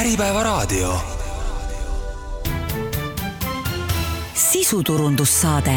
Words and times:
Äripäevaraadio. 0.00 0.94
sisuturundussaade. 4.34 5.72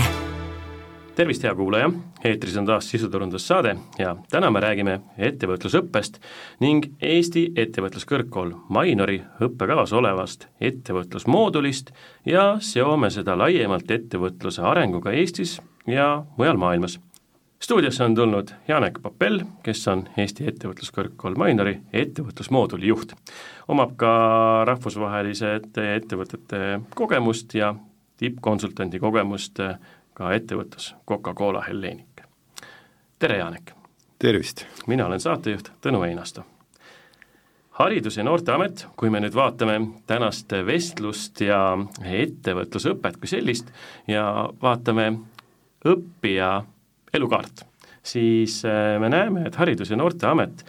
Tervist, 1.16 1.43
hea 1.43 1.56
kuulaja, 1.56 1.92
eetris 2.24 2.58
on 2.58 2.66
taas 2.66 2.90
sisuturundussaade 2.90 3.75
ja 3.97 4.16
täna 4.32 4.51
me 4.51 4.59
räägime 4.59 5.00
ettevõtlusõppest 5.17 6.19
ning 6.59 6.85
Eesti 7.01 7.51
Ettevõtluskõrgkool 7.55 8.52
Mainori 8.70 9.21
õppekavas 9.42 9.94
olevast 9.94 10.48
ettevõtlusmoodulist 10.62 11.92
ja 12.26 12.58
seome 12.60 13.10
seda 13.10 13.38
laiemalt 13.38 13.92
ettevõtluse 13.92 14.62
arenguga 14.62 15.12
Eestis 15.12 15.62
ja 15.88 16.26
mujal 16.38 16.58
maailmas 16.58 17.00
stuudiosse 17.60 18.04
on 18.04 18.16
tulnud 18.16 18.48
Janek 18.68 19.00
Papell, 19.02 19.39
kes 19.64 19.88
on 19.88 20.08
Eesti 20.18 20.48
Ettevõtluskõrgkool 20.48 21.36
Mainori 21.36 21.80
ettevõtlusmooduli 21.94 22.88
juht. 22.88 23.14
omab 23.68 23.96
ka 23.98 24.12
rahvusvaheliste 24.66 25.95
ettevõtete 25.95 26.82
kogemust 26.95 27.54
ja 27.54 27.76
tippkonsultandi 28.18 28.99
kogemust 28.99 29.59
ka 30.13 30.32
ettevõtlus 30.34 30.95
Coca-Cola 31.08 31.62
Hellenic. 31.68 32.23
tere, 33.20 33.38
Janek! 33.38 33.73
tervist! 34.20 34.66
mina 34.88 35.05
olen 35.05 35.20
saatejuht 35.20 35.71
Tõnu 35.82 36.04
Einasto. 36.04 36.44
haridus- 37.71 38.18
ja 38.18 38.23
Noorteamet, 38.23 38.88
kui 38.96 39.10
me 39.10 39.20
nüüd 39.20 39.35
vaatame 39.35 39.88
tänast 40.07 40.52
vestlust 40.66 41.41
ja 41.41 41.77
ettevõtlusõpet 42.04 43.18
kui 43.18 43.27
sellist 43.27 43.71
ja 44.07 44.49
vaatame 44.62 45.20
õppija 45.85 46.63
elukaart, 47.13 47.66
siis 48.04 48.62
äh, 48.66 48.98
me 49.02 49.09
näeme, 49.09 49.48
et 49.48 49.59
Haridus- 49.59 49.91
ja 49.91 49.98
Noorteamet 49.98 50.66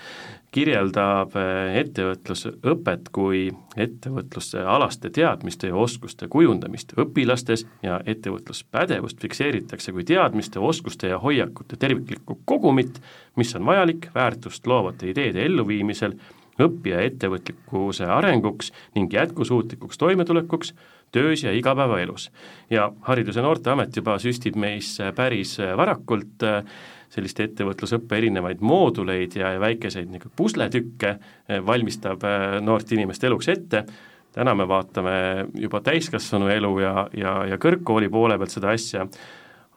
kirjeldab 0.54 1.36
äh, 1.38 1.76
ettevõtlusõpet 1.80 3.10
kui 3.14 3.44
ettevõtlusalaste 3.78 5.12
teadmiste 5.14 5.70
ja 5.70 5.78
oskuste 5.78 6.28
kujundamist 6.30 6.96
õpilastes 6.98 7.66
ja 7.86 8.00
ettevõtluspädevust 8.04 9.22
fikseeritakse 9.22 9.94
kui 9.94 10.04
teadmiste, 10.04 10.58
oskuste 10.58 11.12
ja 11.12 11.20
hoiakute 11.22 11.78
terviklikku 11.78 12.40
kogumit, 12.44 12.98
mis 13.36 13.54
on 13.54 13.66
vajalik 13.66 14.10
väärtust 14.14 14.66
loovate 14.66 15.12
ideede 15.12 15.46
elluviimisel, 15.46 16.18
õppija 16.60 17.04
ettevõtlikkuse 17.06 18.08
arenguks 18.10 18.72
ning 18.96 19.12
jätkusuutlikuks 19.14 19.98
toimetulekuks 20.02 20.74
töös 21.12 21.44
ja 21.44 21.52
igapäevaelus. 21.52 22.30
ja 22.70 22.92
Haridus- 23.08 23.36
ja 23.36 23.42
Noorteamet 23.42 23.96
juba 23.96 24.18
süstib 24.18 24.56
meisse 24.56 25.12
päris 25.16 25.58
varakult 25.76 26.42
äh, 26.42 26.64
sellist 27.10 27.40
ettevõtlusõppe 27.42 28.18
erinevaid 28.20 28.60
mooduleid 28.62 29.34
ja 29.38 29.54
väikeseid 29.60 30.10
nagu 30.12 30.30
pusletükke 30.36 31.10
äh, 31.10 31.58
valmistab 31.66 32.24
äh, 32.24 32.60
noort 32.62 32.92
inimest 32.92 33.24
eluks 33.24 33.48
ette, 33.50 33.84
täna 34.32 34.54
me 34.54 34.66
vaatame 34.68 35.14
juba 35.58 35.80
täiskasvanu 35.84 36.50
elu 36.54 36.74
ja, 36.84 36.94
ja, 37.16 37.34
ja 37.50 37.58
kõrgkooli 37.58 38.10
poole 38.12 38.38
pealt 38.38 38.54
seda 38.54 38.74
asja, 38.76 39.06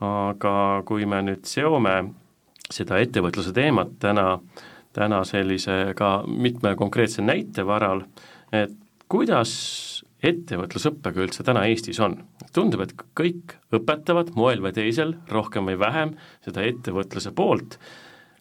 aga 0.04 0.54
kui 0.86 1.08
me 1.10 1.24
nüüd 1.26 1.48
seome 1.50 1.96
seda 2.74 3.00
ettevõtluse 3.02 3.54
teemat 3.56 3.98
täna, 4.02 4.38
täna 4.94 5.24
sellise 5.26 5.94
ka 5.98 6.16
mitme 6.28 6.76
konkreetse 6.78 7.26
näite 7.26 7.66
varal, 7.66 8.06
et 8.54 8.74
kuidas 9.10 9.54
ettevõtlusõppega 10.24 11.26
üldse 11.26 11.46
täna 11.46 11.66
Eestis 11.70 12.00
on? 12.04 12.18
tundub, 12.54 12.84
et 12.86 12.94
kõik 13.18 13.56
õpetavad 13.74 14.34
moel 14.38 14.62
või 14.62 14.74
teisel, 14.76 15.16
rohkem 15.32 15.66
või 15.72 15.80
vähem, 15.82 16.14
seda 16.46 16.62
ettevõtluse 16.68 17.34
poolt, 17.36 17.80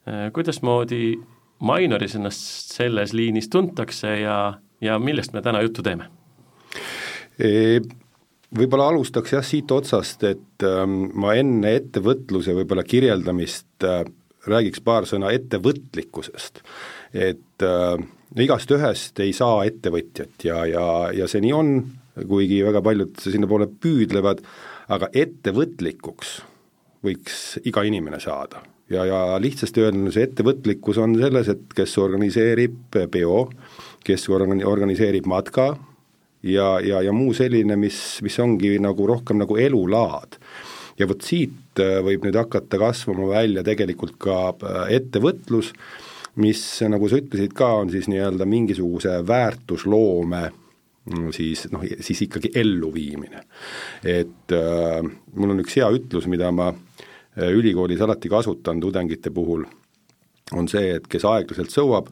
äh, 0.06 0.28
kuidasmoodi 0.34 1.16
Mainoris 1.62 2.16
ennast 2.18 2.74
selles 2.74 3.14
liinis 3.14 3.48
tuntakse 3.48 4.16
ja, 4.20 4.38
ja 4.82 4.98
millest 4.98 5.32
me 5.32 5.42
täna 5.42 5.62
juttu 5.62 5.84
teeme 5.86 6.10
e? 7.38 7.80
Võib-olla 8.52 8.90
alustaks 8.92 9.32
jah 9.32 9.44
siit 9.46 9.70
otsast, 9.72 10.26
et 10.28 10.64
ähm, 10.68 11.06
ma 11.16 11.32
enne 11.40 11.70
ettevõtluse 11.78 12.52
võib-olla 12.52 12.82
kirjeldamist 12.84 13.86
äh, 13.88 14.02
räägiks 14.44 14.82
paar 14.84 15.06
sõna 15.08 15.30
ettevõtlikkusest. 15.32 16.60
et 17.12 17.64
äh, 17.64 17.96
igast 18.40 18.70
ühest 18.72 19.20
ei 19.20 19.32
saa 19.36 19.64
ettevõtjat 19.68 20.46
ja, 20.46 20.62
ja, 20.68 20.86
ja 21.12 21.28
see 21.28 21.42
nii 21.44 21.52
on, 21.56 21.72
kuigi 22.28 22.62
väga 22.64 22.82
paljud 22.84 23.20
sinnapoole 23.20 23.68
püüdlevad, 23.82 24.42
aga 24.92 25.08
ettevõtlikuks 25.12 26.38
võiks 27.02 27.38
iga 27.66 27.84
inimene 27.86 28.20
saada. 28.22 28.62
ja, 28.92 29.04
ja 29.04 29.38
lihtsasti 29.40 29.82
öeldes 29.82 30.16
ettevõtlikkus 30.20 30.98
on 31.02 31.16
selles, 31.20 31.48
et 31.48 31.72
kes 31.74 31.96
organiseerib 31.98 33.00
peo, 33.10 33.48
kes 34.04 34.28
organi-, 34.28 34.64
organiseerib 34.68 35.26
matka 35.26 35.72
ja, 36.42 36.80
ja, 36.80 37.02
ja 37.02 37.12
muu 37.12 37.34
selline, 37.34 37.76
mis, 37.76 38.20
mis 38.22 38.38
ongi 38.42 38.76
nagu 38.82 39.06
rohkem 39.08 39.42
nagu 39.42 39.56
elulaad. 39.56 40.38
ja 40.98 41.08
vot 41.08 41.24
siit 41.24 41.80
võib 42.04 42.24
nüüd 42.26 42.36
hakata 42.36 42.78
kasvama 42.78 43.30
välja 43.30 43.64
tegelikult 43.64 44.18
ka 44.20 44.38
äh, 44.52 44.96
ettevõtlus, 44.98 45.72
mis, 46.40 46.62
nagu 46.88 47.08
sa 47.10 47.20
ütlesid 47.20 47.52
ka, 47.56 47.68
on 47.82 47.92
siis 47.92 48.08
nii-öelda 48.08 48.46
mingisuguse 48.48 49.18
väärtusloome 49.28 50.42
mm, 50.48 51.28
siis 51.36 51.66
noh, 51.72 51.84
siis 52.00 52.24
ikkagi 52.26 52.52
elluviimine. 52.56 53.44
et 54.04 54.56
äh, 54.56 55.02
mul 55.34 55.54
on 55.54 55.62
üks 55.64 55.76
hea 55.80 55.90
ütlus, 55.92 56.28
mida 56.30 56.50
ma 56.54 56.72
äh, 56.72 57.52
ülikoolis 57.52 58.00
alati 58.00 58.32
kasutan 58.32 58.80
tudengite 58.80 59.30
puhul, 59.30 59.66
on 60.56 60.68
see, 60.68 60.96
et 60.96 61.06
kes 61.08 61.24
aeglaselt 61.28 61.72
sõuab, 61.72 62.10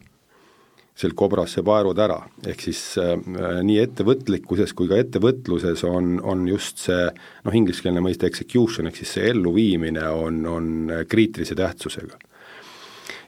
sel 1.01 1.15
kobrasse 1.17 1.63
paerud 1.65 1.97
ära, 2.03 2.19
ehk 2.45 2.61
siis 2.61 2.83
äh, 3.01 3.17
nii 3.65 3.79
ettevõtlikkuses 3.87 4.77
kui 4.77 4.91
ka 4.91 5.01
ettevõtluses 5.01 5.87
on, 5.89 6.19
on 6.21 6.45
just 6.51 6.85
see 6.85 7.07
noh, 7.09 7.57
ingliskeelne 7.57 8.05
mõiste 8.05 8.29
execution, 8.29 8.91
ehk 8.91 9.01
siis 9.01 9.17
see 9.17 9.31
elluviimine 9.33 10.05
on, 10.13 10.45
on 10.45 10.75
kriitilise 11.09 11.57
tähtsusega 11.57 12.21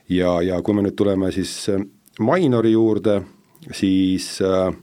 ja, 0.09 0.39
ja 0.41 0.61
kui 0.61 0.75
me 0.75 0.85
nüüd 0.85 0.97
tuleme 0.99 1.31
siis 1.35 1.53
äh, 1.71 1.83
Mainori 2.19 2.73
juurde, 2.73 3.21
siis 3.73 4.35
äh, 4.43 4.73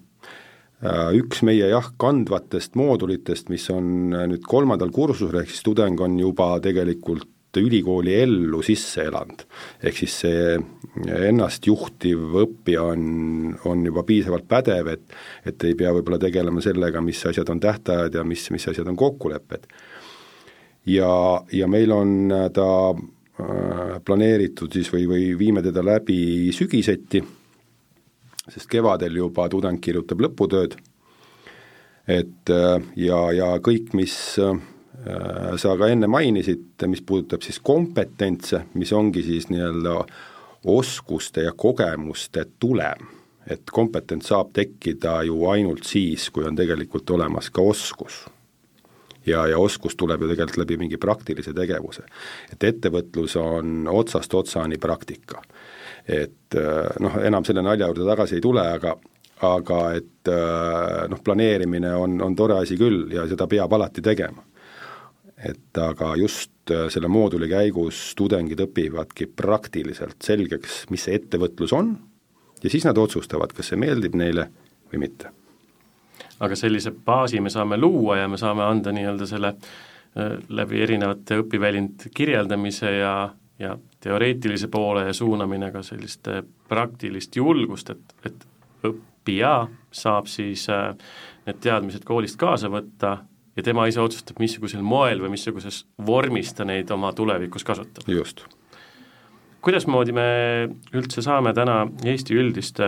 äh, 0.84 1.10
üks 1.19 1.44
meie 1.47 1.69
jah, 1.70 1.92
kandvatest 2.00 2.78
moodulitest, 2.81 3.50
mis 3.53 3.69
on 3.75 4.14
nüüd 4.14 4.47
kolmandal 4.48 4.92
kursusel, 4.94 5.42
ehk 5.42 5.53
siis 5.53 5.66
tudeng 5.66 6.00
on 6.00 6.19
juba 6.20 6.56
tegelikult 6.64 7.28
ülikooli 7.58 8.12
ellu 8.14 8.60
sisse 8.62 9.08
elanud. 9.08 9.42
ehk 9.82 9.97
siis 9.98 10.12
see 10.22 10.58
ennast 11.26 11.66
juhtiv 11.66 12.37
õppija 12.44 12.84
on, 12.92 13.56
on 13.66 13.82
juba 13.87 14.04
piisavalt 14.06 14.47
pädev, 14.48 14.92
et 14.92 15.16
et 15.47 15.64
ei 15.66 15.75
pea 15.75 15.91
võib-olla 15.91 16.20
tegelema 16.22 16.62
sellega, 16.62 17.02
mis 17.02 17.25
asjad 17.26 17.50
on 17.50 17.60
tähtajad 17.60 18.14
ja 18.14 18.25
mis, 18.25 18.47
mis 18.54 18.69
asjad 18.70 18.87
on 18.87 18.97
kokkulepped. 18.97 19.66
ja, 20.87 21.10
ja 21.52 21.66
meil 21.66 21.92
on 21.92 22.31
ta 22.54 22.69
planeeritud 24.05 24.73
siis 24.73 24.91
või, 24.93 25.06
või 25.09 25.27
viime 25.39 25.62
teda 25.62 25.83
läbi 25.84 26.51
sügiseti, 26.55 27.23
sest 28.51 28.69
kevadel 28.71 29.21
juba 29.21 29.49
tudeng 29.53 29.81
kirjutab 29.83 30.23
lõputööd, 30.27 30.77
et 32.11 32.53
äh, 32.55 32.91
ja, 32.97 33.21
ja 33.37 33.53
kõik, 33.62 33.93
mis 33.99 34.17
äh, 34.43 34.59
sa 35.61 35.77
ka 35.79 35.91
enne 35.93 36.11
mainisid, 36.11 36.75
mis 36.91 37.05
puudutab 37.06 37.45
siis 37.47 37.61
kompetentse, 37.62 38.65
mis 38.75 38.93
ongi 38.93 39.23
siis 39.27 39.49
nii-öelda 39.53 39.97
oskuste 40.71 41.47
ja 41.47 41.55
kogemuste 41.56 42.45
tulem, 42.61 43.06
et 43.50 43.71
kompetents 43.73 44.29
saab 44.33 44.53
tekkida 44.56 45.23
ju 45.29 45.47
ainult 45.49 45.89
siis, 45.89 46.29
kui 46.31 46.45
on 46.45 46.59
tegelikult 46.59 47.11
olemas 47.17 47.49
ka 47.55 47.65
oskus 47.65 48.25
ja, 49.26 49.47
ja 49.47 49.58
oskus 49.58 49.97
tuleb 49.97 50.22
ju 50.22 50.31
tegelikult 50.31 50.62
läbi 50.64 50.76
mingi 50.81 50.98
praktilise 51.00 51.53
tegevuse. 51.56 52.03
et 52.53 52.64
ettevõtlus 52.64 53.36
on 53.41 53.88
otsast 53.88 54.34
otsani 54.34 54.78
praktika. 54.78 55.42
et 56.08 56.56
äh, 56.56 56.91
noh, 57.00 57.16
enam 57.22 57.44
selle 57.44 57.62
nalja 57.62 57.86
juurde 57.86 58.06
tagasi 58.06 58.38
ei 58.38 58.44
tule, 58.44 58.66
aga 58.66 58.97
aga 59.47 59.81
et 59.96 60.28
äh, 60.28 61.08
noh, 61.08 61.20
planeerimine 61.25 61.94
on, 61.96 62.20
on 62.22 62.37
tore 62.37 62.58
asi 62.61 62.76
küll 62.76 63.12
ja 63.12 63.26
seda 63.28 63.46
peab 63.46 63.72
alati 63.72 64.02
tegema. 64.02 64.44
et 65.37 65.78
aga 65.78 66.14
just 66.16 66.70
äh, 66.70 66.88
selle 66.93 67.08
mooduli 67.08 67.49
käigus 67.49 68.14
tudengid 68.16 68.61
õpivadki 68.61 69.31
praktiliselt 69.37 70.23
selgeks, 70.23 70.87
mis 70.90 71.05
see 71.05 71.16
ettevõtlus 71.16 71.73
on 71.73 71.99
ja 72.62 72.70
siis 72.70 72.84
nad 72.84 72.99
otsustavad, 72.99 73.52
kas 73.52 73.73
see 73.73 73.81
meeldib 73.81 74.16
neile 74.16 74.50
või 74.93 75.06
mitte 75.06 75.39
aga 76.40 76.56
sellise 76.56 76.92
baasi 77.06 77.40
me 77.40 77.50
saame 77.52 77.76
luua 77.76 78.20
ja 78.22 78.28
me 78.28 78.38
saame 78.40 78.64
anda 78.64 78.92
nii-öelda 78.92 79.26
selle 79.28 79.54
äh, 79.54 80.37
läbi 80.48 80.82
erinevate 80.82 81.40
õpiväljundite 81.42 82.12
kirjeldamise 82.14 82.92
ja, 82.96 83.14
ja 83.58 83.76
teoreetilise 84.00 84.69
poole 84.72 85.06
ja 85.06 85.16
suunamine 85.16 85.70
ka 85.72 85.82
sellist 85.87 86.28
äh, 86.32 86.42
praktilist 86.69 87.37
julgust, 87.37 87.90
et, 87.90 88.14
et 88.25 88.46
õppija 88.88 89.54
saab 89.92 90.31
siis 90.31 90.69
äh, 90.72 90.94
need 91.46 91.60
teadmised 91.64 92.06
koolist 92.08 92.40
kaasa 92.40 92.70
võtta 92.72 93.19
ja 93.56 93.66
tema 93.66 93.84
ise 93.90 94.00
otsustab, 94.00 94.40
missugusel 94.40 94.82
moel 94.87 95.20
või 95.20 95.34
missuguses 95.34 95.84
vormis 96.06 96.54
ta 96.56 96.64
neid 96.64 96.90
oma 96.94 97.12
tulevikus 97.12 97.66
kasutab. 97.66 98.08
just. 98.08 98.46
kuidasmoodi 99.60 100.16
me 100.16 100.31
üldse 100.96 101.22
saame 101.22 101.52
täna 101.52 101.82
Eesti 102.04 102.38
üldist 102.40 102.81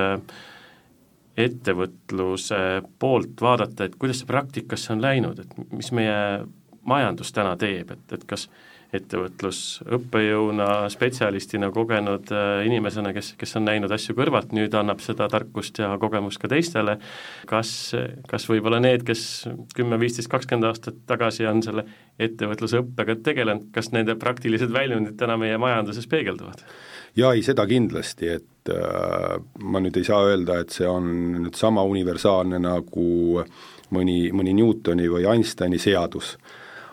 ettevõtluse 1.36 2.58
poolt 3.00 3.40
vaadata, 3.40 3.86
et 3.86 3.96
kuidas 4.00 4.22
see 4.22 4.28
praktikasse 4.28 4.92
on 4.92 5.00
läinud, 5.04 5.40
et 5.40 5.72
mis 5.72 5.92
meie 5.96 6.44
majandus 6.88 7.32
täna 7.32 7.54
teeb, 7.56 7.94
et, 7.94 8.04
et 8.12 8.28
kas 8.28 8.48
ettevõtlusõppejõuna, 8.92 10.66
spetsialistina, 10.92 11.70
kogenud 11.72 12.28
äh, 12.36 12.66
inimesena, 12.68 13.14
kes, 13.16 13.32
kes 13.40 13.56
on 13.56 13.64
näinud 13.64 13.92
asju 13.94 14.14
kõrvalt, 14.18 14.52
nüüd 14.52 14.74
annab 14.76 15.00
seda 15.00 15.30
tarkust 15.32 15.80
ja 15.80 15.94
kogemust 16.00 16.42
ka 16.42 16.50
teistele, 16.52 16.98
kas, 17.48 17.72
kas 18.28 18.48
võib-olla 18.50 18.82
need, 18.84 19.06
kes 19.08 19.24
kümme, 19.76 19.96
viisteist, 20.02 20.28
kakskümmend 20.32 20.68
aastat 20.68 21.00
tagasi 21.08 21.48
on 21.48 21.64
selle 21.64 21.86
ettevõtlusõppega 22.20 23.16
tegelenud, 23.24 23.70
kas 23.72 23.94
nende 23.96 24.18
praktilised 24.20 24.72
väljundid 24.74 25.16
täna 25.20 25.40
meie 25.40 25.56
majanduses 25.62 26.08
peegelduvad? 26.12 26.66
Jaa, 27.16 27.34
ei 27.34 27.42
seda 27.44 27.66
kindlasti, 27.68 28.32
et 28.38 28.72
äh, 28.72 29.36
ma 29.64 29.82
nüüd 29.82 29.98
ei 30.00 30.08
saa 30.08 30.24
öelda, 30.30 30.62
et 30.62 30.74
see 30.74 30.88
on 30.88 31.12
nüüd 31.46 31.58
sama 31.58 31.84
universaalne 31.88 32.60
nagu 32.62 33.44
mõni, 33.92 34.18
mõni 34.32 34.56
Newtoni 34.56 35.08
või 35.12 35.28
Einsteini 35.28 35.80
seadus 35.82 36.36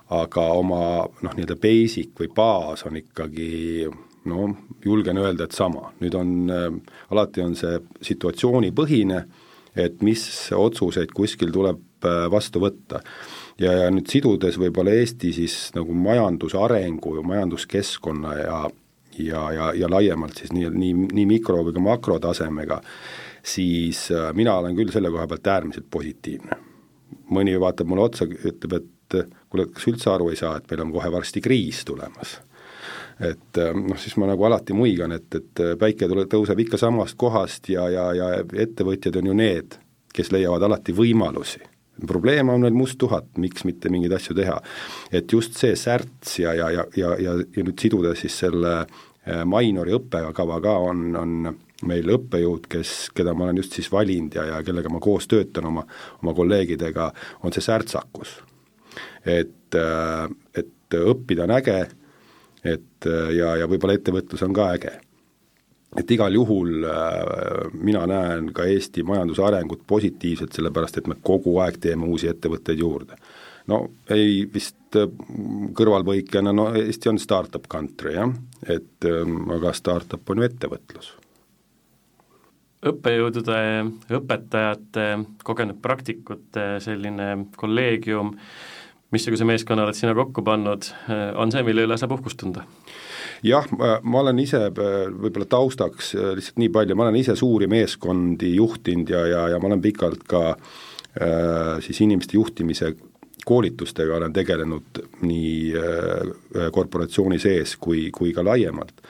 aga 0.09 0.45
oma 0.57 0.83
noh, 1.05 1.33
nii-öelda 1.35 1.57
basic 1.61 2.15
või 2.17 2.31
baas 2.33 2.85
on 2.89 2.97
ikkagi 2.97 3.85
noh, 4.29 4.55
julgen 4.85 5.21
öelda, 5.21 5.45
et 5.45 5.57
sama, 5.57 5.91
nüüd 6.01 6.17
on 6.17 6.31
äh,, 6.53 6.65
alati 7.13 7.43
on 7.45 7.53
see 7.57 7.77
situatsioonipõhine, 8.09 9.21
et 9.79 10.01
mis 10.05 10.23
otsuseid 10.55 11.13
kuskil 11.15 11.53
tuleb 11.53 12.07
äh, 12.09 12.25
vastu 12.31 12.61
võtta. 12.63 13.03
ja, 13.61 13.75
ja 13.83 13.93
nüüd 13.93 14.09
sidudes 14.09 14.57
võib-olla 14.57 14.95
Eesti 14.97 15.33
siis 15.35 15.69
nagu 15.77 15.93
majanduse 15.93 16.57
arengu 16.57 17.15
ja 17.19 17.25
majanduskeskkonna 17.27 18.37
ja 18.39 18.59
ja, 19.25 19.51
ja, 19.53 19.71
ja 19.75 19.89
laiemalt 19.91 20.37
siis 20.37 20.53
nii, 20.55 20.69
nii, 20.69 20.93
nii 21.11 21.25
mikro- 21.29 21.63
kui 21.63 21.75
ka 21.75 21.83
makrotasemega, 21.83 22.81
siis 23.43 24.07
äh, 24.11 24.31
mina 24.33 24.57
olen 24.61 24.77
küll 24.77 24.93
selle 24.93 25.11
koha 25.11 25.27
pealt 25.27 25.47
äärmiselt 25.47 25.89
positiivne. 25.91 26.65
mõni 27.29 27.53
vaatab 27.61 27.85
mulle 27.87 28.07
otsa, 28.09 28.25
ütleb, 28.25 28.73
et 28.73 28.87
et 29.17 29.33
kuule, 29.49 29.65
kas 29.73 29.87
üldse 29.89 30.11
aru 30.11 30.29
ei 30.29 30.37
saa, 30.39 30.57
et 30.59 30.69
meil 30.69 30.85
on 30.85 30.93
kohe 30.93 31.11
varsti 31.11 31.41
kriis 31.41 31.83
tulemas? 31.87 32.39
et 33.19 33.57
äh, 33.59 33.73
noh, 33.75 33.97
siis 33.99 34.15
ma 34.15 34.29
nagu 34.29 34.45
alati 34.47 34.71
muigan, 34.71 35.11
et, 35.11 35.27
et 35.35 35.61
päike 35.79 36.07
tule, 36.07 36.23
tõuseb 36.31 36.61
ikka 36.63 36.77
samast 36.79 37.17
kohast 37.19 37.67
ja, 37.67 37.89
ja, 37.91 38.05
ja 38.15 38.29
ettevõtjad 38.39 39.17
on 39.19 39.27
ju 39.27 39.33
need, 39.35 39.75
kes 40.15 40.31
leiavad 40.31 40.63
alati 40.63 40.95
võimalusi. 40.95 41.59
probleem 42.07 42.49
on 42.49 42.61
veel 42.63 42.77
musttuhat, 42.79 43.27
miks 43.35 43.65
mitte 43.67 43.89
mingeid 43.91 44.15
asju 44.15 44.35
teha. 44.35 44.61
et 45.11 45.33
just 45.33 45.57
see 45.59 45.75
särts 45.75 46.39
ja, 46.39 46.53
ja, 46.53 46.69
ja, 46.71 46.85
ja, 46.95 47.15
ja, 47.19 47.35
ja 47.57 47.63
nüüd 47.63 47.79
siduda 47.79 48.15
siis 48.15 48.39
selle 48.39 48.75
äh, 48.79 49.08
Mainori 49.45 49.93
õppekava 49.93 50.61
ka 50.63 50.75
on, 50.81 51.01
on 51.19 51.33
meil 51.89 52.11
õppejõud, 52.15 52.65
kes, 52.71 53.09
keda 53.15 53.33
ma 53.35 53.45
olen 53.45 53.59
just 53.61 53.75
siis 53.77 53.91
valinud 53.91 54.35
ja, 54.35 54.45
ja 54.53 54.61
kellega 54.65 54.89
ma 54.89 55.01
koos 55.03 55.27
töötan 55.29 55.67
oma, 55.69 55.83
oma 56.23 56.33
kolleegidega, 56.37 57.11
on 57.43 57.53
see 57.53 57.63
särtsakus 57.63 58.39
et, 59.25 59.75
äh, 59.75 60.29
et 60.55 60.97
õppida 60.99 61.45
on 61.45 61.53
äge, 61.57 61.79
et 62.63 63.07
äh, 63.07 63.29
ja, 63.35 63.55
ja 63.61 63.69
võib-olla 63.69 63.97
ettevõtlus 63.99 64.43
on 64.45 64.55
ka 64.55 64.73
äge. 64.77 64.97
et 65.97 66.11
igal 66.11 66.33
juhul 66.33 66.85
äh, 66.85 67.71
mina 67.73 68.05
näen 68.07 68.51
ka 68.53 68.65
Eesti 68.69 69.03
majanduse 69.03 69.41
arengut 69.41 69.81
positiivselt, 69.87 70.53
sellepärast 70.53 70.97
et 70.97 71.07
me 71.07 71.15
kogu 71.23 71.57
aeg 71.59 71.79
teeme 71.81 72.05
uusi 72.05 72.27
ettevõtteid 72.29 72.79
juurde. 72.79 73.17
No 73.69 73.85
ei 74.11 74.43
vist 74.53 74.75
kõrvalpõikena, 75.77 76.53
no 76.55 76.71
Eesti 76.73 77.11
on 77.11 77.21
startup 77.21 77.67
country 77.69 78.15
jah, 78.15 78.31
et 78.65 79.05
aga 79.05 79.73
startup 79.77 80.33
on 80.33 80.41
ju 80.41 80.49
ettevõtlus 80.49 81.13
õppejõudude, 82.89 83.59
õpetajate, 84.15 85.07
kogenud 85.43 85.79
praktikute 85.83 86.77
selline 86.83 87.31
kolleegium 87.59 88.31
missuguse 89.11 89.45
meeskonna 89.47 89.83
oled 89.83 89.97
sina 89.97 90.13
kokku 90.15 90.43
pannud, 90.45 90.87
on 91.41 91.51
see, 91.51 91.63
mille 91.65 91.87
üle 91.87 91.97
saab 91.99 92.15
uhkust 92.15 92.39
tunda? 92.39 92.63
jah, 93.43 93.67
ma 93.71 94.21
olen 94.21 94.39
ise 94.43 94.61
võib-olla 94.75 95.47
taustaks 95.49 96.13
lihtsalt 96.37 96.59
nii 96.59 96.71
palju, 96.75 96.95
ma 96.95 97.07
olen 97.07 97.19
ise 97.19 97.35
suuri 97.39 97.69
meeskondi 97.71 98.53
juhtinud 98.55 99.11
ja, 99.11 99.25
ja, 99.27 99.43
ja 99.53 99.59
ma 99.59 99.69
olen 99.71 99.83
pikalt 99.83 100.25
ka 100.27 100.43
äh, 100.51 101.77
siis 101.83 102.01
inimeste 102.03 102.35
juhtimise 102.35 102.93
koolitustega 103.45 104.15
olen 104.15 104.33
tegelenud 104.33 105.01
nii 105.21 105.73
äh, 105.77 106.71
korporatsiooni 106.71 107.39
sees 107.39 107.75
kui, 107.77 108.09
kui 108.11 108.33
ka 108.33 108.45
laiemalt. 108.45 109.01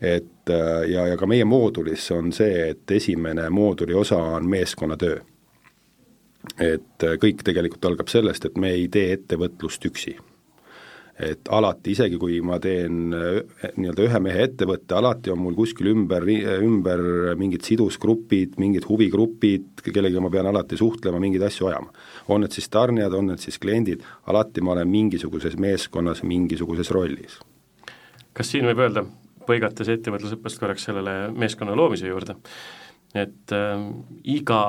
et 0.00 0.50
äh, 0.50 0.90
ja, 0.90 1.06
ja 1.06 1.16
ka 1.16 1.26
meie 1.26 1.44
moodulis 1.44 2.10
on 2.10 2.32
see, 2.32 2.70
et 2.70 2.90
esimene 2.90 3.50
mooduli 3.50 3.94
osa 3.94 4.16
on 4.16 4.48
meeskonnatöö 4.48 5.18
et 6.58 7.04
äh, 7.04 7.16
kõik 7.20 7.44
tegelikult 7.44 7.84
algab 7.84 8.08
sellest, 8.08 8.44
et 8.44 8.56
me 8.58 8.72
ei 8.76 8.88
tee 8.88 9.12
ettevõtlust 9.16 9.84
üksi. 9.90 10.16
Et 11.20 11.50
alati, 11.52 11.92
isegi 11.94 12.18
kui 12.20 12.38
ma 12.44 12.58
teen 12.62 13.14
äh, 13.16 13.72
nii-öelda 13.76 14.06
ühe 14.06 14.20
mehe 14.24 14.44
ettevõtte, 14.48 14.96
alati 14.96 15.32
on 15.32 15.40
mul 15.42 15.56
kuskil 15.58 15.90
ümber, 15.92 16.24
ümber 16.64 17.02
mingid 17.40 17.66
sidusgrupid, 17.66 18.56
mingid 18.62 18.86
huvigrupid, 18.88 19.84
kellega 19.86 20.22
ma 20.24 20.32
pean 20.32 20.50
alati 20.50 20.78
suhtlema, 20.80 21.20
mingeid 21.22 21.44
asju 21.50 21.70
ajama. 21.70 21.92
on 22.28 22.44
need 22.44 22.56
siis 22.56 22.68
tarnijad, 22.72 23.14
on 23.16 23.32
need 23.32 23.42
siis 23.42 23.58
kliendid, 23.60 24.04
alati 24.30 24.64
ma 24.64 24.74
olen 24.76 24.88
mingisuguses 24.88 25.56
meeskonnas, 25.60 26.22
mingisuguses 26.22 26.90
rollis. 26.94 27.40
kas 28.32 28.52
siin 28.54 28.64
võib 28.70 28.80
öelda, 28.80 29.04
põigates 29.46 29.88
ettevõtlusõppest 29.92 30.60
korraks 30.62 30.86
sellele 30.88 31.34
meeskonna 31.36 31.76
loomise 31.76 32.08
juurde, 32.08 32.38
et 33.14 33.56
äh, 33.56 33.84
iga 34.24 34.62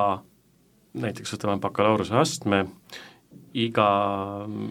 näiteks 0.92 1.32
võtame 1.36 1.56
bakalaureuse 1.62 2.16
astme, 2.20 2.66
iga 3.52 3.86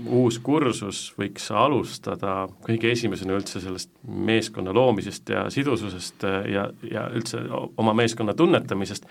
uus 0.10 0.40
kursus 0.42 1.12
võiks 1.18 1.52
alustada 1.54 2.48
kõige 2.66 2.92
esimesena 2.96 3.36
üldse 3.38 3.62
sellest 3.62 3.92
meeskonna 4.08 4.74
loomisest 4.74 5.30
ja 5.30 5.46
sidususest 5.54 6.26
ja, 6.26 6.66
ja 6.90 7.06
üldse 7.14 7.44
oma 7.52 7.94
meeskonna 7.98 8.34
tunnetamisest, 8.38 9.06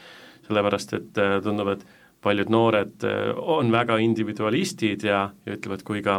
sellepärast 0.48 0.96
et 0.98 1.22
tundub, 1.44 1.76
et 1.76 1.86
paljud 2.20 2.50
noored 2.52 3.06
on 3.40 3.70
väga 3.72 4.00
individualistid 4.02 5.06
ja, 5.06 5.28
ja 5.46 5.56
ütlevad, 5.56 5.84
kui 5.86 6.02
ka 6.04 6.18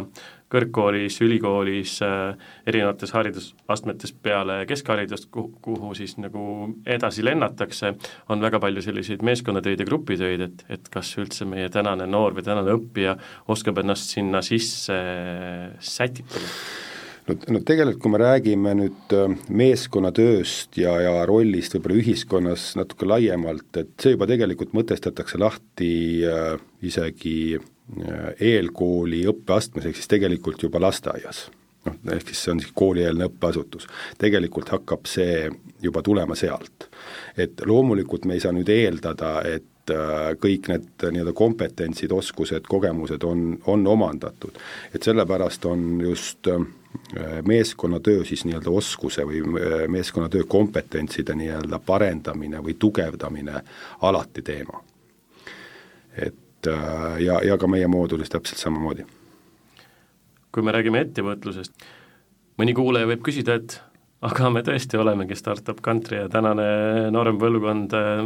kõrgkoolis, 0.52 1.16
ülikoolis, 1.24 1.96
äh, 2.04 2.36
erinevates 2.68 3.14
haridusastmetes 3.16 4.12
peale 4.22 4.62
keskharidust, 4.68 5.30
kuhu, 5.32 5.52
kuhu 5.64 5.94
siis 5.98 6.16
nagu 6.20 6.44
edasi 6.86 7.24
lennatakse, 7.24 7.94
on 8.32 8.44
väga 8.44 8.60
palju 8.62 8.84
selliseid 8.84 9.24
meeskonnatöid 9.24 9.80
ja 9.80 9.88
grupitöid, 9.88 10.46
et, 10.48 10.64
et 10.72 10.92
kas 10.92 11.14
üldse 11.22 11.48
meie 11.48 11.72
tänane 11.72 12.06
noor 12.10 12.36
või 12.36 12.46
tänane 12.46 12.76
õppija 12.76 13.16
oskab 13.52 13.82
ennast 13.82 14.12
sinna 14.16 14.42
sisse 14.44 14.96
sätitada? 15.80 16.54
no, 17.28 17.36
no 17.54 17.60
tegelikult, 17.64 18.00
kui 18.02 18.12
me 18.12 18.22
räägime 18.22 18.76
nüüd 18.76 19.16
äh, 19.16 19.36
meeskonnatööst 19.48 20.80
ja, 20.82 20.96
ja 21.06 21.12
rollist 21.28 21.76
võib-olla 21.76 22.00
ühiskonnas 22.02 22.72
natuke 22.80 23.08
laiemalt, 23.08 23.70
et 23.78 23.94
see 24.02 24.16
juba 24.16 24.28
tegelikult 24.30 24.74
mõtestatakse 24.76 25.40
lahti 25.40 25.92
äh, 26.28 26.56
isegi 26.82 27.36
äh, 27.56 27.62
Äh, 27.62 27.71
eelkooli 28.40 29.24
õppeastmes, 29.30 29.86
ehk 29.86 29.98
siis 29.98 30.08
tegelikult 30.08 30.62
juba 30.62 30.80
lasteaias. 30.80 31.48
noh, 31.82 31.96
ehk 32.14 32.28
siis 32.30 32.44
see 32.44 32.52
on 32.52 32.60
siis 32.62 32.72
koolieelne 32.74 33.26
õppeasutus. 33.30 33.88
tegelikult 34.18 34.70
hakkab 34.70 35.06
see 35.06 35.50
juba 35.82 36.02
tulema 36.02 36.34
sealt. 36.34 36.88
et 37.36 37.66
loomulikult 37.66 38.24
me 38.24 38.34
ei 38.34 38.40
saa 38.40 38.52
nüüd 38.52 38.68
eeldada, 38.68 39.40
et 39.42 39.90
äh, 39.90 40.34
kõik 40.38 40.68
need 40.68 41.08
nii-öelda 41.10 41.32
kompetentsid, 41.32 42.12
oskused, 42.12 42.68
kogemused 42.68 43.24
on, 43.24 43.58
on 43.66 43.86
omandatud. 43.86 44.58
et 44.94 45.02
sellepärast 45.02 45.64
on 45.64 46.00
just 46.00 46.48
äh, 46.48 46.62
meeskonnatöö 47.44 48.24
siis 48.24 48.44
nii-öelda 48.44 48.70
oskuse 48.70 49.26
või 49.26 49.42
meeskonnatöö 49.88 50.44
kompetentside 50.48 51.34
nii-öelda 51.34 51.78
parendamine 51.86 52.62
või 52.62 52.78
tugevdamine 52.78 53.60
alati 54.00 54.42
teema. 54.42 54.84
Et 56.62 56.72
Äh, 56.72 57.22
ja, 57.22 57.40
ja 57.44 57.58
ka 57.58 57.66
meie 57.66 57.88
moodulis 57.88 58.30
täpselt 58.30 58.58
samamoodi. 58.58 59.04
kui 60.52 60.62
me 60.62 60.72
räägime 60.72 61.00
ettevõtlusest, 61.00 61.72
mõni 62.60 62.74
kuulaja 62.76 63.06
võib 63.08 63.22
küsida, 63.24 63.54
et 63.56 63.78
aga 64.20 64.50
me 64.52 64.60
tõesti 64.60 64.98
olemegi 65.00 65.32
startup 65.34 65.80
country 65.80 66.18
ja 66.18 66.26
tänane 66.28 67.08
noorem 67.10 67.38
põlvkond 67.40 67.94
äh, 67.96 68.20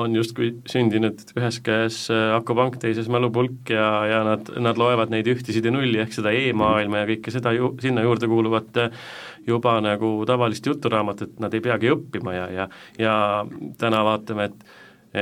on 0.00 0.16
justkui 0.16 0.54
sündinud 0.66 1.20
ühes 1.36 1.60
käes 1.60 1.98
äh, 2.10 2.32
akupank, 2.34 2.80
teises 2.80 3.10
mälupulk 3.12 3.68
ja, 3.70 4.06
ja 4.08 4.22
nad, 4.24 4.48
nad 4.56 4.80
loevad 4.80 5.12
neid 5.12 5.28
ühtisid 5.28 5.68
ja 5.68 5.74
nulli, 5.74 6.00
ehk 6.00 6.16
seda 6.16 6.32
e-maailma 6.32 7.04
ja 7.04 7.10
kõike 7.12 7.36
seda 7.36 7.52
ju, 7.52 7.74
sinna 7.84 8.02
juurde 8.06 8.32
kuuluvat 8.32 8.80
juba 9.46 9.76
nagu 9.84 10.16
tavalist 10.26 10.66
juturaamatut 10.66 11.36
nad 11.38 11.54
ei 11.54 11.62
peagi 11.68 11.92
õppima 11.92 12.34
ja, 12.34 12.48
ja 12.50 12.68
ja 12.98 13.18
täna 13.78 14.02
vaatame, 14.08 14.48
et 14.48 14.66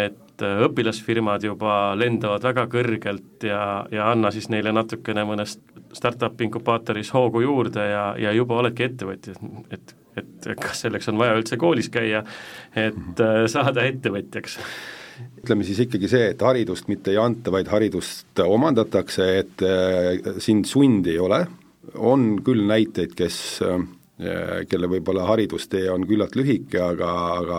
et 0.07 0.26
et 0.37 0.45
äh, 0.45 0.63
õpilasfirmad 0.67 1.45
juba 1.47 1.95
lendavad 1.97 2.45
väga 2.45 2.67
kõrgelt 2.73 3.47
ja, 3.47 3.87
ja 3.93 4.11
anna 4.13 4.31
siis 4.35 4.51
neile 4.53 4.73
natukene 4.77 5.25
mõnest 5.25 5.63
startup 5.97 6.41
inkubaatoris 6.45 7.13
hoogu 7.15 7.41
juurde 7.41 7.87
ja, 7.89 8.11
ja 8.21 8.35
juba 8.37 8.61
oledki 8.61 8.85
ettevõtja, 8.91 9.37
et, 9.73 9.95
et 10.21 10.49
kas 10.61 10.85
selleks 10.85 11.09
on 11.09 11.17
vaja 11.21 11.39
üldse 11.39 11.57
koolis 11.61 11.89
käia, 11.93 12.23
et 12.77 13.25
äh, 13.25 13.47
saada 13.49 13.87
ettevõtjaks? 13.89 14.61
ütleme 15.41 15.65
siis 15.65 15.79
ikkagi 15.87 16.11
see, 16.13 16.33
et 16.35 16.43
haridust 16.45 16.91
mitte 16.93 17.15
ei 17.15 17.17
anta, 17.17 17.49
vaid 17.55 17.71
haridust 17.73 18.43
omandatakse, 18.45 19.31
et 19.41 19.65
äh, 19.65 20.35
siin 20.45 20.67
sundi 20.69 21.15
ei 21.15 21.23
ole, 21.23 21.47
on 21.97 22.35
küll 22.45 22.67
näiteid, 22.69 23.15
kes 23.17 23.39
kelle 24.17 24.89
võib-olla 24.89 25.27
haridustee 25.29 25.91
on 25.93 26.07
küllalt 26.09 26.37
lühike, 26.39 26.79
aga, 26.81 27.11
aga 27.37 27.59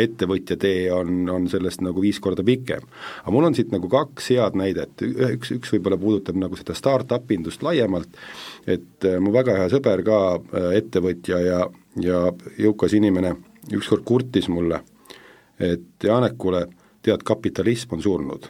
ettevõtja 0.00 0.56
tee 0.56 0.86
on, 0.94 1.26
on 1.28 1.50
sellest 1.52 1.82
nagu 1.84 2.00
viis 2.00 2.16
korda 2.22 2.44
pikem. 2.46 2.86
aga 3.22 3.34
mul 3.34 3.50
on 3.50 3.56
siit 3.56 3.74
nagu 3.74 3.90
kaks 3.92 4.30
head 4.32 4.56
näidet, 4.56 5.04
üks, 5.04 5.52
üks 5.58 5.74
võib-olla 5.74 6.00
puudutab 6.00 6.38
nagu 6.40 6.56
seda 6.56 6.76
startup 6.78 7.30
indust 7.36 7.64
laiemalt, 7.66 8.16
et 8.64 9.04
äh, 9.04 9.20
mu 9.20 9.34
väga 9.36 9.58
hea 9.60 9.68
sõber 9.72 10.04
ka, 10.06 10.18
ettevõtja 10.80 11.44
ja, 11.44 11.62
ja 12.00 12.24
jõukas 12.56 12.96
inimene, 12.96 13.36
ükskord 13.76 14.08
kurtis 14.08 14.48
mulle, 14.48 14.80
et 15.60 16.08
Janek, 16.08 16.40
kuule, 16.40 16.66
tead, 17.04 17.20
kapitalism 17.26 17.98
on 17.98 18.04
surnud. 18.04 18.48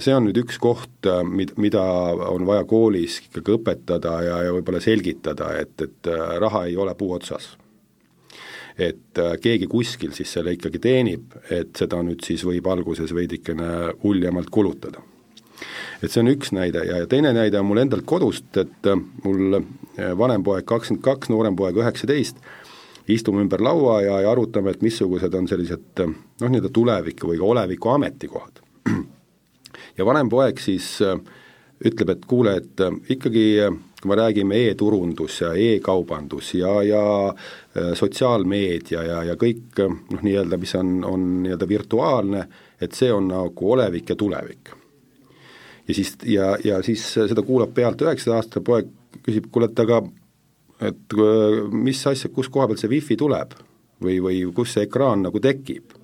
See 0.00 0.14
on 0.14 0.26
nüüd 0.28 0.38
üks 0.44 0.58
koht, 0.62 0.94
äh, 1.08 1.22
mid-, 1.26 1.54
mida 1.60 1.82
on 2.30 2.46
vaja 2.48 2.64
koolis 2.68 3.20
ikkagi 3.26 3.56
õpetada 3.58 4.16
ja, 4.24 4.40
ja 4.46 4.54
võib-olla 4.54 4.80
selgitada, 4.84 5.52
et, 5.60 5.74
et 5.84 6.10
äh, 6.10 6.36
raha 6.42 6.64
ei 6.70 6.76
ole 6.80 6.94
puu 6.98 7.12
otsas. 7.16 7.54
et 8.78 9.18
äh, 9.22 9.36
keegi 9.38 9.68
kuskil 9.70 10.10
siis 10.12 10.32
selle 10.34 10.56
ikkagi 10.56 10.80
teenib, 10.82 11.36
et 11.50 11.76
seda 11.78 12.00
nüüd 12.02 12.24
siis 12.26 12.42
võib 12.44 12.66
alguses 12.66 13.12
veidikene 13.14 13.94
uljemalt 14.02 14.50
kulutada 14.50 15.04
et 16.02 16.10
see 16.10 16.24
on 16.24 16.32
üks 16.32 16.50
näide 16.52 16.82
ja, 16.88 16.98
ja 17.04 17.06
teine 17.06 17.30
näide 17.32 17.60
on 17.60 17.68
mul 17.68 17.78
endalt 17.84 18.04
kodust, 18.04 18.50
et 18.58 18.88
mul 19.22 19.60
vanem 20.18 20.42
poeg 20.42 20.66
kakskümmend 20.66 21.04
kaks, 21.04 21.30
noorem 21.30 21.54
poeg 21.56 21.78
üheksateist, 21.78 22.42
istume 23.08 23.44
ümber 23.44 23.62
laua 23.62 24.00
ja, 24.02 24.18
ja 24.24 24.32
arutame, 24.34 24.74
et 24.74 24.82
missugused 24.82 25.38
on 25.38 25.46
sellised 25.48 26.02
noh, 26.02 26.48
nii-öelda 26.48 26.72
tuleviku 26.74 27.30
või 27.30 27.38
ka 27.38 27.50
oleviku 27.54 27.94
ametikohad. 27.94 28.64
Ja 29.98 30.06
vanem 30.06 30.30
poeg 30.30 30.60
siis 30.62 30.96
äh, 31.04 31.18
ütleb, 31.84 32.14
et 32.14 32.24
kuule, 32.28 32.56
et 32.60 32.80
äh, 32.82 32.96
ikkagi 33.14 33.44
äh, 33.66 33.74
kui 34.00 34.10
me 34.12 34.18
räägime 34.20 34.60
e-turundus 34.68 35.40
ja 35.40 35.54
e-kaubandus 35.56 36.50
ja, 36.58 36.74
ja 36.84 37.02
sotsiaalmeedia 37.96 39.02
ja, 39.02 39.22
ja 39.30 39.36
kõik 39.40 39.80
noh, 39.80 40.20
nii-öelda, 40.20 40.58
mis 40.60 40.74
on, 40.76 40.98
on 41.08 41.22
nii-öelda 41.46 41.68
virtuaalne, 41.70 42.42
et 42.84 42.92
see 42.92 43.08
on 43.12 43.30
nagu 43.30 43.70
olevik 43.72 44.12
ja 44.12 44.16
tulevik. 44.20 44.74
ja 45.88 45.94
siis, 45.94 46.12
ja, 46.28 46.50
ja 46.64 46.82
siis 46.84 47.06
seda 47.14 47.42
kuulab 47.42 47.72
pealt 47.74 48.04
üheksateist-aastane 48.04 48.64
poeg, 48.64 48.92
küsib, 49.24 49.48
kuule, 49.50 49.70
et 49.72 49.80
aga 49.80 50.02
et 50.84 51.16
mis 51.72 52.06
asja, 52.06 52.28
kus 52.28 52.52
koha 52.52 52.68
pealt 52.68 52.84
see 52.84 52.92
wifi 52.92 53.16
tuleb 53.16 53.56
või, 54.04 54.20
või 54.20 54.44
kus 54.52 54.76
see 54.76 54.84
ekraan 54.84 55.24
nagu 55.24 55.40
tekib. 55.40 55.96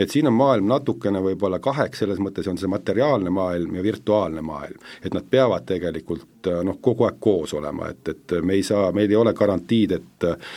Et 0.00 0.10
siin 0.10 0.26
on 0.30 0.34
maailm 0.34 0.68
natukene 0.70 1.20
võib-olla 1.22 1.60
kaheks, 1.62 2.00
selles 2.02 2.20
mõttes 2.22 2.48
on 2.48 2.58
see 2.58 2.70
materiaalne 2.70 3.30
maailm 3.34 3.76
ja 3.76 3.82
virtuaalne 3.84 4.42
maailm. 4.42 4.78
et 5.04 5.14
nad 5.14 5.26
peavad 5.30 5.66
tegelikult 5.68 6.48
äh, 6.48 6.62
noh, 6.64 6.80
kogu 6.80 7.04
aeg 7.04 7.20
koos 7.20 7.54
olema, 7.54 7.90
et, 7.92 8.08
et 8.08 8.36
me 8.42 8.56
ei 8.56 8.64
saa, 8.66 8.92
meil 8.96 9.10
ei 9.10 9.20
ole 9.20 9.34
garantiid, 9.36 9.92
et 9.98 10.28
äh, 10.30 10.56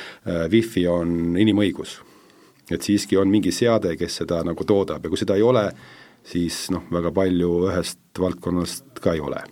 wifi 0.52 0.88
on 0.88 1.36
inimõigus. 1.38 2.00
et 2.72 2.82
siiski 2.82 3.18
on 3.18 3.28
mingi 3.28 3.52
seade, 3.52 3.98
kes 4.00 4.22
seda 4.24 4.44
nagu 4.48 4.64
toodab 4.64 5.04
ja 5.04 5.12
kui 5.12 5.20
seda 5.20 5.36
ei 5.36 5.44
ole, 5.44 5.68
siis 6.24 6.70
noh, 6.72 6.88
väga 6.92 7.12
palju 7.12 7.52
ühest 7.68 8.00
valdkonnast 8.20 9.04
ka 9.04 9.14
ei 9.14 9.20
ole. 9.20 9.44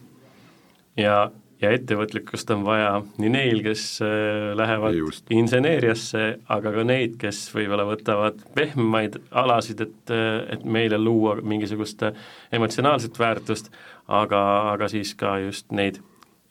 ja 0.97 1.31
ja 1.61 1.71
ettevõtlikkust 1.75 2.49
on 2.55 2.63
vaja 2.65 2.93
nii 3.21 3.31
neil, 3.31 3.61
kes 3.65 3.85
äh, 4.05 4.51
lähevad 4.57 4.97
Just. 4.97 5.25
inseneeriasse, 5.33 6.23
aga 6.51 6.73
ka 6.75 6.85
neid, 6.87 7.17
kes 7.21 7.43
võib-olla 7.53 7.85
võtavad 7.89 8.41
pehmemaid 8.57 9.19
alasid, 9.43 9.85
et, 9.85 10.13
äh, 10.13 10.41
et 10.55 10.65
meile 10.65 10.99
luua 11.01 11.37
mingisugust 11.41 12.07
emotsionaalset 12.51 13.19
väärtust, 13.19 13.71
aga, 14.07 14.41
aga 14.73 14.89
siis 14.91 15.13
ka 15.17 15.37
just 15.45 15.69
neid 15.71 16.01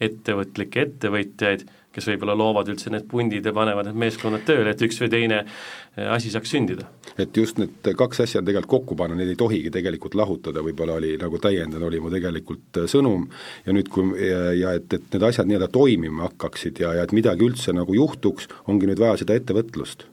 ettevõtlikke 0.00 0.87
ettevõtjaid, 0.87 1.67
kes 1.94 2.06
võib-olla 2.12 2.37
loovad 2.38 2.68
üldse 2.70 2.90
need 2.92 3.06
pundid 3.11 3.47
ja 3.47 3.52
panevad 3.54 3.88
need 3.88 3.99
meeskonnad 3.99 4.44
tööle, 4.47 4.75
et 4.75 4.82
üks 4.87 5.00
või 5.02 5.11
teine 5.11 5.40
äh, 5.42 6.11
asi 6.14 6.30
saaks 6.30 6.52
sündida. 6.54 6.87
et 7.18 7.37
just 7.37 7.59
need 7.59 7.90
kaks 7.99 8.23
asja 8.26 8.40
on 8.40 8.47
tegelikult 8.47 8.70
kokku 8.70 8.99
panna, 8.99 9.16
neid 9.18 9.32
ei 9.32 9.38
tohigi 9.38 9.73
tegelikult 9.75 10.14
lahutada, 10.18 10.62
võib-olla 10.62 11.00
oli 11.00 11.16
nagu 11.18 11.40
täiendan, 11.42 11.82
oli 11.88 12.00
mu 12.00 12.12
tegelikult 12.12 12.82
äh, 12.82 12.87
sõnum 12.90 13.26
ja 13.66 13.75
nüüd, 13.75 13.90
kui 13.90 14.14
ja, 14.23 14.52
ja 14.54 14.76
et, 14.78 14.87
et 14.94 15.11
need 15.16 15.26
asjad 15.30 15.50
nii-öelda 15.50 15.70
toimima 15.75 16.28
hakkaksid 16.28 16.78
ja, 16.85 16.94
ja 17.00 17.09
et 17.09 17.16
midagi 17.16 17.47
üldse 17.47 17.75
nagu 17.75 17.97
juhtuks, 17.97 18.47
ongi 18.70 18.90
nüüd 18.90 19.02
vaja 19.02 19.18
seda 19.25 19.35
ettevõtlust. 19.38 20.06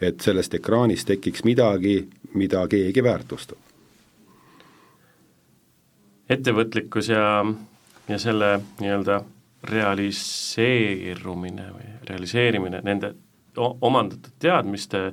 et 0.00 0.20
sellest 0.20 0.54
ekraanist 0.54 1.06
tekiks 1.08 1.44
midagi, 1.44 2.08
mida 2.34 2.64
keegi 2.68 3.04
väärtustab. 3.04 3.60
ettevõtlikkus 6.32 7.12
ja, 7.12 7.44
ja 8.08 8.18
selle 8.18 8.56
nii-öelda 8.80 9.20
realiseerumine 9.70 11.68
või 11.72 11.92
realiseerimine 12.08 12.80
nende 12.84 13.14
omandatud 13.56 14.32
teadmiste 14.42 15.12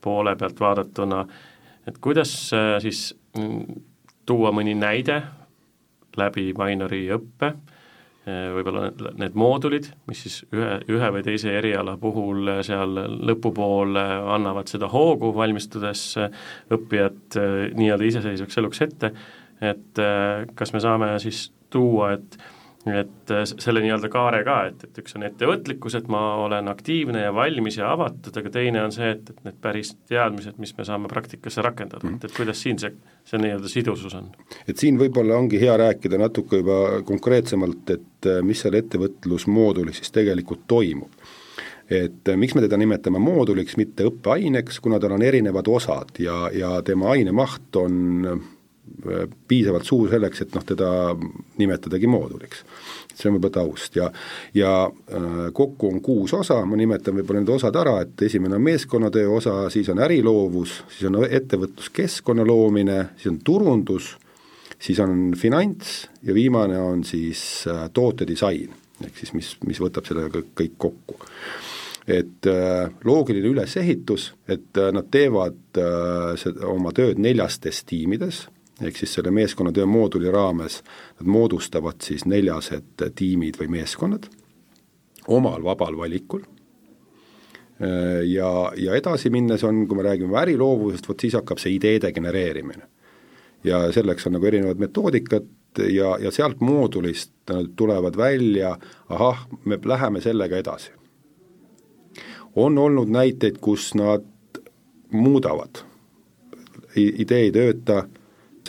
poole 0.00 0.36
pealt 0.36 0.60
vaadatuna, 0.60 1.24
et 1.88 1.98
kuidas 2.00 2.32
äh, 2.54 2.78
siis 2.82 3.10
mm, 3.38 3.82
tuua 4.26 4.52
mõni 4.54 4.74
näide 4.78 5.20
läbi 6.18 6.50
Mainori 6.56 7.02
õppe, 7.14 7.50
äh, 7.50 8.46
võib-olla 8.54 9.12
need 9.20 9.36
moodulid, 9.38 9.90
mis 10.08 10.24
siis 10.24 10.40
ühe, 10.54 10.78
ühe 10.88 11.10
või 11.16 11.24
teise 11.26 11.52
eriala 11.58 11.96
puhul 12.00 12.48
seal 12.66 12.96
lõpupoole 13.30 14.06
annavad 14.36 14.70
seda 14.72 14.88
hoogu, 14.92 15.34
valmistudes 15.36 16.06
õppijat 16.72 17.40
äh, 17.40 17.58
nii-öelda 17.76 18.08
iseseisvaks 18.08 18.62
eluks 18.62 18.86
ette, 18.86 19.12
et 19.60 19.98
kas 20.56 20.70
me 20.72 20.80
saame 20.80 21.10
siis 21.20 21.50
tuua, 21.68 22.14
et 22.14 22.38
et 22.88 23.30
äh, 23.30 23.42
selle 23.44 23.82
nii-öelda 23.84 24.08
kaare 24.12 24.40
ka, 24.46 24.56
et, 24.70 24.84
et 24.86 25.00
üks 25.02 25.16
on 25.18 25.24
ettevõtlikkus, 25.26 25.98
et 25.98 26.06
ma 26.12 26.20
olen 26.46 26.70
aktiivne 26.72 27.26
ja 27.26 27.32
valmis 27.36 27.76
ja 27.76 27.90
avatud, 27.92 28.36
aga 28.40 28.52
teine 28.54 28.80
on 28.86 28.94
see, 28.94 29.10
et, 29.16 29.32
et 29.32 29.42
need 29.44 29.58
päris 29.60 29.92
teadmised, 30.08 30.56
mis 30.62 30.72
me 30.78 30.86
saame 30.88 31.10
praktikasse 31.12 31.64
rakendada 31.66 32.06
mm, 32.06 32.14
-hmm. 32.14 32.24
et, 32.24 32.30
et 32.30 32.36
kuidas 32.36 32.62
siin 32.62 32.80
see, 32.80 32.94
see 33.28 33.42
nii-öelda 33.42 33.68
sidusus 33.68 34.14
on? 34.16 34.30
et 34.68 34.80
siin 34.80 35.00
võib-olla 35.00 35.36
ongi 35.36 35.60
hea 35.60 35.76
rääkida 35.76 36.18
natuke 36.18 36.62
juba 36.62 37.02
konkreetsemalt, 37.04 37.90
et 37.90 38.30
äh, 38.30 38.40
mis 38.42 38.64
seal 38.64 38.78
ettevõtlusmoodulis 38.80 40.00
siis 40.00 40.16
tegelikult 40.16 40.64
toimub 40.66 41.28
et 41.90 42.28
äh, 42.28 42.36
miks 42.36 42.54
me 42.54 42.64
teda 42.64 42.78
nimetame 42.80 43.20
mooduliks, 43.20 43.76
mitte 43.76 44.08
õppeaineks, 44.08 44.80
kuna 44.80 45.00
tal 45.02 45.18
on 45.18 45.26
erinevad 45.26 45.68
osad 45.68 46.16
ja, 46.22 46.46
ja 46.54 46.78
tema 46.86 47.12
ainemaht 47.12 47.76
on 47.76 48.40
piisavalt 49.48 49.86
suur 49.86 50.10
selleks, 50.10 50.44
et 50.44 50.54
noh, 50.54 50.64
teda 50.66 50.88
nimetadagi 51.60 52.08
mooduliks. 52.10 52.64
see 53.20 53.28
on 53.28 53.34
võib-olla 53.36 53.52
taust. 53.52 53.96
Ja, 53.98 54.06
ja 54.56 54.72
äh, 54.88 55.38
kokku 55.52 55.90
on 55.90 56.00
kuus 56.00 56.32
osa, 56.34 56.62
ma 56.64 56.76
nimetan 56.78 57.18
võib-olla 57.18 57.42
need 57.42 57.52
osad 57.52 57.76
ära, 57.76 57.98
et 58.04 58.22
esimene 58.24 58.56
on 58.56 58.64
meeskonnatöö 58.64 59.34
osa, 59.36 59.54
siis 59.72 59.90
on 59.92 60.00
äriloovus, 60.00 60.78
siis 60.88 61.10
on 61.10 61.20
ettevõtluskeskkonna 61.26 62.46
loomine, 62.48 63.00
siis 63.16 63.32
on 63.34 63.40
turundus, 63.44 64.14
siis 64.78 65.00
on 65.04 65.34
finants 65.36 66.06
ja 66.24 66.36
viimane 66.36 66.78
on 66.80 67.04
siis 67.04 67.66
äh, 67.68 67.88
tootedisain, 67.92 68.72
ehk 69.04 69.20
siis 69.20 69.34
mis, 69.36 69.50
mis 69.68 69.82
võtab 69.84 70.08
selle 70.08 70.30
kõik, 70.32 70.78
kokku. 70.78 71.20
Et 72.08 72.48
äh, 72.48 72.88
loogiline 73.04 73.52
ülesehitus, 73.52 74.30
et 74.48 74.80
nad 74.96 75.12
teevad 75.12 75.60
seda, 76.40 76.64
oma 76.72 76.94
tööd 76.96 77.20
neljastes 77.20 77.84
tiimides 77.86 78.46
ehk 78.80 78.96
siis 78.96 79.14
selle 79.14 79.30
meeskonnatöö 79.30 79.86
mooduli 79.86 80.30
raames 80.30 80.82
nad 81.20 81.26
moodustavad 81.26 82.00
siis 82.02 82.24
neljased 82.24 83.10
tiimid 83.14 83.60
või 83.60 83.68
meeskonnad 83.80 84.30
omal 85.28 85.64
vabal 85.64 85.96
valikul 85.96 86.42
ja, 88.26 88.72
ja 88.76 88.94
edasi 88.94 89.30
minnes 89.30 89.64
on, 89.64 89.86
kui 89.88 89.96
me 89.96 90.04
räägime 90.04 90.36
äriloovusest, 90.42 91.08
vot 91.08 91.20
siis 91.20 91.36
hakkab 91.38 91.60
see 91.60 91.74
ideede 91.78 92.12
genereerimine. 92.12 92.88
ja 93.64 93.92
selleks 93.92 94.26
on 94.26 94.32
nagu 94.32 94.46
erinevad 94.46 94.78
metoodikad 94.80 95.48
ja, 95.92 96.16
ja 96.20 96.30
sealt 96.30 96.60
moodulist 96.60 97.32
tulevad 97.76 98.16
välja, 98.16 98.78
ahah, 99.08 99.46
me 99.64 99.78
läheme 99.84 100.20
sellega 100.20 100.56
edasi. 100.56 100.92
on 102.56 102.78
olnud 102.78 103.08
näiteid, 103.08 103.58
kus 103.60 103.94
nad 103.94 104.24
muudavad, 105.10 105.84
idee 106.96 107.38
ei 107.38 107.52
tööta 107.52 108.04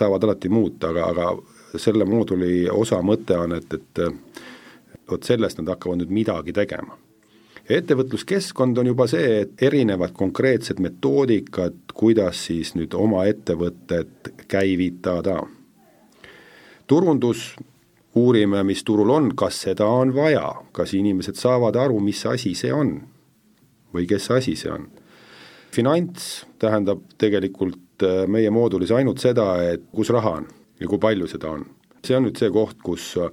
saavad 0.02 0.26
alati 0.26 0.50
muuta, 0.50 0.90
aga, 0.90 1.08
aga 1.14 1.80
selle 1.80 2.06
mooduli 2.06 2.66
osa 2.70 3.00
mõte 3.06 3.38
on, 3.38 3.56
et, 3.56 3.74
et 3.78 4.02
vot 5.12 5.24
sellest 5.24 5.62
nad 5.62 5.72
hakkavad 5.76 6.02
nüüd 6.02 6.14
midagi 6.14 6.54
tegema. 6.56 6.98
ettevõtluskeskkond 7.72 8.80
on 8.82 8.90
juba 8.90 9.06
see, 9.08 9.42
et 9.44 9.62
erinevad 9.64 10.12
konkreetsed 10.18 10.82
metoodikad, 10.84 11.94
kuidas 11.94 12.46
siis 12.48 12.74
nüüd 12.76 12.96
oma 12.98 13.26
ettevõtet 13.30 14.34
käivitada. 14.48 15.44
turundus, 16.88 17.56
uurime, 18.16 18.64
mis 18.64 18.84
turul 18.84 19.10
on, 19.10 19.36
kas 19.36 19.62
seda 19.62 19.86
on 19.88 20.16
vaja, 20.16 20.50
kas 20.72 20.94
inimesed 20.94 21.36
saavad 21.40 21.76
aru, 21.76 22.00
mis 22.00 22.26
asi 22.26 22.56
see 22.56 22.74
on 22.74 22.98
või 23.94 24.08
kes 24.08 24.32
asi 24.32 24.56
see 24.56 24.72
on 24.72 24.90
finants 25.72 26.46
tähendab 26.60 27.04
tegelikult 27.22 28.04
äh, 28.06 28.26
meie 28.28 28.52
moodulis 28.52 28.92
ainult 28.96 29.22
seda, 29.24 29.54
et 29.72 29.84
kus 29.96 30.12
raha 30.14 30.38
on 30.42 30.48
ja 30.80 30.88
kui 30.90 31.00
palju 31.00 31.28
seda 31.32 31.52
on. 31.58 31.66
see 32.06 32.18
on 32.18 32.26
nüüd 32.26 32.40
see 32.40 32.50
koht, 32.50 32.80
kus 32.84 33.14
äh, 33.22 33.30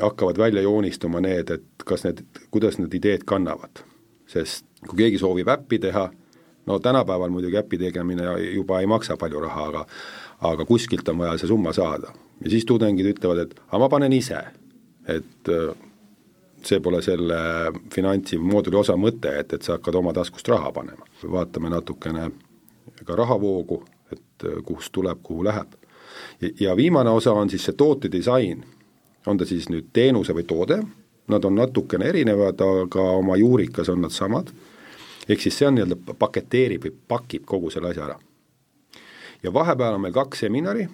hakkavad 0.00 0.38
välja 0.38 0.62
joonistuma 0.62 1.20
need, 1.20 1.50
et 1.50 1.84
kas 1.84 2.04
need, 2.06 2.24
kuidas 2.50 2.78
need 2.78 2.94
ideed 2.94 3.26
kannavad. 3.28 3.84
sest 4.26 4.64
kui 4.86 5.04
keegi 5.04 5.18
soovib 5.18 5.48
äppi 5.48 5.78
teha, 5.78 6.08
no 6.66 6.78
tänapäeval 6.78 7.30
muidugi 7.30 7.58
äpi 7.60 7.78
tegemine 7.78 8.26
juba 8.54 8.80
ei 8.80 8.86
maksa 8.86 9.16
palju 9.16 9.40
raha, 9.40 9.68
aga 9.68 9.86
aga 10.40 10.64
kuskilt 10.64 11.08
on 11.08 11.18
vaja 11.18 11.38
see 11.38 11.48
summa 11.48 11.72
saada. 11.72 12.14
ja 12.44 12.50
siis 12.50 12.64
tudengid 12.64 13.06
ütlevad, 13.06 13.44
et 13.44 13.60
aga 13.68 13.78
ma 13.78 13.88
panen 13.88 14.12
ise, 14.12 14.40
et 15.06 15.48
äh, 15.48 15.74
see 16.66 16.80
pole 16.80 17.02
selle 17.02 17.38
finantsi 17.94 18.38
mooduli 18.38 18.76
osa 18.76 18.96
mõte, 18.96 19.32
et, 19.40 19.52
et 19.52 19.62
sa 19.62 19.78
hakkad 19.78 19.94
oma 20.00 20.12
taskust 20.16 20.48
raha 20.48 20.72
panema. 20.72 21.06
vaatame 21.22 21.70
natukene 21.70 22.30
ka 23.04 23.16
rahavoogu, 23.16 23.84
et 24.12 24.44
äh, 24.44 24.62
kust 24.64 24.92
tuleb, 24.92 25.18
kuhu 25.22 25.44
läheb. 25.44 25.76
ja 26.60 26.76
viimane 26.76 27.10
osa 27.10 27.32
on 27.32 27.50
siis 27.50 27.64
see 27.64 27.76
tootedisain, 27.76 28.64
on 29.26 29.38
ta 29.38 29.46
siis 29.46 29.68
nüüd 29.68 29.90
teenuse 29.92 30.34
või 30.36 30.44
toode, 30.48 30.80
nad 31.28 31.44
on 31.44 31.54
natukene 31.54 32.08
erinevad, 32.08 32.60
aga 32.60 33.02
oma 33.20 33.36
juurikas 33.36 33.88
on 33.88 34.00
nad 34.02 34.12
samad, 34.12 34.50
ehk 35.28 35.40
siis 35.40 35.58
see 35.58 35.68
on 35.68 35.76
nii-öelda 35.78 36.16
paketeerib 36.18 36.86
või 36.86 36.96
pakib 37.08 37.44
kogu 37.46 37.70
selle 37.70 37.92
asja 37.92 38.08
ära. 38.08 38.18
ja 39.42 39.52
vahepeal 39.52 39.94
on 39.94 40.02
meil 40.04 40.16
kaks 40.16 40.44
seminari, 40.46 40.88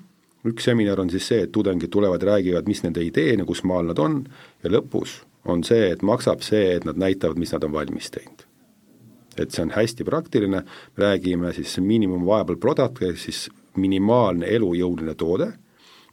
üks 0.47 0.69
seminar 0.69 1.01
on 1.01 1.11
siis 1.11 1.27
see, 1.27 1.47
et 1.47 1.53
tudengid 1.53 1.91
tulevad, 1.91 2.23
räägivad, 2.23 2.69
mis 2.69 2.83
nende 2.83 3.03
idee 3.03 3.33
on 3.33 3.43
ja 3.43 3.49
kus 3.49 3.65
maal 3.65 3.89
nad 3.91 3.99
on, 3.99 4.21
ja 4.63 4.71
lõpus 4.71 5.23
on 5.47 5.65
see, 5.65 5.91
et 5.93 6.03
maksab 6.03 6.43
see, 6.45 6.77
et 6.77 6.85
nad 6.85 6.99
näitavad, 6.99 7.39
mis 7.39 7.53
nad 7.55 7.65
on 7.65 7.73
valmis 7.73 8.11
teinud. 8.11 8.45
et 9.37 9.53
see 9.53 9.61
on 9.67 9.71
hästi 9.71 10.05
praktiline, 10.05 10.63
räägime 10.97 11.51
siis 11.53 11.75
minimum 11.85 12.23
viable 12.25 12.57
product, 12.57 13.03
ehk 13.05 13.19
siis 13.21 13.51
minimaalne 13.77 14.49
elujõuline 14.49 15.13
toode, 15.15 15.51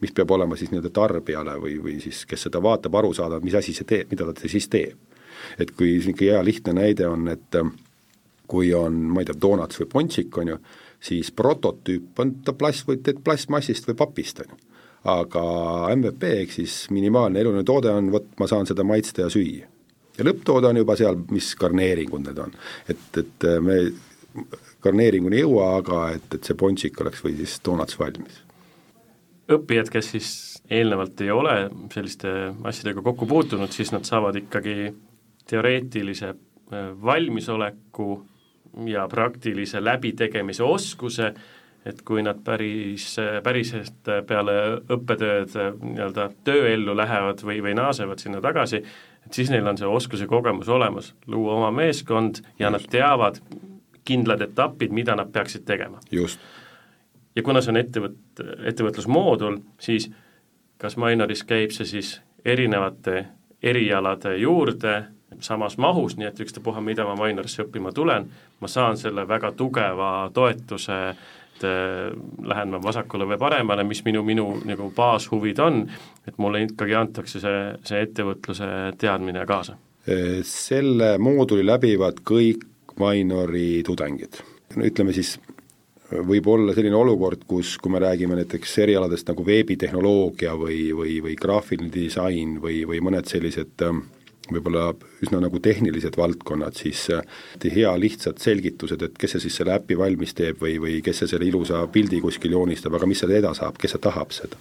mis 0.04 0.12
peab 0.12 0.34
olema 0.36 0.58
siis 0.60 0.74
nii-öelda 0.74 0.92
tarbijale 0.92 1.54
või, 1.62 1.78
või 1.80 1.94
siis 2.04 2.26
kes 2.28 2.44
seda 2.50 2.60
vaatab, 2.60 2.98
aru 3.00 3.14
saada, 3.16 3.40
mis 3.40 3.56
asi 3.56 3.72
see 3.74 3.88
teeb, 3.88 4.12
mida 4.12 4.28
ta 4.28 4.52
siis 4.52 4.68
teeb. 4.68 5.00
et 5.60 5.72
kui 5.72 5.94
niisugune 5.94 6.34
hea 6.34 6.44
lihtne 6.44 6.74
näide 6.74 7.08
on, 7.08 7.28
et 7.32 7.56
kui 8.48 8.74
on, 8.74 9.00
ma 9.16 9.24
ei 9.24 9.26
tea, 9.32 9.40
doonats 9.42 9.80
või 9.80 9.88
pontsik, 9.96 10.38
on 10.38 10.52
ju, 10.52 10.60
siis 11.00 11.32
prototüüp 11.32 12.20
on 12.20 12.36
ta 12.44 12.54
plast 12.54 12.88
või 12.88 13.00
teed 13.04 13.24
plastmassist 13.24 13.88
või 13.88 13.96
papist, 14.04 14.44
on 14.44 14.52
ju 14.52 14.73
aga 15.04 15.44
MVP 15.96 16.32
ehk 16.44 16.56
siis 16.56 16.78
minimaalne 16.96 17.42
eluline 17.42 17.66
toode 17.68 17.92
on, 17.92 18.12
vot 18.12 18.28
ma 18.40 18.48
saan 18.48 18.70
seda 18.70 18.86
maitsta 18.88 19.26
ja 19.26 19.30
süüa. 19.34 19.68
ja 20.18 20.26
lõpptoode 20.28 20.70
on 20.70 20.80
juba 20.80 20.96
seal, 20.96 21.20
mis 21.32 21.54
garneeringud 21.60 22.24
need 22.28 22.40
on. 22.40 22.56
et, 22.90 23.06
et 23.20 23.48
me 23.62 23.80
garneeringuni 24.84 25.40
ei 25.40 25.46
jõua, 25.46 25.78
aga 25.82 26.02
et, 26.16 26.28
et 26.36 26.44
see 26.44 26.58
pontsik 26.60 27.00
oleks 27.02 27.24
või 27.24 27.38
siis 27.40 27.60
doonats 27.66 28.00
valmis. 28.00 28.42
õppijad, 29.52 29.92
kes 29.92 30.12
siis 30.16 30.30
eelnevalt 30.72 31.22
ei 31.22 31.32
ole 31.32 31.56
selliste 31.94 32.30
asjadega 32.64 33.04
kokku 33.04 33.28
puutunud, 33.30 33.72
siis 33.76 33.92
nad 33.92 34.08
saavad 34.08 34.38
ikkagi 34.40 34.94
teoreetilise 35.50 36.30
äh, 36.32 36.94
valmisoleku 37.04 38.10
ja 38.88 39.08
praktilise 39.08 39.84
läbitegemise 39.84 40.64
oskuse 40.64 41.34
et 41.86 42.02
kui 42.02 42.24
nad 42.24 42.40
päris, 42.44 43.16
päriselt 43.44 44.08
peale 44.28 44.54
õppetööd 44.94 45.56
nii-öelda 45.82 46.30
tööellu 46.48 46.96
lähevad 46.96 47.44
või, 47.44 47.60
või 47.66 47.76
naasevad 47.76 48.24
sinna 48.24 48.42
tagasi, 48.44 48.80
et 49.26 49.36
siis 49.36 49.52
neil 49.52 49.68
on 49.68 49.80
see 49.80 49.90
oskus 49.90 50.24
ja 50.24 50.28
kogemus 50.28 50.70
olemas, 50.72 51.14
luua 51.28 51.58
oma 51.60 51.72
meeskond 51.76 52.40
ja 52.60 52.70
Just. 52.70 52.74
nad 52.74 52.90
teavad 52.92 53.40
kindlad 54.06 54.42
etapid, 54.42 54.92
mida 54.92 55.16
nad 55.16 55.32
peaksid 55.32 55.66
tegema. 55.66 56.00
ja 57.36 57.44
kuna 57.44 57.62
see 57.62 57.74
on 57.74 57.82
ettevõt-, 57.82 58.44
ettevõtlusmoodul, 58.70 59.60
siis 59.80 60.10
kas 60.78 60.98
Mainoris 60.98 61.44
käib 61.48 61.72
see 61.76 61.88
siis 61.88 62.16
erinevate 62.46 63.26
erialade 63.64 64.38
juurde 64.38 65.04
samas 65.40 65.78
mahus, 65.78 66.18
nii 66.18 66.28
et 66.28 66.40
ükstapuha, 66.40 66.82
mida 66.82 67.06
ma 67.08 67.16
Mainorisse 67.18 67.64
õppima 67.64 67.94
tulen, 67.96 68.28
ma 68.60 68.70
saan 68.70 68.98
selle 68.98 69.26
väga 69.28 69.52
tugeva 69.58 70.30
toetuse 70.34 71.00
et 71.54 71.66
äh, 71.70 72.12
lähen 72.50 72.74
ma 72.74 72.82
vasakule 72.84 73.28
või 73.30 73.40
paremale, 73.42 73.86
mis 73.88 74.04
minu, 74.06 74.24
minu 74.26 74.50
nagu 74.66 74.90
baashuvid 74.96 75.60
on, 75.64 75.84
et 76.28 76.38
mulle 76.42 76.64
ikkagi 76.66 76.98
antakse 76.98 77.42
see, 77.44 77.64
see 77.86 78.04
ettevõtluse 78.08 78.70
teadmine 79.00 79.46
kaasa. 79.50 79.78
Selle 80.44 81.14
mooduli 81.24 81.64
läbivad 81.64 82.20
kõik 82.28 82.66
Mainori 83.00 83.80
tudengid, 83.88 84.42
ütleme 84.76 85.14
siis 85.16 85.38
võib 86.28 86.48
olla 86.52 86.74
selline 86.76 86.98
olukord, 86.98 87.46
kus, 87.50 87.78
kui 87.82 87.94
me 87.94 88.02
räägime 88.04 88.36
näiteks 88.38 88.76
erialadest 88.84 89.32
nagu 89.32 89.46
veebitehnoloogia 89.48 90.54
või, 90.60 90.92
või, 90.94 91.16
või 91.24 91.38
graafiline 91.40 91.90
disain 91.94 92.60
või, 92.62 92.84
või 92.90 93.00
mõned 93.06 93.30
sellised 93.30 93.86
äh, 93.88 94.04
võib-olla 94.52 94.90
üsna 95.24 95.40
nagu 95.44 95.60
tehnilised 95.64 96.18
valdkonnad, 96.20 96.76
siis 96.76 97.06
äh, 97.14 97.24
hea 97.64 97.94
lihtsad 98.00 98.42
selgitused, 98.44 99.02
et 99.06 99.18
kes 99.20 99.38
see 99.38 99.46
siis 99.46 99.62
selle 99.62 99.76
äpi 99.78 99.98
valmis 100.00 100.36
teeb 100.36 100.60
või, 100.64 100.76
või 100.84 101.00
kes 101.06 101.24
see 101.24 101.32
selle 101.32 101.48
ilusa 101.48 101.86
pildi 101.92 102.20
kuskil 102.24 102.58
joonistab, 102.58 102.98
aga 102.98 103.08
mis 103.10 103.24
selle 103.24 103.40
eda 103.40 103.54
saab, 103.56 103.80
kes 103.80 103.96
see 103.96 104.04
tahab 104.04 104.36
seda. 104.36 104.60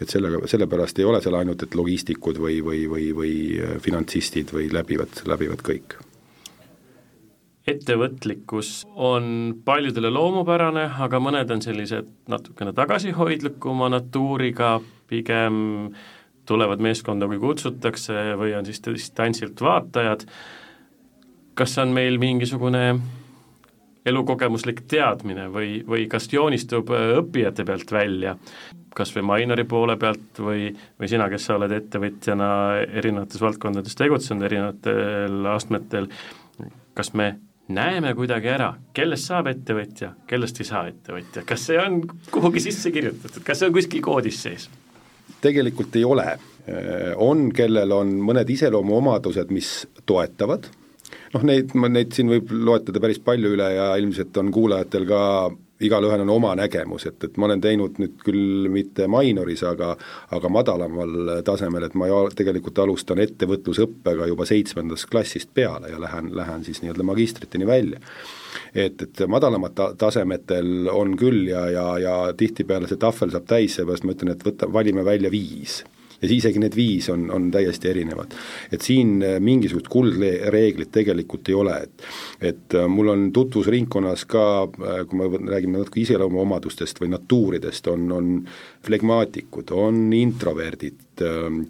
et 0.00 0.12
sellega, 0.12 0.42
sellepärast 0.46 0.98
ei 1.00 1.06
ole 1.08 1.22
seal 1.24 1.38
ainult, 1.38 1.62
et 1.64 1.74
logistikud 1.74 2.38
või, 2.38 2.60
või, 2.62 2.84
või, 2.90 3.06
või 3.16 3.36
äh, 3.58 3.78
finantsistid 3.82 4.52
või 4.54 4.68
läbivad, 4.72 5.22
läbivad 5.26 5.64
kõik 5.66 5.98
ettevõtlikkus 7.66 8.84
on 8.94 9.56
paljudele 9.66 10.12
loomupärane, 10.14 10.84
aga 11.02 11.18
mõned 11.18 11.50
on 11.50 11.64
sellised 11.64 12.12
natukene 12.30 12.70
tagasihoidlikuma 12.76 13.88
natuuriga, 13.90 14.76
pigem 15.10 15.56
äh, 15.88 16.04
tulevad 16.46 16.82
meeskonda, 16.82 17.28
kui 17.30 17.40
kutsutakse 17.42 18.32
või 18.38 18.54
on 18.58 18.66
siis 18.68 18.82
distantsilt 18.86 19.60
vaatajad, 19.60 20.26
kas 21.56 21.78
on 21.82 21.94
meil 21.96 22.18
mingisugune 22.22 22.88
elukogemuslik 24.06 24.84
teadmine 24.90 25.48
või, 25.52 25.80
või 25.86 26.06
kas 26.10 26.28
joonistub 26.32 26.92
äh, 26.94 27.16
õppijate 27.20 27.66
pealt 27.66 27.92
välja, 27.92 28.36
kas 28.96 29.12
või 29.16 29.26
Mainori 29.32 29.66
poole 29.68 29.96
pealt 30.00 30.40
või, 30.40 30.70
või 31.00 31.10
sina, 31.10 31.28
kes 31.32 31.48
sa 31.48 31.58
oled 31.58 31.74
ettevõtjana 31.74 32.50
erinevates 32.86 33.42
valdkondades 33.42 33.98
tegutsenud, 33.98 34.46
erinevatel 34.46 35.50
astmetel, 35.52 36.08
kas 36.96 37.12
me 37.18 37.34
näeme 37.68 38.14
kuidagi 38.14 38.52
ära, 38.54 38.70
kellest 38.94 39.26
saab 39.26 39.50
ettevõtja, 39.50 40.12
kellest 40.30 40.62
ei 40.62 40.68
saa 40.68 40.86
ettevõtja, 40.92 41.42
kas 41.48 41.66
see 41.66 41.78
on 41.82 42.02
kuhugi 42.30 42.62
sisse 42.68 42.94
kirjutatud, 42.94 43.42
kas 43.46 43.60
see 43.60 43.70
on 43.70 43.74
kuskil 43.76 44.04
koodis 44.06 44.42
sees? 44.46 44.70
Tegelikult 45.40 45.96
ei 45.96 46.04
ole. 46.04 46.28
On, 47.22 47.44
kellel 47.54 47.92
on 47.94 48.08
mõned 48.26 48.48
iseloomuomadused, 48.50 49.52
mis 49.54 49.68
toetavad, 50.02 50.64
noh 51.36 51.44
neid, 51.46 51.70
neid 51.78 52.16
siin 52.16 52.32
võib 52.32 52.50
loetleda 52.50 53.02
päris 53.04 53.20
palju 53.22 53.52
üle 53.54 53.68
ja 53.76 53.92
ilmselt 54.00 54.34
on 54.42 54.50
kuulajatel 54.50 55.06
ka 55.06 55.20
igalühel 55.80 56.22
on 56.24 56.30
oma 56.32 56.54
nägemus, 56.56 57.04
et, 57.06 57.18
et 57.24 57.36
ma 57.36 57.48
olen 57.48 57.60
teinud 57.60 58.00
nüüd 58.00 58.16
küll 58.24 58.70
mitte 58.72 59.08
Minoris, 59.12 59.62
aga 59.68 59.92
aga 60.36 60.50
madalamal 60.52 61.42
tasemel, 61.44 61.86
et 61.86 61.94
ma 61.98 62.08
ju 62.08 62.22
tegelikult 62.36 62.80
alustan 62.82 63.20
ettevõtlusõppega 63.24 64.28
juba 64.30 64.48
seitsmendast 64.48 65.10
klassist 65.12 65.52
peale 65.54 65.92
ja 65.92 66.00
lähen, 66.00 66.32
lähen 66.36 66.64
siis 66.64 66.82
nii-öelda 66.82 67.06
magistriteni 67.06 67.68
välja 67.68 68.00
et, 68.74 69.02
et 69.02 69.24
madalamad 69.28 69.74
ta-, 69.76 69.92
tasemetel 69.98 70.88
on 70.92 71.16
küll 71.18 71.48
ja, 71.50 71.66
ja, 71.72 71.86
ja 72.02 72.16
tihtipeale 72.36 72.88
see 72.90 73.00
tahvel 73.00 73.34
saab 73.34 73.46
täis, 73.50 73.76
seepärast 73.76 74.06
ma 74.06 74.16
ütlen, 74.16 74.34
et 74.34 74.46
võta, 74.46 74.70
valime 74.72 75.04
välja 75.06 75.32
viis 75.32 75.82
ja 76.26 76.30
siis 76.30 76.44
isegi 76.44 76.60
need 76.62 76.74
viis 76.76 77.08
on, 77.12 77.28
on 77.30 77.48
täiesti 77.54 77.90
erinevad. 77.92 78.34
et 78.72 78.82
siin 78.82 79.22
äh, 79.22 79.38
mingisugust 79.40 79.88
kuldreeglit 79.92 80.90
tegelikult 80.92 81.48
ei 81.48 81.54
ole, 81.54 81.76
et 81.86 82.06
et 82.50 82.74
äh, 82.74 82.88
mul 82.90 83.12
on 83.12 83.26
tutvusringkonnas 83.32 84.26
ka, 84.30 84.46
äh, 84.66 85.02
kui 85.06 85.20
me 85.20 85.40
räägime 85.52 85.78
natuke 85.78 86.02
iseloomuomadustest 86.02 87.00
või 87.00 87.12
natuuridest, 87.14 87.86
on, 87.92 88.10
on 88.12 88.32
flegmaatikud, 88.86 89.70
on 89.74 90.12
introverdid, 90.14 91.22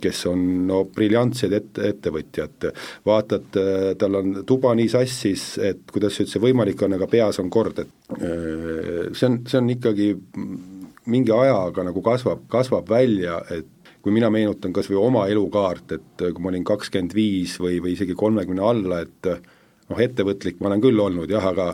kes 0.02 0.24
on 0.26 0.40
no 0.66 0.82
briljantsed 0.90 1.52
ette, 1.54 1.90
ettevõtjad, 1.92 2.66
vaatad, 3.06 3.58
tal 3.98 4.18
on 4.18 4.40
tuba 4.46 4.72
nii 4.74 4.88
sassis, 4.90 5.44
et 5.62 5.84
kuidas 5.92 6.16
see 6.16 6.26
üldse 6.26 6.42
võimalik 6.42 6.82
on, 6.82 6.96
aga 6.98 7.06
peas 7.10 7.38
on 7.40 7.50
kord, 7.52 7.78
et 7.84 8.18
see 9.14 9.28
on, 9.30 9.38
see 9.46 9.60
on 9.60 9.70
ikkagi 9.76 10.10
mingi 11.06 11.32
ajaga 11.32 11.86
nagu 11.86 12.02
kasvab, 12.02 12.44
kasvab 12.50 12.90
välja, 12.90 13.38
et 13.54 13.70
kui 14.06 14.14
mina 14.14 14.28
meenutan 14.30 14.70
kas 14.70 14.86
või 14.86 15.00
oma 15.02 15.24
elukaart, 15.26 15.92
et 15.96 16.20
kui 16.22 16.42
ma 16.44 16.52
olin 16.52 16.62
kakskümmend 16.62 17.14
viis 17.16 17.56
või, 17.58 17.80
või 17.82 17.96
isegi 17.96 18.14
kolmekümne 18.14 18.62
alla, 18.62 19.00
et 19.02 19.26
noh, 19.26 19.98
ettevõtlik 19.98 20.60
ma 20.62 20.70
olen 20.70 20.84
küll 20.84 21.02
olnud 21.02 21.32
jah, 21.34 21.42
aga 21.50 21.72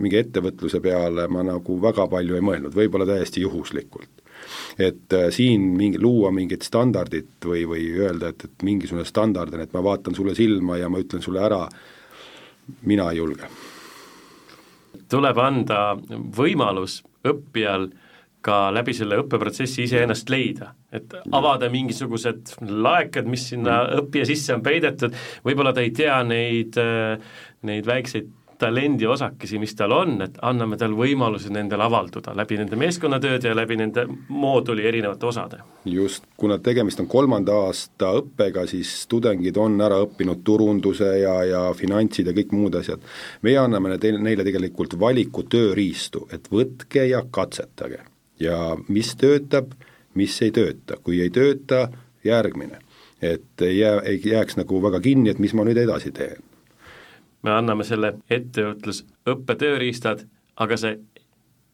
mingi 0.00 0.16
ettevõtluse 0.22 0.80
peale 0.80 1.26
ma 1.28 1.44
nagu 1.44 1.76
väga 1.82 2.06
palju 2.08 2.38
ei 2.38 2.46
mõelnud, 2.48 2.72
võib-olla 2.72 3.04
täiesti 3.12 3.44
juhuslikult. 3.44 4.24
et 4.78 5.12
äh, 5.12 5.28
siin 5.36 5.66
mingi, 5.76 6.00
luua 6.00 6.30
mingit 6.32 6.64
standardit 6.64 7.44
või, 7.44 7.66
või 7.68 7.90
öelda, 7.92 8.32
et, 8.32 8.48
et 8.48 8.64
mingisugune 8.64 9.04
standard 9.04 9.52
on, 9.52 9.60
et 9.60 9.76
ma 9.76 9.84
vaatan 9.84 10.16
sulle 10.16 10.34
silma 10.34 10.80
ja 10.80 10.88
ma 10.88 11.04
ütlen 11.04 11.20
sulle 11.20 11.44
ära, 11.44 11.66
mina 12.88 13.10
ei 13.12 13.20
julge 13.20 13.52
tuleb 15.12 15.38
anda 15.44 15.82
võimalus 16.08 17.02
õppijal 17.26 17.90
ka 18.44 18.70
läbi 18.72 18.94
selle 18.96 19.20
õppeprotsessi 19.20 19.84
iseennast 19.84 20.30
leida, 20.32 20.72
et 20.92 21.12
avada 21.36 21.68
mingisugused 21.72 22.54
laekad, 22.64 23.28
mis 23.28 23.50
sinna 23.52 23.82
mm. 23.82 24.04
õppija 24.04 24.28
sisse 24.32 24.54
on 24.56 24.64
peidetud, 24.64 25.16
võib-olla 25.44 25.74
ta 25.76 25.84
ei 25.84 25.92
tea 25.96 26.20
neid, 26.26 26.78
neid 27.68 27.88
väikseid 27.88 28.36
talendiosakesi, 28.60 29.58
mis 29.58 29.74
tal 29.74 29.94
on, 29.96 30.18
et 30.24 30.36
anname 30.44 30.76
tal 30.80 30.92
võimaluse 30.96 31.48
nendel 31.52 31.80
avalduda 31.84 32.34
läbi 32.36 32.58
nende 32.60 32.76
meeskonnatööde 32.80 33.48
ja 33.48 33.56
läbi 33.56 33.78
nende 33.80 34.04
mooduli 34.28 34.84
erinevate 34.88 35.26
osade. 35.26 35.62
just, 35.84 36.26
kuna 36.36 36.58
tegemist 36.58 37.00
on 37.00 37.08
kolmanda 37.08 37.56
aasta 37.66 38.12
õppega, 38.20 38.66
siis 38.68 39.06
tudengid 39.08 39.56
on 39.56 39.80
ära 39.80 40.02
õppinud 40.04 40.44
turunduse 40.44 41.08
ja, 41.22 41.38
ja 41.48 41.64
finantsid 41.76 42.28
ja 42.28 42.36
kõik 42.36 42.52
muud 42.52 42.76
asjad. 42.82 43.00
meie 43.42 43.58
anname 43.58 43.96
neile 43.96 44.44
tegelikult 44.44 44.98
valiku 45.00 45.48
tööriistu, 45.48 46.28
et 46.32 46.52
võtke 46.52 47.08
ja 47.08 47.24
katsetage 47.30 48.09
ja 48.40 48.76
mis 48.88 49.14
töötab, 49.20 49.74
mis 50.14 50.36
ei 50.42 50.52
tööta, 50.54 50.98
kui 51.02 51.20
ei 51.20 51.30
tööta, 51.30 51.88
järgmine. 52.24 52.78
et 53.22 53.62
ei 53.62 53.78
jää, 53.78 54.00
ei 54.00 54.20
jääks 54.24 54.56
nagu 54.56 54.82
väga 54.82 55.00
kinni, 55.00 55.30
et 55.30 55.38
mis 55.38 55.52
ma 55.54 55.64
nüüd 55.64 55.76
edasi 55.76 56.12
teen. 56.12 56.42
me 57.42 57.50
anname 57.50 57.84
selle 57.84 58.14
ettevõtlusõppe 58.30 59.56
tööriistad, 59.60 60.24
aga 60.56 60.76
see 60.76 60.98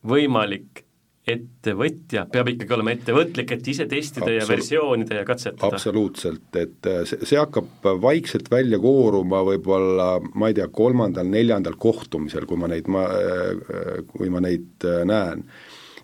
võimalik 0.07 0.83
ettevõtja 1.26 2.22
peab 2.31 2.52
ikkagi 2.52 2.74
olema 2.76 2.92
ettevõtlik, 2.94 3.50
et 3.57 3.68
ise 3.68 3.87
testida 3.90 4.26
Absolut. 4.26 4.42
ja 4.42 4.48
versioonida 4.48 5.14
ja 5.14 5.24
katsetada. 5.26 5.74
absoluutselt, 5.74 6.46
et 6.55 6.87
äh, 6.87 7.00
see, 7.05 7.26
see 7.26 7.38
hakkab 7.38 7.88
vaikselt 8.02 8.50
välja 8.50 8.79
kooruma 8.79 9.42
võib-olla 9.46 10.20
ma 10.35 10.50
ei 10.50 10.55
tea, 10.55 10.68
kolmandal-neljandal 10.70 11.79
kohtumisel, 11.83 12.46
kui 12.46 12.61
ma 12.62 12.70
neid, 12.70 12.87
ma, 12.87 13.07
äh, 13.11 14.05
kui 14.12 14.31
ma 14.31 14.42
neid 14.44 14.87
näen 15.11 15.42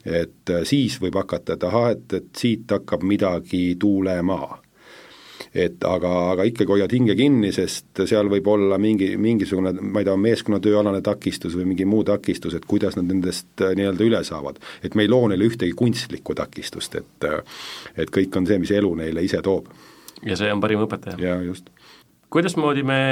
et 0.04 0.50
äh, 0.50 0.64
siis 0.68 0.98
võib 1.02 1.16
hakata, 1.20 1.56
et 1.56 1.64
ahah, 1.66 1.90
et, 1.94 2.12
et 2.18 2.28
siit 2.36 2.70
hakkab 2.70 3.04
midagi 3.06 3.76
tuulema. 3.80 4.58
et 5.54 5.84
aga, 5.84 6.10
aga 6.32 6.44
ikkagi 6.48 6.70
hoiad 6.70 6.92
hinge 6.94 7.14
kinni, 7.18 7.50
sest 7.52 8.00
seal 8.08 8.30
võib 8.30 8.46
olla 8.48 8.78
mingi, 8.80 9.10
mingisugune, 9.20 9.74
ma 9.82 10.00
ei 10.00 10.06
tea, 10.06 10.14
meeskonnatööalane 10.16 11.02
takistus 11.04 11.56
või 11.58 11.66
mingi 11.72 11.84
muu 11.84 12.04
takistus, 12.08 12.54
et 12.56 12.64
kuidas 12.64 12.96
nad 12.96 13.10
nendest 13.10 13.60
äh, 13.60 13.74
nii-öelda 13.76 14.06
üle 14.06 14.22
saavad. 14.24 14.60
et 14.82 14.94
me 14.94 15.04
ei 15.04 15.10
loo 15.12 15.28
neile 15.28 15.50
ühtegi 15.50 15.74
kunstlikku 15.76 16.34
takistust, 16.38 16.94
et 16.94 17.28
äh, 17.28 17.42
et 17.96 18.10
kõik 18.10 18.36
on 18.38 18.46
see, 18.46 18.58
mis 18.62 18.70
elu 18.70 18.94
neile 19.02 19.22
ise 19.22 19.42
toob. 19.42 19.68
ja 20.24 20.36
see 20.36 20.52
on 20.52 20.60
parim 20.60 20.86
õpetaja. 20.86 21.20
jaa, 21.20 21.42
just. 21.42 21.68
kuidasmoodi 22.30 22.86
me 22.86 23.02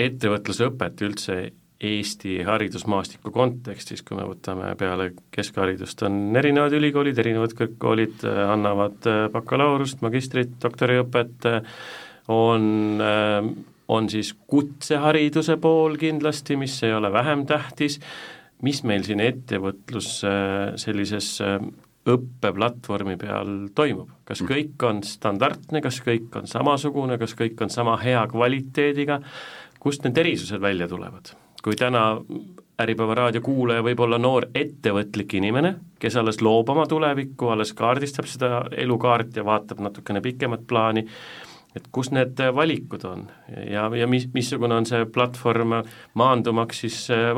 ettevõtlusõpet 0.00 1.00
üldse 1.06 1.40
Eesti 1.80 2.42
haridusmaastiku 2.44 3.30
kontekstis, 3.32 4.02
kui 4.04 4.18
me 4.18 4.26
võtame 4.28 4.74
peale 4.76 5.06
keskharidust, 5.32 6.02
on 6.04 6.36
erinevad 6.36 6.74
ülikoolid, 6.76 7.16
erinevad 7.22 7.54
kõrgkoolid 7.56 8.26
äh, 8.28 8.40
annavad 8.52 9.08
äh, 9.08 9.22
bakalaureust, 9.32 10.02
magistrit, 10.04 10.52
doktoriõpet, 10.60 11.48
äh, 11.48 11.70
on, 12.30 13.00
on 13.90 14.10
siis 14.12 14.34
kutsehariduse 14.52 15.56
pool 15.58 15.96
kindlasti, 15.98 16.58
mis 16.60 16.76
ei 16.84 16.92
ole 16.94 17.08
vähem 17.10 17.46
tähtis, 17.48 17.96
mis 18.62 18.84
meil 18.86 19.02
siin 19.02 19.24
ettevõtlus 19.24 20.20
sellises 20.78 21.32
õppeplatvormi 22.10 23.16
peal 23.18 23.50
toimub, 23.74 24.12
kas 24.28 24.44
mm. 24.44 24.52
kõik 24.52 24.86
on 24.88 25.02
standardne, 25.04 25.82
kas 25.82 25.98
kõik 26.04 26.38
on 26.38 26.48
samasugune, 26.48 27.18
kas 27.18 27.34
kõik 27.40 27.60
on 27.64 27.72
sama 27.72 27.96
hea 28.04 28.22
kvaliteediga, 28.30 29.20
kust 29.80 30.04
need 30.06 30.20
erisused 30.22 30.62
välja 30.62 30.88
tulevad? 30.92 31.34
Kui 31.64 31.76
täna 31.76 32.20
Äripäeva 32.80 33.14
raadio 33.14 33.42
kuulaja 33.44 33.82
võib 33.84 34.00
olla 34.00 34.16
noor 34.18 34.46
ettevõtlik 34.56 35.34
inimene, 35.36 35.74
kes 36.00 36.16
alles 36.16 36.40
loob 36.40 36.70
oma 36.72 36.86
tulevikku, 36.88 37.50
alles 37.52 37.74
kaardistab 37.76 38.28
seda 38.30 38.62
elukaart 38.72 39.36
ja 39.36 39.44
vaatab 39.44 39.82
natukene 39.84 40.22
pikemat 40.24 40.62
plaani, 40.68 41.04
et 41.76 41.90
kus 41.92 42.08
need 42.14 42.40
valikud 42.56 43.04
on 43.06 43.26
ja, 43.68 43.84
ja 43.94 44.06
mis, 44.10 44.24
missugune 44.34 44.78
on 44.80 44.88
see 44.88 45.04
platvorm 45.12 45.76
maandumaks 46.18 46.80
siis? 46.86 47.02
Äh, 47.12 47.34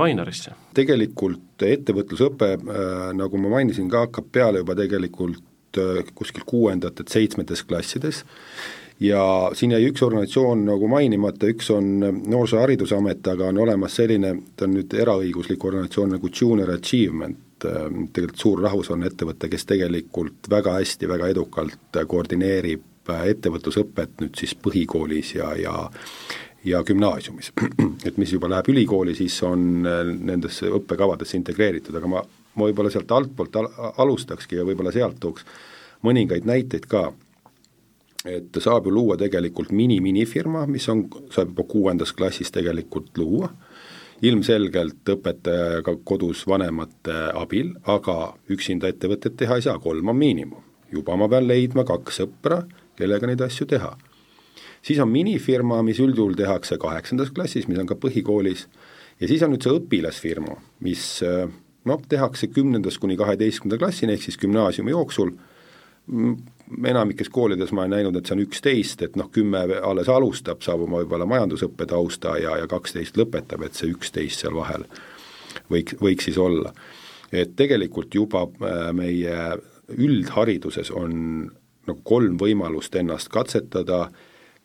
tegelikult 0.79 1.67
ettevõtlusõpe, 1.67 2.53
äh, 2.55 3.09
nagu 3.19 3.43
ma 3.43 3.57
mainisin 3.57 3.91
ka, 3.91 4.07
hakkab 4.07 4.31
peale 4.33 4.63
juba 4.63 4.79
tegelikult 4.79 5.83
äh, 5.83 6.15
kuskil 6.15 6.47
kuuendates, 6.47 7.11
seitsmetes 7.13 7.67
klassides 7.67 8.23
ja 9.03 9.51
siin 9.59 9.75
jäi 9.75 9.87
üks 9.91 10.03
organisatsioon 10.07 10.65
nagu 10.69 10.89
mainimata, 10.89 11.49
üks 11.51 11.71
on 11.75 11.89
Noorsooharidusamet, 12.03 13.27
aga 13.35 13.49
on 13.51 13.59
olemas 13.65 13.97
selline, 13.99 14.35
ta 14.57 14.69
on 14.69 14.77
nüüd 14.79 14.95
eraõiguslik 14.95 15.65
organisatsioon 15.65 16.15
nagu 16.17 16.31
Junior 16.31 16.71
Achievement, 16.77 17.41
tegelikult 17.63 18.39
suur 18.39 18.63
rahvusvaheline 18.63 19.11
ettevõte, 19.11 19.51
kes 19.51 19.67
tegelikult 19.71 20.51
väga 20.51 20.77
hästi, 20.79 21.11
väga 21.11 21.29
edukalt 21.35 22.01
koordineerib 22.09 23.11
ettevõtlusõpet 23.13 24.21
nüüd 24.23 24.39
siis 24.39 24.55
põhikoolis 24.63 25.35
ja, 25.41 25.51
ja 25.59 25.75
ja 26.65 26.79
gümnaasiumis. 26.87 27.51
et 28.07 28.19
mis 28.23 28.33
juba 28.33 28.47
läheb 28.51 28.69
ülikooli, 28.71 29.17
siis 29.19 29.35
on 29.43 29.83
nendesse 29.83 30.71
õppekavadesse 30.71 31.35
integreeritud, 31.41 31.97
aga 31.99 32.11
ma, 32.11 32.23
ma 32.55 32.69
võib-olla 32.69 32.93
sealt 32.95 33.11
altpoolt 33.11 33.59
al 33.59 33.67
alustakski 34.05 34.61
ja 34.61 34.67
võib-olla 34.69 34.93
sealt 34.95 35.19
tooks 35.19 35.43
mõningaid 36.07 36.47
näiteid 36.47 36.87
ka 36.91 37.09
et 38.29 38.59
saab 38.63 38.87
ju 38.87 38.95
luua 38.95 39.17
tegelikult 39.19 39.73
mini-minifirma, 39.75 40.67
mis 40.71 40.87
on, 40.93 41.07
saab 41.35 41.53
juba 41.53 41.67
kuuendas 41.69 42.13
klassis 42.15 42.53
tegelikult 42.55 43.11
luua, 43.19 43.51
ilmselgelt 44.23 45.09
õpetajaga 45.17 45.97
kodus 46.07 46.45
vanemate 46.47 47.17
abil, 47.35 47.73
aga 47.91 48.35
üksinda 48.55 48.93
ettevõtet 48.93 49.35
teha 49.41 49.59
ei 49.59 49.67
saa, 49.67 49.81
kolm 49.83 50.13
on 50.13 50.19
miinimum. 50.19 50.69
juba 50.93 51.17
ma 51.17 51.25
pean 51.29 51.47
leidma 51.49 51.87
kaks 51.89 52.19
sõpra, 52.21 52.59
kellega 53.01 53.27
neid 53.27 53.41
asju 53.41 53.67
teha. 53.67 53.97
siis 54.83 54.99
on 54.99 55.09
minifirma, 55.09 55.83
mis 55.83 55.99
üldjuhul 55.99 56.35
tehakse 56.35 56.79
kaheksandas 56.79 57.31
klassis, 57.31 57.69
mis 57.69 57.79
on 57.79 57.87
ka 57.87 57.95
põhikoolis, 57.95 58.67
ja 59.21 59.29
siis 59.29 59.43
on 59.43 59.51
nüüd 59.51 59.63
see 59.63 59.75
õpilasfirma, 59.79 60.57
mis 60.81 61.23
noh, 61.85 62.03
tehakse 62.09 62.47
kümnendast 62.47 62.99
kuni 63.03 63.17
kaheteistkümnenda 63.17 63.79
klassini, 63.79 64.15
ehk 64.15 64.23
siis 64.23 64.39
gümnaasiumi 64.39 64.95
jooksul, 64.95 65.33
enamikes 66.89 67.29
koolides 67.29 67.73
ma 67.73 67.85
olen 67.85 67.97
näinud, 67.97 68.17
et 68.17 68.27
see 68.27 68.37
on 68.37 68.45
üksteist, 68.45 69.03
et 69.07 69.17
noh, 69.17 69.29
kümme 69.33 69.63
alles 69.83 70.09
alustab, 70.11 70.63
saab 70.65 70.87
oma 70.87 71.03
võib-olla 71.03 71.27
majandusõppe 71.29 71.87
tausta 71.91 72.37
ja, 72.41 72.57
ja 72.63 72.69
kaksteist 72.71 73.19
lõpetab, 73.21 73.65
et 73.67 73.79
see 73.79 73.93
üksteist 73.93 74.43
seal 74.43 74.57
vahel 74.57 74.87
võiks, 75.71 75.97
võiks 76.01 76.29
siis 76.29 76.39
olla. 76.41 76.73
et 77.33 77.55
tegelikult 77.57 78.15
juba 78.15 78.45
äh, 78.45 78.91
meie 78.93 79.37
üldhariduses 79.93 80.91
on 80.91 81.13
nagu 81.87 82.01
kolm 82.05 82.37
võimalust 82.39 82.95
ennast 82.97 83.29
katsetada, 83.33 84.11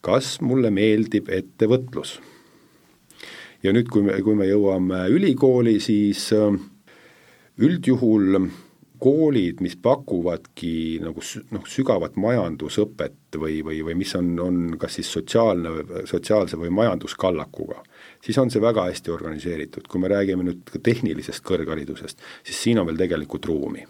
kas 0.02 0.38
mulle 0.42 0.72
meeldib 0.72 1.30
ettevõtlus. 1.30 2.20
ja 3.64 3.74
nüüd, 3.74 3.90
kui 3.90 4.04
me, 4.06 4.22
kui 4.22 4.36
me 4.36 4.48
jõuame 4.48 5.08
ülikooli, 5.10 5.80
siis 5.80 6.32
äh, 6.34 6.56
üldjuhul 7.58 8.48
koolid, 9.00 9.62
mis 9.62 9.76
pakuvadki 9.82 11.00
nagu 11.04 11.22
noh, 11.54 11.68
sügavat 11.70 12.18
majandusõpet 12.20 13.38
või, 13.40 13.60
või, 13.66 13.82
või 13.86 13.98
mis 14.00 14.14
on, 14.18 14.34
on 14.42 14.58
kas 14.80 14.98
siis 15.00 15.12
sotsiaalne, 15.14 16.04
sotsiaalse 16.10 16.60
või 16.60 16.72
majanduskallakuga, 16.76 17.84
siis 18.24 18.38
on 18.42 18.52
see 18.54 18.64
väga 18.64 18.88
hästi 18.90 19.14
organiseeritud, 19.14 19.88
kui 19.90 20.02
me 20.02 20.12
räägime 20.12 20.46
nüüd 20.48 20.66
ka 20.72 20.82
tehnilisest 20.84 21.46
kõrgharidusest, 21.48 22.22
siis 22.48 22.66
siin 22.68 22.82
on 22.82 22.90
veel 22.90 23.00
tegelikult 23.00 23.46
ruumi. 23.50 23.86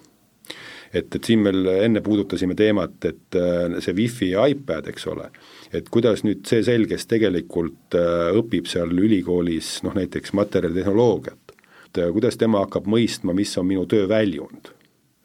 et, 0.93 1.15
et 1.15 1.23
siin 1.23 1.41
meil 1.43 1.67
enne 1.67 2.01
puudutasime 2.01 2.55
teemat, 2.55 2.95
et 3.05 3.35
äh, 3.35 3.79
see 3.83 3.95
wifi 3.95 4.31
ja 4.31 4.45
iPad, 4.47 4.87
eks 4.87 5.07
ole, 5.11 5.27
et 5.75 5.89
kuidas 5.91 6.23
nüüd 6.23 6.45
see 6.47 6.63
selg, 6.63 6.87
kes 6.93 7.09
tegelikult 7.11 7.97
äh, 7.99 8.31
õpib 8.39 8.69
seal 8.71 8.95
ülikoolis 8.95 9.81
noh, 9.83 9.95
näiteks 9.97 10.31
materjalitehnoloogiat, 10.39 11.53
äh, 11.97 12.09
kuidas 12.15 12.39
tema 12.39 12.63
hakkab 12.63 12.87
mõistma, 12.87 13.35
mis 13.35 13.51
on 13.59 13.67
minu 13.67 13.85
töö 13.89 14.07
väljund 14.07 14.76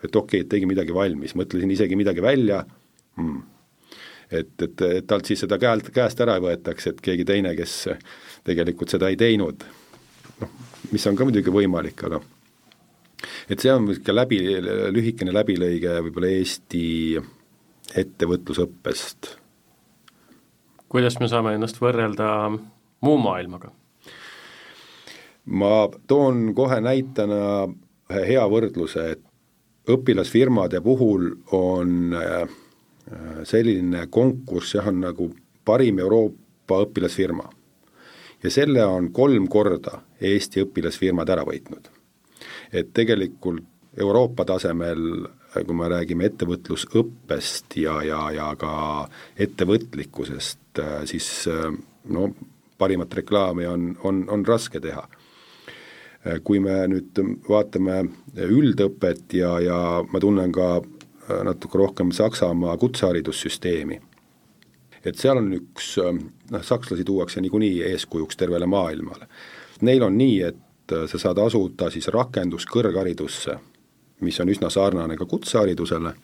et 0.02 0.16
okei 0.16 0.42
okay,, 0.42 0.48
tegi 0.48 0.68
midagi 0.68 0.94
valmis, 0.94 1.36
mõtlesin 1.38 1.70
isegi 1.74 1.98
midagi 1.98 2.24
välja 2.24 2.62
hmm., 3.16 3.40
et, 4.32 4.54
et, 4.64 4.84
et 4.98 5.06
talt 5.06 5.28
siis 5.28 5.42
seda 5.44 5.58
käelt, 5.60 5.90
käest 5.92 6.20
ära 6.24 6.38
ei 6.38 6.44
võetaks, 6.44 6.88
et 6.88 7.00
keegi 7.04 7.26
teine, 7.28 7.52
kes 7.58 7.74
tegelikult 8.46 8.92
seda 8.94 9.10
ei 9.12 9.18
teinud, 9.20 9.66
noh, 10.40 10.54
mis 10.92 11.04
on 11.10 11.18
ka 11.18 11.26
muidugi 11.28 11.52
võimalik, 11.52 12.00
aga 12.08 12.22
et 13.52 13.60
see 13.60 13.72
on 13.72 13.86
niisugune 13.86 14.16
läbi, 14.16 14.40
lühikene 14.94 15.34
läbilõige 15.34 15.98
võib-olla 16.06 16.32
Eesti 16.32 16.86
ettevõtlusõppest. 17.98 19.36
kuidas 20.92 21.18
me 21.20 21.28
saame 21.28 21.54
ennast 21.56 21.80
võrrelda 21.80 22.28
muu 22.52 23.18
maailmaga? 23.20 23.72
ma 25.44 25.88
toon 26.06 26.52
kohe 26.54 26.80
näitena 26.80 27.42
ühe 28.12 28.24
hea 28.28 28.42
võrdluse, 28.48 29.06
et 29.16 29.24
õpilasfirmade 29.88 30.80
puhul 30.80 31.30
on 31.52 32.14
äh, 32.14 32.48
selline 33.48 34.06
konkurss 34.10 34.76
jah, 34.76 34.86
on 34.88 35.00
nagu 35.02 35.28
parim 35.64 35.98
Euroopa 35.98 36.82
õpilasfirma. 36.86 37.48
ja 38.42 38.50
selle 38.50 38.84
on 38.84 39.12
kolm 39.12 39.46
korda 39.48 40.00
Eesti 40.20 40.62
õpilasfirmad 40.62 41.28
ära 41.28 41.44
võitnud. 41.44 41.90
et 42.72 42.94
tegelikult 42.94 43.64
Euroopa 43.98 44.44
tasemel 44.44 45.28
kui 45.52 45.76
me 45.76 45.88
räägime 45.88 46.24
ettevõtlusõppest 46.30 47.76
ja, 47.76 47.98
ja, 48.02 48.20
ja 48.32 48.46
ka 48.56 48.72
ettevõtlikkusest, 49.36 50.80
siis 51.04 51.28
no 52.08 52.30
parimat 52.78 53.14
reklaami 53.14 53.66
on, 53.68 53.90
on, 54.04 54.24
on 54.32 54.46
raske 54.46 54.80
teha. 54.80 55.04
Kui 56.44 56.60
me 56.62 56.76
nüüd 56.86 57.18
vaatame 57.48 58.04
üldõpet 58.46 59.34
ja, 59.34 59.56
ja 59.60 59.78
ma 60.06 60.20
tunnen 60.22 60.52
ka 60.54 60.76
natuke 61.42 61.78
rohkem 61.80 62.12
Saksamaa 62.14 62.76
kutseharidussüsteemi, 62.78 63.98
et 65.02 65.18
seal 65.18 65.40
on 65.40 65.50
üks, 65.56 65.96
noh, 65.98 66.62
sakslasi 66.62 67.02
tuuakse 67.06 67.42
niikuinii 67.42 67.82
eeskujuks 67.90 68.38
tervele 68.38 68.66
maailmale. 68.70 69.26
Neil 69.82 70.06
on 70.06 70.14
nii, 70.18 70.38
et 70.46 70.94
sa 71.10 71.18
saad 71.18 71.42
asuda 71.42 71.90
siis 71.90 72.06
rakenduskõrgharidusse 72.14 73.58
mis 74.22 74.40
on 74.40 74.50
üsna 74.52 74.70
sarnane 74.70 75.16
ka 75.18 75.26
kutseharidusele, 75.28 76.14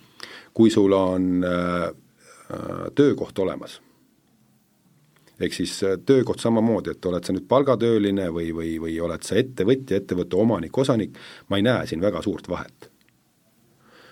kui 0.54 0.70
sul 0.70 0.94
on 0.96 1.44
äh, 1.44 1.84
äh, 1.88 2.87
töökoht 2.94 3.38
olemas. 3.38 3.80
Ehk 5.40 5.55
siis 5.55 5.74
äh, 5.87 5.96
töökoht 6.07 6.42
samamoodi, 6.42 6.94
et 6.94 7.07
oled 7.07 7.24
sa 7.24 7.35
nüüd 7.35 7.46
palgatööline 7.51 8.29
või, 8.35 8.51
või, 8.55 8.77
või 8.83 8.98
oled 9.05 9.27
sa 9.27 9.38
ettevõtja, 9.38 10.01
ettevõtte 10.03 10.38
omanik, 10.38 10.79
osanik, 10.79 11.18
ma 11.48 11.61
ei 11.61 11.66
näe 11.66 11.87
siin 11.87 12.03
väga 12.03 12.22
suurt 12.22 12.48
vahet. 12.48 12.90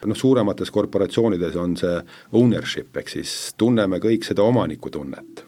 noh, 0.07 0.17
suuremates 0.17 0.71
korporatsioonides 0.71 1.57
on 1.57 1.77
see 1.77 1.99
ownership, 2.33 2.97
ehk 2.97 3.09
siis 3.11 3.55
tunneme 3.59 3.99
kõik 3.99 4.25
seda 4.25 4.43
omanikutunnet. 4.43 5.45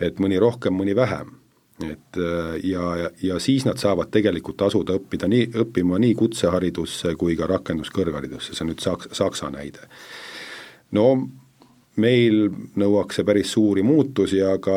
et 0.00 0.18
mõni 0.18 0.38
rohkem, 0.40 0.74
mõni 0.74 0.96
vähem 0.96 1.42
et 1.90 2.16
äh, 2.16 2.64
ja, 2.64 3.10
ja 3.22 3.38
siis 3.40 3.64
nad 3.64 3.80
saavad 3.80 4.10
tegelikult 4.12 4.62
asuda 4.62 4.96
õppida 4.98 5.28
nii, 5.28 5.48
õppima 5.64 5.98
nii 6.02 6.14
kutseharidusse 6.14 7.14
kui 7.18 7.36
ka 7.36 7.48
rakenduskõrgharidusse, 7.50 8.54
see 8.54 8.64
on 8.64 8.72
nüüd 8.72 8.82
Saks-, 8.84 9.10
Saksa 9.16 9.50
näide. 9.50 9.88
no 10.92 11.06
meil 12.00 12.46
nõuaks 12.78 13.18
see 13.18 13.26
päris 13.26 13.52
suuri 13.52 13.82
muutusi, 13.84 14.40
aga 14.44 14.76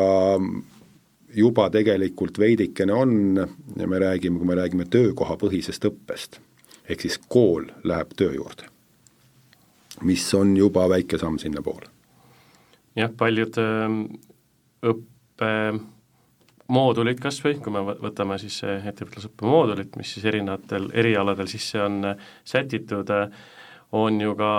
juba 1.36 1.68
tegelikult 1.72 2.38
veidikene 2.38 2.92
on 2.92 3.40
ja 3.76 3.88
me 3.88 4.00
räägime, 4.00 4.38
kui 4.38 4.48
me 4.48 4.56
räägime 4.58 4.86
töökohapõhisest 4.90 5.88
õppest, 5.88 6.40
ehk 6.88 7.04
siis 7.04 7.18
kool 7.28 7.68
läheb 7.84 8.14
töö 8.16 8.34
juurde, 8.36 8.68
mis 10.04 10.24
on 10.34 10.56
juba 10.56 10.88
väike 10.92 11.18
samm 11.20 11.40
sinnapoole. 11.42 11.92
jah, 12.96 13.12
paljud 13.16 13.58
ähm, 13.60 14.00
õppe 14.84 15.52
moodulid 16.72 17.20
kas 17.22 17.38
või, 17.44 17.58
kui 17.62 17.72
me 17.74 17.82
võtame 17.84 18.38
siis 18.42 18.58
ettevõtlusõppe 18.64 19.46
moodulit, 19.46 19.96
mis 19.96 20.16
siis 20.16 20.24
erinevatel 20.26 20.90
erialadel 20.94 21.48
sisse 21.50 21.80
on 21.82 22.00
äh, 22.12 22.26
sätitud, 22.44 23.10
äh, 23.12 23.30
on 23.92 24.20
ju 24.20 24.34
ka 24.38 24.52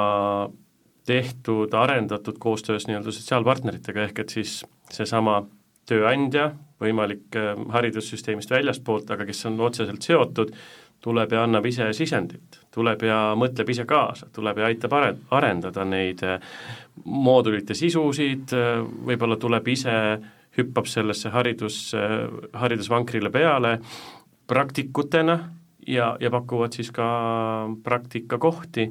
tehtud, 1.08 1.74
arendatud 1.74 2.40
koostöös 2.40 2.88
nii-öelda 2.88 3.14
sotsiaalpartneritega, 3.16 4.08
ehk 4.10 4.24
et 4.24 4.34
siis 4.36 4.60
seesama 4.92 5.40
tööandja, 5.88 6.52
võimalik 6.84 7.38
äh, 7.40 7.54
haridussüsteemist 7.74 8.52
väljaspoolt, 8.52 9.10
aga 9.16 9.28
kes 9.28 9.46
on 9.50 9.60
otseselt 9.64 10.06
seotud, 10.06 10.54
tuleb 11.04 11.32
ja 11.32 11.44
annab 11.46 11.66
ise 11.70 11.88
sisendit, 11.94 12.60
tuleb 12.74 13.04
ja 13.06 13.20
mõtleb 13.38 13.70
ise 13.70 13.86
kaasa, 13.88 14.28
tuleb 14.34 14.58
ja 14.58 14.70
aitab 14.70 14.96
are-, 14.98 15.16
arendada 15.38 15.86
neid 15.86 16.24
moodulite 17.06 17.78
sisusid, 17.78 18.54
võib-olla 19.06 19.38
tuleb 19.40 19.68
ise 19.72 19.94
hüppab 20.58 20.90
sellesse 20.90 21.30
haridus, 21.30 21.78
haridusvankrile 22.58 23.30
peale 23.30 23.78
praktikutena 24.50 25.38
ja, 25.88 26.16
ja 26.20 26.32
pakuvad 26.34 26.74
siis 26.74 26.90
ka 26.92 27.08
praktikakohti, 27.84 28.88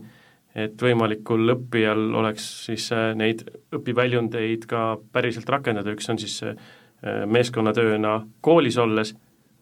et 0.56 0.82
võimalikul 0.82 1.52
õppijal 1.56 2.08
oleks 2.16 2.48
siis 2.66 2.88
äh, 2.94 3.12
neid 3.18 3.44
õpiväljundeid 3.76 4.66
ka 4.70 4.96
päriselt 5.12 5.48
rakendada, 5.52 5.92
üks 5.92 6.08
on 6.12 6.20
siis 6.20 6.40
äh, 6.46 6.56
meeskonnatööna 7.28 8.18
koolis 8.44 8.78
olles, 8.80 9.12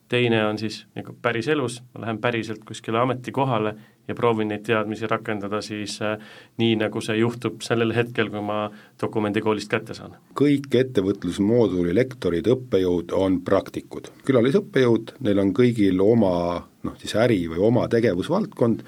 teine 0.09 0.44
on 0.46 0.59
siis 0.61 0.85
nagu 0.94 1.16
päriselus, 1.22 1.80
ma 1.94 2.04
lähen 2.04 2.20
päriselt 2.22 2.62
kuskile 2.68 3.00
ametikohale 3.00 3.74
ja 4.09 4.14
proovin 4.14 4.50
neid 4.52 4.62
teadmisi 4.66 5.09
rakendada 5.11 5.61
siis 5.64 5.96
äh, 6.04 6.18
nii, 6.61 6.76
nagu 6.85 7.02
see 7.02 7.16
juhtub 7.18 7.64
sellel 7.64 7.94
hetkel, 7.96 8.30
kui 8.30 8.44
ma 8.44 8.68
dokumendi 9.00 9.42
koolist 9.44 9.72
kätte 9.72 9.96
saan. 9.96 10.14
kõik 10.38 10.68
ettevõtlusmooduli 10.78 11.96
lektorid, 11.96 12.50
õppejõud 12.54 13.16
on 13.18 13.40
praktikud, 13.46 14.12
külalisõppejõud, 14.28 15.16
neil 15.26 15.42
on 15.42 15.50
kõigil 15.57 16.04
oma 16.04 16.37
noh, 16.85 16.96
siis 17.00 17.16
äri 17.18 17.40
või 17.50 17.64
oma 17.72 17.88
tegevusvaldkond, 17.90 18.85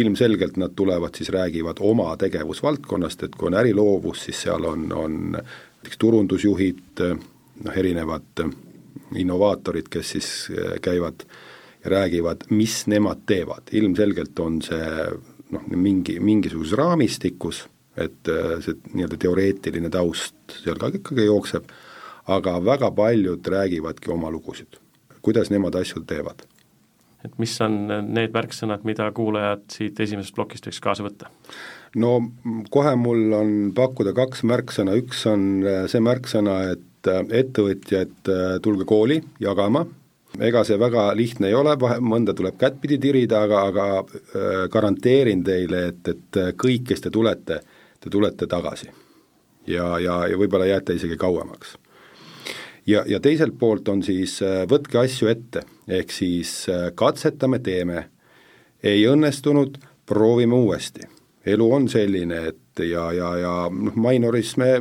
ilmselgelt 0.00 0.56
nad 0.60 0.74
tulevad 0.76 1.16
siis, 1.16 1.30
räägivad 1.34 1.80
oma 1.80 2.14
tegevusvaldkonnast, 2.20 3.22
et 3.26 3.36
kui 3.36 3.50
on 3.50 3.58
äriloovus, 3.60 4.24
siis 4.28 4.42
seal 4.46 4.64
on, 4.68 4.88
on 4.96 5.20
näiteks 5.36 6.00
turundusjuhid, 6.00 7.04
noh 7.64 7.76
erinevad 7.76 8.44
innovaatorid, 9.16 9.88
kes 9.90 10.14
siis 10.16 10.30
äh, 10.50 10.78
käivad 10.82 11.24
ja 11.84 11.90
räägivad, 11.90 12.46
mis 12.50 12.86
nemad 12.86 13.24
teevad, 13.26 13.72
ilmselgelt 13.72 14.38
on 14.38 14.60
see 14.62 14.88
noh, 15.50 15.68
mingi, 15.74 16.18
mingisuguses 16.20 16.76
raamistikus, 16.78 17.64
et 17.96 18.28
äh, 18.28 18.58
see 18.64 18.76
nii-öelda 18.94 19.18
teoreetiline 19.20 19.90
taust 19.92 20.60
seal 20.60 20.78
ka 20.80 20.92
ikkagi 20.94 21.26
jookseb, 21.26 21.72
aga 22.30 22.58
väga 22.64 22.90
paljud 22.94 23.46
räägivadki 23.54 24.12
oma 24.12 24.30
lugusid, 24.30 24.78
kuidas 25.22 25.50
nemad 25.50 25.74
asju 25.80 26.04
teevad. 26.06 26.44
Et 27.24 27.36
mis 27.42 27.56
on 27.64 27.82
need 28.14 28.32
märksõnad, 28.34 28.86
mida 28.88 29.10
kuulajad 29.16 29.66
siit 29.72 30.00
esimesest 30.00 30.34
plokist 30.36 30.68
võiks 30.68 30.82
kaasa 30.82 31.06
võtta? 31.06 31.30
no 32.00 32.16
kohe 32.70 32.94
mul 32.96 33.32
on 33.36 33.54
pakkuda 33.76 34.14
kaks 34.16 34.44
märksõna, 34.46 34.98
üks 35.00 35.24
on 35.30 35.48
äh, 35.64 35.84
see 35.90 36.02
märksõna, 36.04 36.60
et 36.76 37.10
äh, 37.10 37.24
ettevõtjad, 37.42 38.32
tulge 38.62 38.88
kooli 38.88 39.20
jagama 39.40 39.86
ega 40.38 40.62
see 40.64 40.78
väga 40.78 41.10
lihtne 41.16 41.48
ei 41.50 41.56
ole, 41.58 41.74
vahe, 41.80 41.98
mõnda 42.04 42.34
tuleb 42.36 42.58
kättpidi 42.60 43.00
tirida, 43.02 43.42
aga, 43.46 43.62
aga 43.72 43.86
äh, 43.98 44.64
garanteerin 44.70 45.42
teile, 45.44 45.86
et, 45.90 46.10
et 46.14 46.40
kõik, 46.60 46.86
kes 46.92 47.06
te 47.06 47.10
tulete, 47.10 47.60
te 48.00 48.10
tulete 48.12 48.46
tagasi. 48.46 48.90
ja, 49.66 49.98
ja, 49.98 50.26
ja 50.28 50.38
võib-olla 50.38 50.66
jääte 50.66 50.94
isegi 50.94 51.16
kauemaks. 51.16 51.76
Ja, 52.86 53.04
ja 53.06 53.20
teiselt 53.20 53.58
poolt 53.58 53.88
on 53.88 54.02
siis 54.02 54.40
äh, 54.42 54.64
võtke 54.70 55.02
asju 55.04 55.28
ette, 55.30 55.64
ehk 55.88 56.12
siis 56.14 56.52
äh, 56.68 56.90
katsetame, 56.94 57.58
teeme, 57.58 58.08
ei 58.82 59.04
õnnestunud, 59.08 59.78
proovime 60.06 60.54
uuesti. 60.54 61.06
elu 61.46 61.72
on 61.72 61.88
selline, 61.88 62.40
et 62.48 62.82
ja, 62.84 63.12
ja, 63.12 63.36
ja 63.38 63.52
noh, 63.72 63.96
Minoris 63.96 64.56
me 64.56 64.72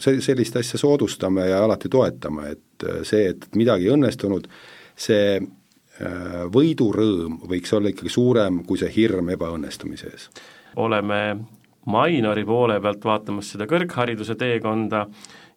se-, 0.00 0.20
sellist 0.20 0.56
asja 0.56 0.78
soodustame 0.78 1.48
ja 1.48 1.64
alati 1.64 1.88
toetame, 1.88 2.50
et 2.50 2.86
see, 3.06 3.28
et 3.30 3.46
midagi 3.56 3.86
ei 3.88 3.94
õnnestunud, 3.94 4.48
see 4.96 5.36
äh, 5.38 6.40
võidurõõm 6.54 7.42
võiks 7.50 7.74
olla 7.76 7.92
ikkagi 7.92 8.12
suurem 8.12 8.62
kui 8.66 8.80
see 8.80 8.90
hirm 8.96 9.30
ebaõnnestumise 9.34 10.10
ees. 10.12 10.30
oleme 10.76 11.20
Mainori 11.86 12.44
poole 12.48 12.78
pealt 12.80 13.04
vaatamas 13.04 13.50
seda 13.52 13.66
kõrghariduse 13.68 14.38
teekonda 14.40 15.04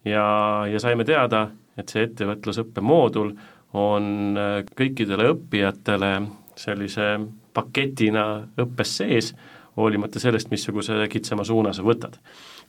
ja, 0.05 0.25
ja 0.67 0.79
saime 0.83 1.05
teada, 1.07 1.47
et 1.77 1.89
see 1.89 2.07
ettevõtlusõppe 2.07 2.81
moodul 2.81 3.33
on 3.77 4.37
äh, 4.37 4.61
kõikidele 4.77 5.31
õppijatele 5.33 6.13
sellise 6.57 7.11
paketina 7.53 8.27
õppes 8.57 8.95
sees, 9.01 9.33
hoolimata 9.77 10.19
sellest, 10.19 10.49
missuguse 10.49 11.05
kitsama 11.11 11.45
suuna 11.45 11.73
sa 11.73 11.85
võtad. 11.85 12.17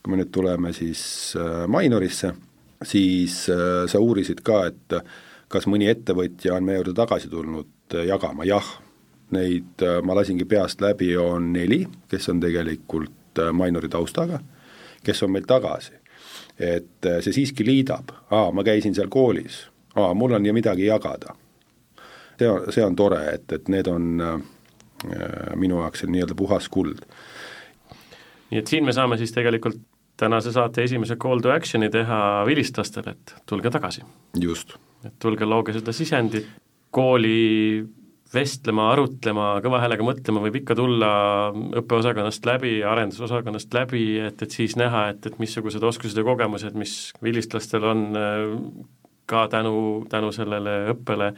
kui 0.03 0.13
me 0.13 0.21
nüüd 0.21 0.31
tuleme 0.31 0.73
siis 0.73 1.33
äh, 1.37 1.65
Mainorisse, 1.67 2.33
siis 2.83 3.41
sa 3.91 3.99
uurisid 3.99 4.39
ka, 4.39 4.61
et 4.69 5.01
kas 5.49 5.67
mõni 5.69 5.89
ettevõtja 5.89 6.55
on 6.55 6.67
meie 6.67 6.79
juurde 6.79 6.93
tagasi 6.97 7.29
tulnud 7.31 7.97
äh, 7.97 8.05
jagama, 8.09 8.45
jah, 8.47 8.65
neid 9.35 9.83
äh, 9.85 9.99
ma 10.05 10.17
lasingi 10.17 10.45
peast 10.49 10.81
läbi, 10.83 11.11
on 11.17 11.51
neli, 11.53 11.83
kes 12.09 12.29
on 12.31 12.41
tegelikult 12.43 13.41
äh, 13.41 13.51
Mainori 13.55 13.89
taustaga, 13.91 14.39
kes 15.03 15.23
on 15.25 15.33
meil 15.33 15.47
tagasi. 15.49 15.97
Et 16.59 17.09
see 17.23 17.33
siiski 17.33 17.65
liidab, 17.65 18.11
aa, 18.31 18.51
ma 18.51 18.63
käisin 18.67 18.95
seal 18.95 19.11
koolis, 19.11 19.61
aa, 19.95 20.13
mul 20.13 20.35
on 20.37 20.45
ju 20.45 20.53
midagi 20.53 20.85
jagada. 20.85 21.35
see 22.39 22.49
on, 22.49 22.71
see 22.71 22.83
on 22.83 22.95
tore, 22.95 23.19
et, 23.33 23.51
et 23.51 23.67
need 23.67 23.87
on 23.87 24.21
äh, 24.21 24.41
minu 25.55 25.79
jaoks 25.81 26.03
nii-öelda 26.07 26.35
puhas 26.35 26.69
kuld. 26.69 27.01
nii 28.51 28.59
et 28.59 28.67
siin 28.67 28.85
me 28.85 28.93
saame 28.93 29.17
siis 29.17 29.31
tegelikult 29.31 29.79
tänase 30.19 30.51
saate 30.51 30.83
esimese 30.83 31.15
call 31.15 31.39
to 31.39 31.51
action'i 31.51 31.89
teha 31.89 32.43
vilistlastele, 32.45 33.11
et 33.11 33.35
tulge 33.45 33.69
tagasi. 33.69 34.01
just 34.39 34.75
et 35.05 35.15
tulge 35.19 35.45
looge 35.45 35.73
seda 35.75 35.93
sisendit, 35.95 36.47
kooli 36.91 37.85
vestlema, 38.33 38.91
arutlema, 38.93 39.47
kõva 39.65 39.81
häälega 39.83 40.05
mõtlema 40.05 40.43
võib 40.43 40.59
ikka 40.61 40.75
tulla 40.77 41.09
õppeosakonnast 41.81 42.45
läbi, 42.45 42.75
arendusosakonnast 42.85 43.73
läbi, 43.73 44.03
et, 44.27 44.43
et 44.45 44.53
siis 44.53 44.75
näha, 44.79 45.07
et, 45.13 45.25
et 45.25 45.39
missugused 45.41 45.83
oskused 45.83 46.19
ja 46.19 46.25
kogemused, 46.27 46.77
mis 46.77 46.95
vilistlastel 47.25 47.87
on 47.89 48.05
ka 49.29 49.47
tänu, 49.49 50.05
tänu 50.09 50.31
sellele 50.35 50.77
õppele, 50.93 51.33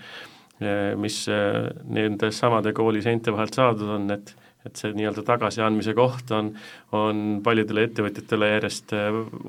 mis 1.01 1.23
nende 1.31 2.29
samade 2.35 2.73
kooli 2.77 3.01
seinte 3.03 3.33
vahelt 3.33 3.57
saadud 3.57 3.97
on, 3.97 4.11
et 4.17 4.35
et 4.61 4.77
see 4.77 4.91
nii-öelda 4.93 5.23
tagasiandmise 5.25 5.95
koht 5.97 6.29
on, 6.37 6.51
on 6.93 7.39
paljudele 7.41 7.87
ettevõtjatele 7.87 8.51
järjest 8.51 8.93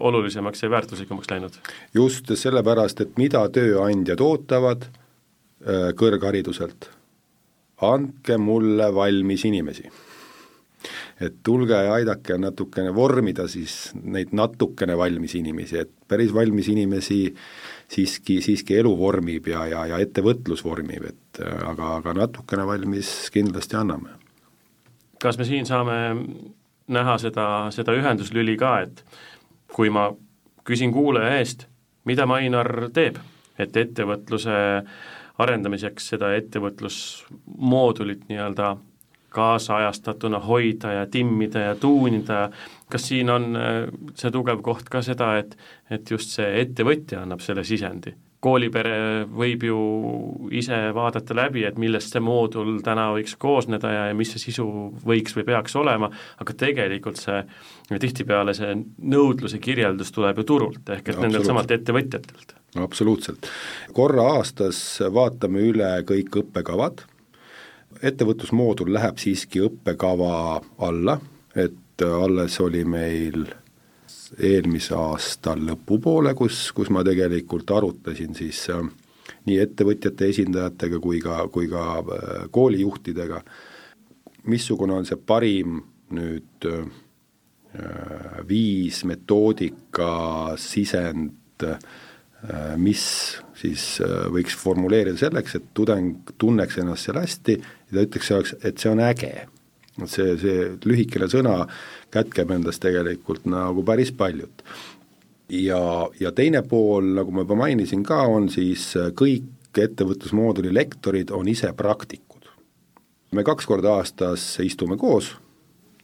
olulisemaks 0.01 0.65
ja 0.65 0.71
väärtuslikumaks 0.73 1.29
läinud. 1.29 1.59
just 1.93 2.33
sellepärast, 2.33 3.05
et 3.05 3.21
mida 3.21 3.43
tööandjad 3.53 4.25
ootavad 4.25 4.89
kõrghariduselt, 6.01 6.89
andke 7.83 8.39
mulle 8.39 8.89
valmis 8.95 9.45
inimesi 9.49 9.91
et 11.23 11.35
tulge 11.45 11.77
ja 11.77 11.95
aidake 11.95 12.37
natukene 12.41 12.95
vormida 12.95 13.47
siis 13.51 13.93
neid 14.03 14.33
natukene 14.35 14.97
valmis 14.99 15.35
inimesi, 15.39 15.79
et 15.85 15.93
päris 16.09 16.33
valmis 16.35 16.69
inimesi 16.73 17.21
siiski, 17.93 18.41
siiski 18.43 18.79
elu 18.81 18.93
vormib 18.99 19.47
ja, 19.53 19.67
ja, 19.71 19.85
ja 19.93 20.01
ettevõtlus 20.03 20.65
vormib, 20.67 21.07
et 21.13 21.43
aga, 21.43 21.97
aga 22.01 22.17
natukene 22.23 22.67
valmis 22.67 23.13
kindlasti 23.35 23.79
anname. 23.79 24.17
kas 25.23 25.39
me 25.39 25.45
siin 25.47 25.67
saame 25.67 25.99
näha 26.93 27.19
seda, 27.19 27.47
seda 27.71 27.95
ühenduslüli 27.95 28.57
ka, 28.59 28.81
et 28.83 29.05
kui 29.73 29.91
ma 29.91 30.09
küsin 30.67 30.93
kuulaja 30.93 31.39
eest, 31.39 31.67
mida 32.05 32.27
Mainar 32.27 32.89
teeb, 32.95 33.21
et 33.59 33.77
ettevõtluse 33.77 34.57
arendamiseks 35.39 36.09
seda 36.15 36.33
ettevõtlusmoodulit 36.37 38.27
nii-öelda 38.29 38.77
kaasajastatuna 39.33 40.39
hoida 40.45 40.93
ja 40.93 41.07
timmida 41.07 41.61
ja 41.61 41.77
tuunida, 41.77 42.51
kas 42.93 43.09
siin 43.09 43.31
on 43.33 43.57
äh, 43.57 43.79
see 44.15 44.31
tugev 44.31 44.61
koht 44.65 44.93
ka 44.93 45.03
seda, 45.03 45.37
et 45.41 45.57
et 45.93 46.11
just 46.11 46.37
see 46.37 46.51
ettevõtja 46.61 47.25
annab 47.25 47.41
selle 47.45 47.65
sisendi? 47.65 48.15
koolipere 48.43 49.23
võib 49.31 49.63
ju 49.69 49.77
ise 50.51 50.79
vaadata 50.95 51.35
läbi, 51.39 51.63
et 51.63 51.77
millest 51.79 52.11
see 52.11 52.23
moodul 52.25 52.81
täna 52.83 53.05
võiks 53.15 53.37
koosneda 53.39 53.93
ja, 53.93 54.01
ja 54.11 54.17
mis 54.19 54.33
see 54.35 54.43
sisu 54.49 54.65
võiks 55.07 55.37
või 55.37 55.47
peaks 55.47 55.77
olema, 55.79 56.09
aga 56.43 56.57
tegelikult 56.65 57.21
see, 57.23 57.39
tihtipeale 58.03 58.55
see 58.59 58.75
nõudluse 59.15 59.63
kirjeldus 59.63 60.11
tuleb 60.17 60.43
ju 60.43 60.49
turult, 60.49 60.83
ehk 60.91 61.13
et 61.13 61.23
nendelt 61.23 61.47
samalt 61.47 61.71
ettevõtjatelt. 61.71 62.57
Absoluutselt. 62.77 63.49
korra 63.93 64.29
aastas 64.37 65.01
vaatame 65.13 65.61
üle 65.73 65.91
kõik 66.09 66.43
õppekavad 66.43 67.03
ettevõtlusmoodul 68.03 68.93
läheb 68.95 69.19
siiski 69.21 69.61
õppekava 69.67 70.61
alla, 70.87 71.19
et 71.55 72.03
alles 72.03 72.59
oli 72.61 72.85
meil 72.89 73.45
eelmise 74.41 74.95
aasta 74.97 75.55
lõpupoole, 75.59 76.33
kus, 76.35 76.71
kus 76.73 76.89
ma 76.91 77.05
tegelikult 77.05 77.71
arutasin 77.71 78.35
siis 78.35 78.65
äh, 78.73 78.81
nii 79.47 79.59
ettevõtjate 79.61 80.31
esindajatega 80.33 81.01
kui 81.03 81.21
ka, 81.21 81.43
kui 81.53 81.69
ka 81.71 81.87
äh, 82.01 82.31
koolijuhtidega, 82.51 83.43
missugune 84.49 84.97
on 84.97 85.09
see 85.09 85.21
parim 85.21 85.83
nüüd 86.17 86.69
äh, 86.69 86.87
viis, 88.49 89.05
metoodika, 89.09 90.11
sisend 90.61 91.65
äh,, 91.65 91.79
mis 92.77 93.03
siis 93.63 93.83
äh, 94.03 94.27
võiks 94.33 94.57
formuleerida 94.59 95.19
selleks, 95.21 95.57
et 95.59 95.69
tudeng 95.77 96.33
tunneks 96.41 96.81
ennast 96.83 97.07
seal 97.07 97.21
hästi 97.21 97.59
ja 97.59 97.95
ta 97.95 98.07
ütleks 98.07 98.31
selleks, 98.31 98.55
et 98.63 98.83
see 98.83 98.91
on 98.93 99.03
äge. 99.05 99.33
et 100.01 100.09
see, 100.11 100.35
see 100.41 100.65
lühikene 100.89 101.29
sõna 101.29 101.67
kätkeb 102.13 102.51
endas 102.55 102.81
tegelikult 102.83 103.47
nagu 103.47 103.85
päris 103.85 104.13
paljut. 104.17 104.65
ja, 105.49 105.83
ja 106.21 106.33
teine 106.33 106.63
pool, 106.63 107.13
nagu 107.19 107.31
ma 107.31 107.47
juba 107.47 107.61
mainisin 107.65 108.03
ka, 108.07 108.23
on 108.27 108.49
siis 108.53 108.95
äh, 108.97 109.13
kõik 109.15 109.79
ettevõtlusmooduli 109.79 110.73
lektorid 110.75 111.31
on 111.33 111.49
ise 111.49 111.73
praktikud. 111.77 112.51
me 113.33 113.45
kaks 113.45 113.67
korda 113.67 113.97
aastas 114.01 114.45
istume 114.61 114.99
koos, 115.01 115.37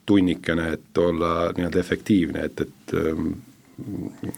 tunnikene, 0.06 0.72
et 0.78 0.98
olla 0.98 1.50
nii-öelda 1.56 1.80
efektiivne, 1.80 2.44
et, 2.48 2.60
et 2.60 2.94
ähm, 2.96 3.32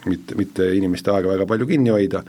mitte, 0.07 0.37
mitte 0.37 0.70
inimeste 0.76 1.12
aega 1.12 1.33
väga 1.35 1.46
palju 1.48 1.68
kinni 1.70 1.92
hoida, 1.94 2.22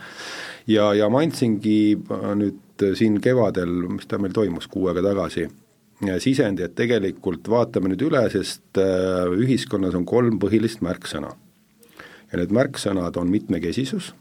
ja, 0.71 0.91
ja 0.97 1.09
ma 1.11 1.23
andsingi 1.25 1.97
nüüd 2.39 2.85
siin 2.97 3.19
kevadel, 3.21 3.73
mis 3.91 4.07
ta 4.09 4.19
meil 4.21 4.33
toimus, 4.35 4.69
kuu 4.71 4.87
aega 4.89 5.03
tagasi, 5.11 5.47
sisendi, 6.21 6.65
et 6.65 6.73
tegelikult 6.77 7.49
vaatame 7.51 7.91
nüüd 7.91 8.07
üle, 8.07 8.23
sest 8.33 8.79
äh, 8.81 9.27
ühiskonnas 9.37 9.95
on 9.97 10.05
kolm 10.09 10.39
põhilist 10.41 10.81
märksõna. 10.81 11.35
ja 12.31 12.39
need 12.39 12.51
märksõnad 12.55 13.17
on 13.19 13.29
mitmekesisus, 13.29 14.13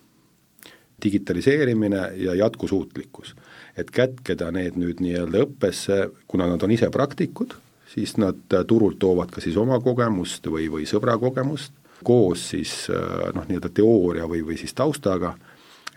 digitaliseerimine 1.02 2.10
ja 2.16 2.34
jätkusuutlikkus. 2.34 3.34
et 3.76 3.90
kätkeda 3.90 4.50
need 4.50 4.76
nüüd 4.76 5.00
nii-öelda 5.00 5.46
õppesse, 5.46 6.10
kuna 6.28 6.46
nad 6.46 6.62
on 6.62 6.70
ise 6.70 6.90
praktikud, 6.90 7.54
siis 7.86 8.16
nad 8.18 8.36
turult 8.66 8.98
toovad 8.98 9.30
ka 9.30 9.40
siis 9.40 9.56
oma 9.56 9.80
kogemust 9.80 10.46
või, 10.46 10.68
või 10.68 10.84
sõbra 10.86 11.16
kogemust 11.18 11.72
koos 12.04 12.48
siis 12.52 12.74
äh, 12.90 13.30
noh, 13.34 13.46
nii-öelda 13.48 13.70
teooria 13.74 14.28
või, 14.30 14.42
või 14.46 14.58
siis 14.60 14.74
taustaga, 14.76 15.34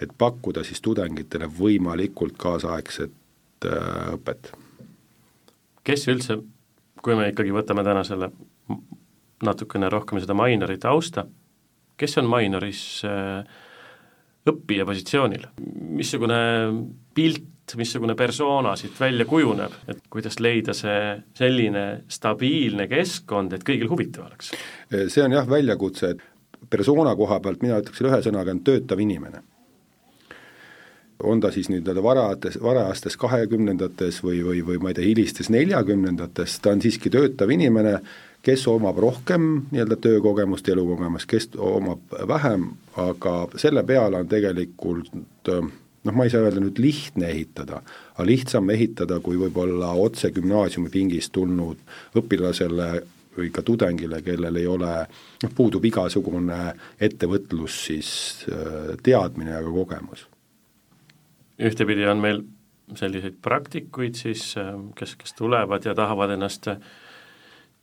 et 0.01 0.11
pakkuda 0.17 0.63
siis 0.65 0.81
tudengitele 0.81 1.49
võimalikult 1.59 2.37
kaasaegset 2.41 3.67
äh, 3.67 4.09
õpet. 4.17 4.51
kes 5.83 6.07
üldse, 6.07 6.39
kui 7.01 7.15
me 7.19 7.29
ikkagi 7.31 7.53
võtame 7.55 7.83
täna 7.83 8.03
selle 8.07 8.31
natukene 9.43 9.89
rohkem 9.91 10.21
seda 10.23 10.35
Mainori 10.37 10.77
tausta, 10.79 11.25
kes 11.99 12.17
on 12.21 12.29
Mainoris 12.31 12.83
äh, 13.07 13.43
õppija 14.49 14.85
positsioonil, 14.87 15.47
missugune 15.95 16.37
pilt 17.15 17.52
missugune 17.79 18.15
persona 18.15 18.75
siit 18.79 18.99
välja 18.99 19.25
kujuneb, 19.25 19.71
et 19.87 20.03
kuidas 20.11 20.39
leida 20.43 20.75
see 20.77 21.15
selline 21.37 22.03
stabiilne 22.11 22.87
keskkond, 22.91 23.55
et 23.55 23.63
kõigil 23.65 23.89
huvitav 23.91 24.27
oleks? 24.27 24.51
see 24.91 25.23
on 25.23 25.35
jah 25.35 25.49
väljakutse, 25.49 26.13
et 26.13 26.69
persona 26.69 27.15
koha 27.15 27.39
pealt 27.39 27.63
mina 27.63 27.79
ütleksin 27.81 28.09
ühe 28.09 28.21
sõnaga, 28.25 28.53
on 28.53 28.63
töötav 28.67 29.01
inimene. 29.03 29.43
on 31.23 31.39
ta 31.39 31.51
siis 31.55 31.69
nii-öelda 31.71 32.03
varajates, 32.03 32.57
varajastes 32.59 33.15
kahekümnendates 33.17 34.17
või, 34.25 34.41
või, 34.43 34.59
või 34.67 34.79
ma 34.83 34.89
ei 34.91 34.97
tea, 34.97 35.05
hilistes 35.07 35.47
neljakümnendates, 35.53 36.57
ta 36.59 36.73
on 36.75 36.81
siiski 36.83 37.09
töötav 37.09 37.51
inimene, 37.53 37.93
kes 38.43 38.65
omab 38.67 38.99
rohkem 38.99 39.45
nii-öelda 39.71 39.95
töökogemust 40.03 40.67
ja 40.67 40.75
elukogemust, 40.75 41.29
kes 41.31 41.47
omab 41.55 42.11
vähem, 42.27 42.65
aga 42.99 43.37
selle 43.55 43.85
peale 43.87 44.19
on 44.19 44.27
tegelikult 44.27 45.53
äh, 45.53 45.71
noh, 46.03 46.15
ma 46.15 46.25
ei 46.25 46.33
saa 46.33 46.43
öelda 46.45 46.61
nüüd 46.63 46.79
lihtne 46.83 47.29
ehitada, 47.31 47.81
aga 48.13 48.27
lihtsam 48.27 48.69
ehitada, 48.73 49.19
kui 49.23 49.39
võib-olla 49.39 49.93
otse 49.99 50.31
gümnaasiumipingist 50.35 51.33
tulnud 51.35 51.79
õpilasele 52.19 52.89
või 53.37 53.49
ka 53.53 53.63
tudengile, 53.65 54.21
kellel 54.25 54.59
ei 54.61 54.67
ole, 54.69 54.91
noh, 55.43 55.53
puudub 55.55 55.85
igasugune 55.89 56.73
ettevõtlus 57.01 57.79
siis 57.87 58.09
äh, 58.51 58.93
teadmine 59.03 59.55
ja 59.55 59.63
ka 59.63 59.71
kogemus. 59.73 60.27
ühtepidi 61.59 62.05
on 62.09 62.21
meil 62.21 62.43
selliseid 62.95 63.39
praktikuid 63.41 64.19
siis, 64.19 64.53
äh, 64.57 64.75
kes, 64.95 65.15
kes 65.15 65.33
tulevad 65.39 65.85
ja 65.85 65.95
tahavad 65.95 66.35
ennast 66.35 66.69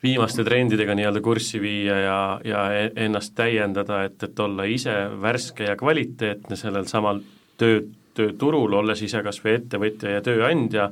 viimaste 0.03 0.45
trendidega 0.45 0.95
nii-öelda 0.97 1.21
kurssi 1.21 1.61
viia 1.61 1.99
ja, 1.99 2.21
ja 2.45 2.65
e-, 2.73 2.93
ennast 3.07 3.35
täiendada, 3.35 4.05
et, 4.09 4.23
et 4.23 4.39
olla 4.41 4.65
ise 4.65 4.95
värske 5.21 5.67
ja 5.69 5.77
kvaliteetne 5.77 6.57
sellel 6.57 6.87
samal 6.89 7.21
töö, 7.61 7.83
tööturul, 8.14 8.75
olles 8.81 9.03
ise 9.03 9.23
kas 9.23 9.40
või 9.44 9.57
ettevõtja 9.59 10.16
ja 10.16 10.25
tööandja, 10.25 10.88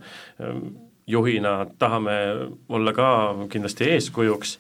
juhina 1.09 1.67
tahame 1.79 2.15
olla 2.69 2.93
ka 2.93 3.11
kindlasti 3.51 3.91
eeskujuks, 3.95 4.59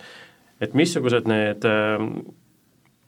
et 0.60 0.74
missugused 0.74 1.28
need 1.28 1.66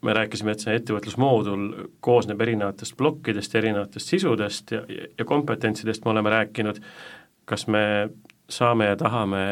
me 0.01 0.17
rääkisime, 0.17 0.55
et 0.55 0.65
see 0.65 0.77
ettevõtlusmoodul 0.79 1.65
koosneb 2.05 2.41
erinevatest 2.41 2.97
plokkidest, 2.97 3.55
erinevatest 3.61 4.15
sisudest 4.15 4.73
ja, 4.73 4.83
ja 5.19 5.25
kompetentsidest 5.29 6.05
me 6.05 6.15
oleme 6.15 6.33
rääkinud, 6.33 6.81
kas 7.45 7.67
me 7.69 7.83
saame 8.51 8.89
ja 8.91 8.97
tahame 8.99 9.43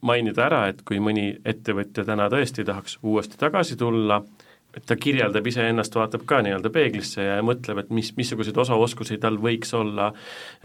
mainida 0.00 0.46
ära, 0.46 0.62
et 0.72 0.80
kui 0.88 0.98
mõni 1.02 1.34
ettevõtja 1.44 2.04
täna 2.08 2.30
tõesti 2.32 2.64
tahaks 2.66 2.96
uuesti 3.02 3.38
tagasi 3.38 3.76
tulla 3.78 4.22
äh, 4.22 4.49
et 4.76 4.86
ta 4.86 4.96
kirjeldab 4.96 5.46
iseennast, 5.50 5.94
vaatab 5.98 6.24
ka 6.28 6.40
nii-öelda 6.44 6.70
peeglisse 6.74 7.24
ja 7.24 7.40
mõtleb, 7.46 7.82
et 7.82 7.90
mis, 7.94 8.12
missuguseid 8.16 8.56
osaoskusi 8.62 9.18
tal 9.22 9.38
võiks 9.42 9.74
olla 9.76 10.10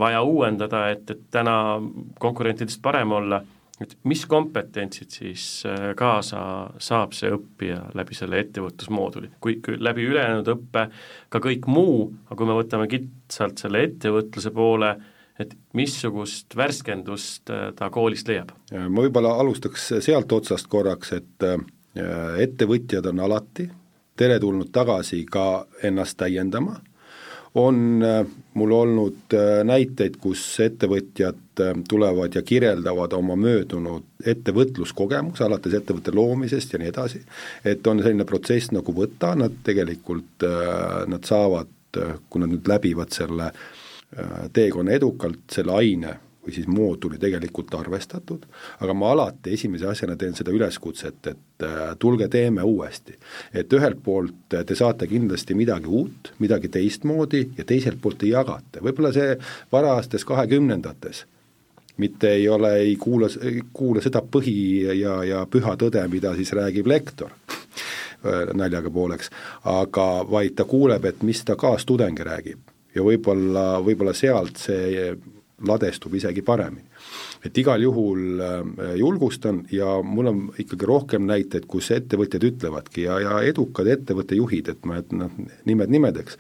vaja 0.02 0.22
uuendada, 0.26 0.88
et, 0.94 1.10
et 1.10 1.24
täna 1.34 1.56
konkurentidest 2.22 2.82
parem 2.86 3.16
olla, 3.18 3.42
et 3.82 3.96
mis 4.08 4.22
kompetentsid 4.30 5.12
siis 5.12 5.48
äh, 5.68 5.90
kaasa 5.98 6.42
saab 6.82 7.16
see 7.18 7.32
õppija 7.34 7.82
läbi 7.98 8.16
selle 8.16 8.40
ettevõtlusmooduli, 8.46 9.34
kui, 9.44 9.58
kui 9.66 9.80
läbi 9.82 10.06
ülejäänud 10.08 10.54
õppe 10.54 10.86
ka 11.34 11.42
kõik 11.44 11.68
muu, 11.72 12.06
aga 12.30 12.40
kui 12.40 12.50
me 12.50 12.60
võtame 12.60 12.88
kitsalt 12.92 13.60
selle 13.64 13.84
ettevõtluse 13.90 14.54
poole, 14.56 14.94
et 15.42 15.52
missugust 15.76 16.56
värskendust 16.56 17.52
äh, 17.52 17.72
ta 17.76 17.90
koolist 17.92 18.30
leiab? 18.32 18.54
ma 18.70 19.08
võib-olla 19.08 19.34
alustaks 19.42 19.96
sealt 20.06 20.38
otsast 20.38 20.70
korraks, 20.72 21.12
et 21.18 21.50
äh, 21.50 21.58
ettevõtjad 22.46 23.10
on 23.12 23.26
alati 23.26 23.68
teretulnud 24.18 24.72
tagasi 24.72 25.26
ka 25.30 25.66
ennast 25.84 26.18
täiendama, 26.18 26.80
on 27.56 28.04
äh, 28.04 28.26
mul 28.54 28.72
olnud 28.72 29.34
äh, 29.34 29.62
näiteid, 29.64 30.18
kus 30.20 30.44
ettevõtjad 30.60 31.62
äh, 31.64 31.72
tulevad 31.90 32.36
ja 32.36 32.44
kirjeldavad 32.44 33.16
oma 33.16 33.38
möödunud 33.40 34.28
ettevõtluskogemus, 34.28 35.40
alates 35.42 35.78
ettevõtte 35.80 36.12
loomisest 36.16 36.76
ja 36.76 36.82
nii 36.82 36.92
edasi, 36.92 37.24
et 37.64 37.88
on 37.88 38.04
selline 38.04 38.28
protsess 38.28 38.74
nagu 38.76 38.96
võtta, 38.96 39.32
nad 39.40 39.56
tegelikult, 39.64 40.44
nad 41.08 41.28
saavad, 41.28 41.72
kui 42.30 42.44
nad 42.44 42.52
nüüd 42.52 42.68
läbivad 42.68 43.14
selle 43.16 43.52
teekonna 44.54 44.96
edukalt, 44.96 45.46
selle 45.52 45.76
aine 45.80 46.12
või 46.46 46.54
siis 46.54 46.68
mooduli 46.68 47.18
tegelikult 47.22 47.74
arvestatud, 47.74 48.46
aga 48.80 48.94
ma 48.94 49.12
alati 49.12 49.54
esimese 49.58 49.88
asjana 49.90 50.16
teen 50.16 50.36
seda 50.38 50.54
üleskutset, 50.54 51.20
et 51.32 51.66
äh, 51.66 51.94
tulge 52.00 52.28
teeme 52.28 52.64
uuesti. 52.64 53.18
et 53.54 53.74
ühelt 53.74 54.04
poolt 54.04 54.54
äh, 54.54 54.66
te 54.66 54.76
saate 54.76 55.08
kindlasti 55.08 55.54
midagi 55.54 55.88
uut, 55.88 56.34
midagi 56.40 56.70
teistmoodi 56.70 57.50
ja 57.58 57.66
teiselt 57.66 58.02
poolt 58.02 58.18
te 58.18 58.30
jagate, 58.30 58.82
võib-olla 58.82 59.14
see 59.14 59.38
varastes 59.72 60.26
kahekümnendates 60.26 61.26
mitte 61.98 62.30
ei 62.30 62.50
ole, 62.50 62.74
ei 62.76 62.96
kuula, 63.00 63.28
kuula 63.74 64.02
seda 64.04 64.22
põhi 64.22 64.84
ja, 65.00 65.24
ja 65.24 65.46
püha 65.48 65.78
tõde, 65.80 66.02
mida 66.12 66.34
siis 66.36 66.52
räägib 66.54 66.88
lektor 66.88 67.32
äh, 67.32 68.54
naljaga 68.54 68.92
pooleks, 68.92 69.32
aga 69.64 70.08
vaid 70.30 70.58
ta 70.60 70.68
kuuleb, 70.70 71.06
et 71.06 71.24
mis 71.24 71.44
ta 71.48 71.56
kaastudeng 71.56 72.20
räägib 72.20 72.76
ja 72.96 73.04
võib-olla, 73.04 73.66
võib-olla 73.84 74.14
sealt 74.16 74.60
see 74.62 75.10
ladestub 75.64 76.14
isegi 76.16 76.42
paremini. 76.42 76.88
et 77.46 77.58
igal 77.58 77.82
juhul 77.82 78.40
äh, 78.42 78.96
julgustan 79.00 79.64
ja 79.72 80.02
mul 80.04 80.28
on 80.28 80.42
ikkagi 80.60 80.86
rohkem 80.86 81.28
näiteid, 81.30 81.68
kus 81.68 81.92
ettevõtjad 81.92 82.44
ütlevadki 82.44 83.06
ja, 83.06 83.20
ja 83.20 83.42
edukad 83.46 83.88
ettevõtte 83.88 84.36
juhid, 84.36 84.70
et 84.74 84.86
ma, 84.86 84.98
et 85.00 85.14
noh, 85.14 85.32
nimed 85.66 85.94
nimedeks, 85.94 86.40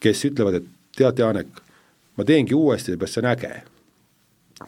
kes 0.00 0.24
ütlevad, 0.28 0.60
et 0.60 0.68
tead, 0.96 1.18
Janek, 1.18 1.62
ma 2.16 2.26
teengi 2.28 2.54
uuesti, 2.54 2.92
seepärast 2.92 3.16
see 3.18 3.24
on 3.24 3.30
äge. 3.32 3.62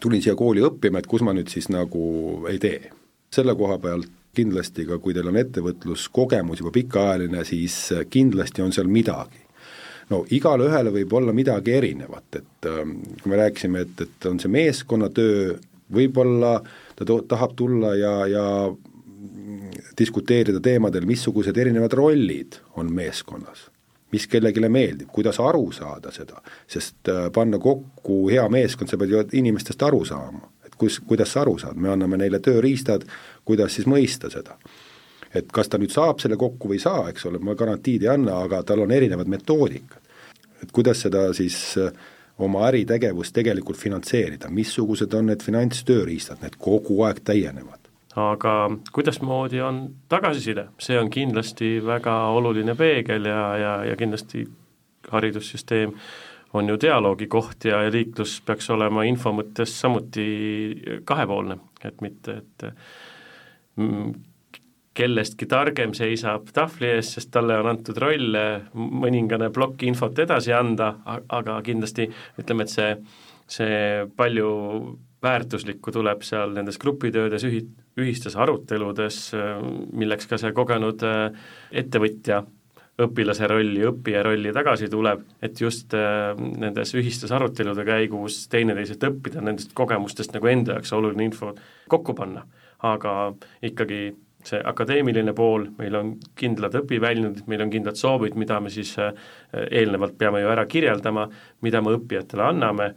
tulin 0.01 0.21
siia 0.25 0.35
kooli 0.35 0.63
õppima, 0.65 0.99
et 0.99 1.07
kus 1.07 1.21
ma 1.21 1.35
nüüd 1.37 1.53
siis 1.53 1.69
nagu 1.69 2.03
ei 2.49 2.59
tee. 2.59 2.91
selle 3.31 3.55
koha 3.55 3.77
pealt 3.79 4.09
kindlasti 4.35 4.85
ka, 4.85 4.97
kui 4.97 5.13
teil 5.13 5.29
on 5.29 5.37
ettevõtluskogemus 5.37 6.59
juba 6.59 6.71
pikaajaline, 6.73 7.45
siis 7.45 7.93
kindlasti 8.09 8.61
on 8.61 8.73
seal 8.73 8.89
midagi 8.89 9.42
no 10.11 10.23
igale 10.35 10.67
ühele 10.69 10.93
võib 10.93 11.13
olla 11.19 11.33
midagi 11.35 11.75
erinevat, 11.77 12.39
et 12.39 12.69
ähm, 12.69 12.97
kui 13.21 13.31
me 13.31 13.39
rääkisime, 13.39 13.85
et, 13.85 14.07
et 14.07 14.27
on 14.29 14.39
see 14.41 14.51
meeskonnatöö, 14.51 15.53
võib-olla 15.93 16.57
ta 16.97 17.05
to-, 17.07 17.23
tahab 17.29 17.55
tulla 17.59 17.93
ja, 17.95 18.15
ja 18.27 18.45
diskuteerida 19.99 20.59
teemadel, 20.63 21.05
missugused 21.07 21.57
erinevad 21.57 21.93
rollid 21.97 22.59
on 22.79 22.91
meeskonnas, 22.93 23.67
mis 24.13 24.27
kellelegi 24.29 24.63
meeldib, 24.69 25.09
kuidas 25.13 25.39
aru 25.41 25.69
saada 25.75 26.11
seda, 26.13 26.41
sest 26.69 27.11
äh, 27.11 27.27
panna 27.33 27.59
kokku 27.61 28.27
hea 28.31 28.45
meeskond, 28.51 28.91
sa 28.91 28.99
pead 28.99 29.13
ju 29.13 29.23
inimestest 29.39 29.83
aru 29.85 30.03
saama, 30.07 30.49
et 30.65 30.75
kus, 30.79 30.99
kuidas 31.07 31.33
sa 31.33 31.43
aru 31.45 31.57
saad, 31.61 31.79
me 31.79 31.93
anname 31.93 32.19
neile 32.21 32.41
tööriistad, 32.43 33.05
kuidas 33.45 33.77
siis 33.77 33.89
mõista 33.89 34.31
seda 34.33 34.57
et 35.33 35.51
kas 35.51 35.69
ta 35.69 35.79
nüüd 35.81 35.93
saab 35.93 36.19
selle 36.21 36.37
kokku 36.37 36.69
või 36.69 36.79
ei 36.79 36.85
saa, 36.85 37.07
eks 37.09 37.25
ole, 37.29 37.41
ma 37.41 37.55
garantiid 37.57 38.05
ei 38.05 38.11
anna, 38.13 38.39
aga 38.45 38.63
tal 38.63 38.83
on 38.85 38.91
erinevad 38.91 39.27
metoodikad. 39.27 40.01
et 40.63 40.71
kuidas 40.71 41.01
seda 41.01 41.33
siis 41.33 41.77
äh, 41.77 41.91
oma 42.39 42.67
äritegevust 42.67 43.33
tegelikult 43.35 43.77
finantseerida, 43.77 44.49
missugused 44.49 45.13
on 45.13 45.31
need 45.31 45.43
finantstööriistad, 45.43 46.41
need 46.41 46.55
kogu 46.57 47.01
aeg 47.03 47.23
täienevad 47.23 47.83
aga 48.15 48.71
kuidasmoodi 48.93 49.61
on 49.61 49.87
tagasiside, 50.09 50.67
see 50.79 50.99
on 50.99 51.09
kindlasti 51.09 51.79
väga 51.85 52.13
oluline 52.29 52.75
peegel 52.77 53.25
ja, 53.25 53.57
ja, 53.57 53.73
ja 53.89 53.95
kindlasti 53.97 54.45
haridussüsteem 55.11 55.93
on 56.53 56.69
ju 56.69 56.77
dialoogi 56.81 57.27
koht 57.27 57.65
ja, 57.65 57.81
ja 57.83 57.91
liiklus 57.91 58.37
peaks 58.45 58.69
olema 58.69 59.03
info 59.09 59.33
mõttes 59.33 59.73
samuti 59.81 60.27
kahepoolne, 61.05 61.57
et 61.85 62.01
mitte, 62.05 62.37
et 62.43 62.67
mm, 63.75 64.13
kellestki 64.93 65.47
targem 65.49 65.93
seisab 65.97 66.51
tahvli 66.53 66.91
ees, 66.95 67.15
sest 67.15 67.31
talle 67.33 67.57
on 67.61 67.71
antud 67.71 67.97
roll 68.01 68.37
mõningane 68.73 69.49
plokk 69.53 69.87
infot 69.87 70.19
edasi 70.21 70.53
anda, 70.53 70.93
aga 71.05 71.57
kindlasti 71.65 72.07
ütleme, 72.39 72.67
et 72.67 72.73
see, 72.73 72.91
see 73.49 73.79
palju 74.17 74.51
väärtuslikku 75.23 75.91
tuleb 75.95 76.23
seal 76.27 76.53
nendes 76.55 76.77
grupitöödes, 76.81 77.45
ühi-, 77.47 77.67
ühistes 77.99 78.35
aruteludes, 78.39 79.19
milleks 79.95 80.27
ka 80.29 80.39
see 80.41 80.51
kogenud 80.55 81.05
äh, 81.07 81.45
ettevõtja 81.83 82.43
õpilase 83.03 83.47
rolli, 83.49 83.81
õppija 83.87 84.21
rolli 84.25 84.51
tagasi 84.53 84.89
tuleb, 84.91 85.23
et 85.41 85.61
just 85.61 85.95
äh, 85.97 86.33
nendes 86.37 86.93
ühistes 86.97 87.31
arutelude 87.33 87.85
käigus 87.87 88.43
teineteiselt 88.51 89.07
õppida, 89.09 89.41
nendest 89.41 89.73
kogemustest 89.77 90.35
nagu 90.35 90.51
enda 90.51 90.77
jaoks 90.77 90.93
oluline 90.93 91.29
info 91.29 91.53
kokku 91.89 92.15
panna. 92.17 92.45
aga 92.83 93.33
ikkagi 93.63 94.09
see 94.47 94.59
akadeemiline 94.65 95.33
pool, 95.37 95.67
meil 95.77 95.95
on 95.99 96.13
kindlad 96.39 96.75
õpiväljundid, 96.83 97.47
meil 97.51 97.63
on 97.65 97.71
kindlad 97.73 97.99
soovid, 97.99 98.37
mida 98.39 98.59
me 98.63 98.71
siis 98.73 98.93
äh, 99.01 99.13
eelnevalt 99.69 100.17
peame 100.19 100.43
ju 100.43 100.51
ära 100.51 100.65
kirjeldama, 100.69 101.27
mida 101.65 101.81
me 101.81 101.95
õppijatele 101.97 102.47
anname, 102.49 102.93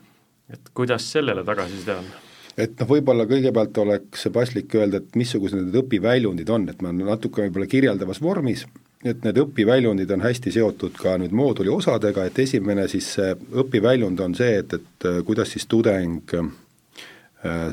et 0.52 0.72
kuidas 0.74 1.06
sellele 1.12 1.44
tagasiside 1.46 1.98
on? 1.98 2.14
et 2.56 2.72
noh, 2.80 2.88
võib-olla 2.88 3.26
kõigepealt 3.28 3.78
oleks 3.82 4.28
paslik 4.32 4.74
öelda, 4.78 5.02
et 5.02 5.16
missugused 5.20 5.60
need 5.60 5.76
õpiväljundid 5.76 6.50
on, 6.50 6.68
et 6.72 6.82
ma 6.82 6.92
natuke 6.96 7.44
võib-olla 7.44 7.68
kirjeldavas 7.68 8.22
vormis, 8.24 8.64
et 9.04 9.24
need 9.26 9.40
õpiväljundid 9.42 10.10
on 10.16 10.24
hästi 10.24 10.54
seotud 10.56 10.96
ka 10.96 11.18
nüüd 11.20 11.34
mooduli 11.36 11.70
osadega, 11.72 12.24
et 12.24 12.38
esimene 12.46 12.88
siis 12.88 13.12
see 13.18 13.34
õpiväljund 13.62 14.22
on 14.24 14.36
see, 14.38 14.62
et, 14.62 14.78
et 14.80 15.08
äh, 15.08 15.22
kuidas 15.26 15.52
siis 15.52 15.68
tudeng 15.70 16.36
äh, 16.40 16.52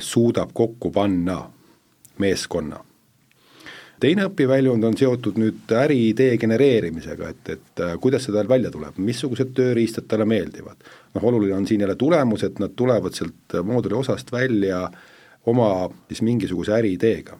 suudab 0.03 0.51
kokku 0.53 0.91
panna 0.91 1.45
meeskonna 2.19 2.83
teine 4.03 4.27
õpiväljund 4.27 4.83
on 4.87 4.97
seotud 4.99 5.37
nüüd 5.39 5.71
äriidee 5.79 6.35
genereerimisega, 6.41 7.31
et, 7.31 7.55
et 7.55 7.83
äh, 7.83 7.95
kuidas 8.03 8.27
see 8.27 8.35
tal 8.35 8.49
välja 8.51 8.71
tuleb, 8.73 8.99
missugused 8.99 9.53
tööriistad 9.55 10.09
talle 10.11 10.27
meeldivad. 10.29 10.77
noh, 11.15 11.25
oluline 11.29 11.55
on 11.55 11.67
siin 11.69 11.83
jälle 11.85 11.95
tulemus, 11.99 12.43
et 12.43 12.59
nad 12.59 12.75
tulevad 12.75 13.15
sealt 13.15 13.57
mooduli 13.63 13.95
osast 13.95 14.31
välja 14.33 14.85
oma 15.45 15.89
siis 16.09 16.23
mingisuguse 16.25 16.75
äriideega. 16.75 17.37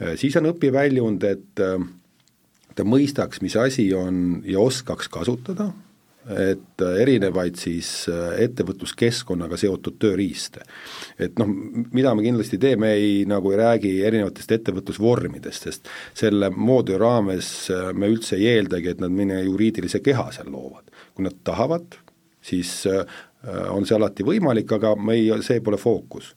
Äh, 0.00 0.14
siis 0.16 0.36
on 0.40 0.52
õpiväljund, 0.52 1.24
et 1.28 1.64
äh, 1.64 1.88
ta 2.76 2.84
mõistaks, 2.84 3.42
mis 3.44 3.56
asi 3.60 3.90
on 3.94 4.40
ja 4.44 4.60
oskaks 4.60 5.08
kasutada 5.12 5.72
et 6.26 6.82
äh, 6.82 6.96
erinevaid 7.02 7.58
siis 7.60 7.88
äh, 8.10 8.34
ettevõtluskeskkonnaga 8.46 9.58
seotud 9.60 9.98
tööriiste. 10.02 10.64
et 11.18 11.38
noh, 11.38 11.50
mida 11.94 12.14
me 12.14 12.24
kindlasti 12.24 12.58
teeme, 12.58 12.90
ei 12.98 13.24
nagu 13.28 13.52
ei 13.52 13.60
räägi 13.60 13.92
erinevatest 14.08 14.56
ettevõtlusvormidest, 14.58 15.68
sest 15.68 15.92
selle 16.14 16.50
mooduli 16.50 16.98
raames 16.98 17.50
äh, 17.70 17.92
me 17.94 18.10
üldse 18.10 18.36
ei 18.40 18.56
eeldagi, 18.56 18.94
et 18.94 19.04
nad 19.04 19.14
mõne 19.14 19.38
juriidilise 19.44 20.02
keha 20.02 20.30
seal 20.34 20.50
loovad. 20.50 20.90
kui 21.14 21.24
nad 21.24 21.36
tahavad, 21.44 21.94
siis 22.44 22.82
on 23.72 23.86
see 23.86 23.94
alati 23.96 24.24
võimalik, 24.26 24.68
aga 24.76 24.90
me 25.00 25.14
ei, 25.16 25.30
see 25.40 25.62
pole 25.64 25.78
fookus 25.80 26.34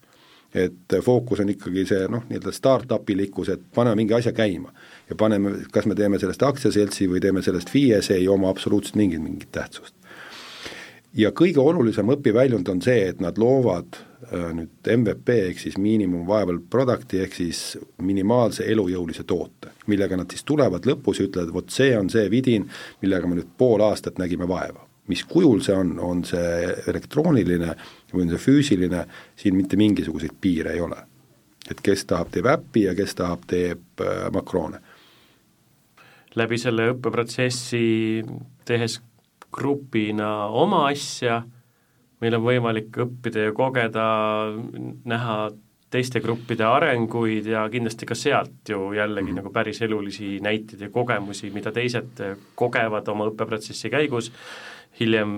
et 0.55 0.95
fookus 1.05 1.41
on 1.43 1.51
ikkagi 1.51 1.83
see 1.85 2.07
noh, 2.09 2.23
nii-öelda 2.29 2.53
startup-ilikkus, 2.55 3.51
et 3.53 3.65
paneme 3.75 3.99
mingi 3.99 4.15
asja 4.17 4.31
käima 4.33 4.71
ja 5.09 5.15
paneme, 5.15 5.51
kas 5.71 5.85
me 5.85 5.95
teeme 5.95 6.19
sellest 6.19 6.43
aktsiaseltsi 6.45 7.07
või 7.09 7.21
teeme 7.23 7.41
sellest 7.45 7.71
FIE, 7.73 8.01
see 8.05 8.21
ei 8.21 8.27
oma 8.29 8.49
absoluutselt 8.53 8.99
mingit, 8.99 9.21
mingit 9.23 9.51
tähtsust. 9.51 9.95
ja 11.13 11.31
kõige 11.33 11.59
olulisem 11.59 12.09
õpiväljund 12.13 12.69
on 12.69 12.81
see, 12.85 13.07
et 13.09 13.21
nad 13.21 13.37
loovad 13.41 13.97
äh, 13.97 14.51
nüüd 14.53 14.91
MVP 14.95 15.37
ehk 15.47 15.59
siis 15.59 15.77
minimum 15.81 16.27
viable 16.27 16.61
product'i 16.69 17.23
ehk 17.23 17.33
siis 17.33 17.77
minimaalse 17.97 18.67
elujõulise 18.69 19.25
toote, 19.25 19.73
millega 19.87 20.17
nad 20.17 20.29
siis 20.29 20.45
tulevad 20.45 20.85
lõpus 20.85 21.19
ja 21.19 21.25
ütlevad, 21.25 21.53
vot 21.53 21.73
see 21.73 21.97
on 21.97 22.13
see 22.13 22.29
vidin, 22.29 22.69
millega 23.01 23.27
me 23.27 23.39
nüüd 23.39 23.49
pool 23.57 23.81
aastat 23.81 24.21
nägime 24.21 24.47
vaeva. 24.47 24.85
mis 25.09 25.23
kujul 25.25 25.61
see 25.65 25.73
on, 25.73 25.95
on 25.99 26.19
see 26.23 26.73
elektrooniline 26.87 27.73
või 28.13 28.27
on 28.27 28.29
see 28.29 28.43
füüsiline, 28.43 29.07
siin 29.35 29.55
mitte 29.57 29.77
mingisuguseid 29.77 30.37
piire 30.41 30.77
ei 30.77 30.81
ole. 30.81 31.01
et 31.71 31.81
kes 31.81 32.05
tahab, 32.05 32.29
teeb 32.29 32.45
äppi 32.45 32.83
ja 32.83 32.93
kes 32.95 33.15
tahab, 33.15 33.49
teeb 33.49 34.05
äh, 34.05 34.29
makroone 34.31 34.79
läbi 36.37 36.59
selle 36.61 36.91
õppeprotsessi, 36.93 38.21
tehes 38.67 38.99
grupina 39.53 40.49
oma 40.53 40.83
asja, 40.91 41.41
meil 42.21 42.37
on 42.37 42.45
võimalik 42.45 42.99
õppida 43.01 43.47
ja 43.47 43.55
kogeda, 43.55 44.05
näha 45.09 45.37
teiste 45.89 46.21
gruppide 46.21 46.65
arenguid 46.65 47.47
ja 47.49 47.65
kindlasti 47.71 48.07
ka 48.09 48.17
sealt 48.17 48.69
ju 48.69 48.93
jällegi 48.93 49.25
mm 49.25 49.31
-hmm. 49.31 49.41
nagu 49.41 49.53
päris 49.53 49.81
elulisi 49.81 50.39
näiteid 50.39 50.81
ja 50.81 50.89
kogemusi, 50.89 51.49
mida 51.49 51.71
teised 51.71 52.21
kogevad 52.55 53.07
oma 53.07 53.25
õppeprotsessi 53.29 53.89
käigus, 53.89 54.31
hiljem 54.99 55.31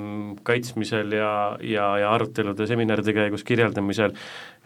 kaitsmisel 0.44 1.12
ja, 1.12 1.58
ja, 1.62 1.98
ja 1.98 2.14
arutelude, 2.14 2.68
seminaride 2.68 3.14
käigus 3.14 3.44
kirjeldamisel, 3.44 4.14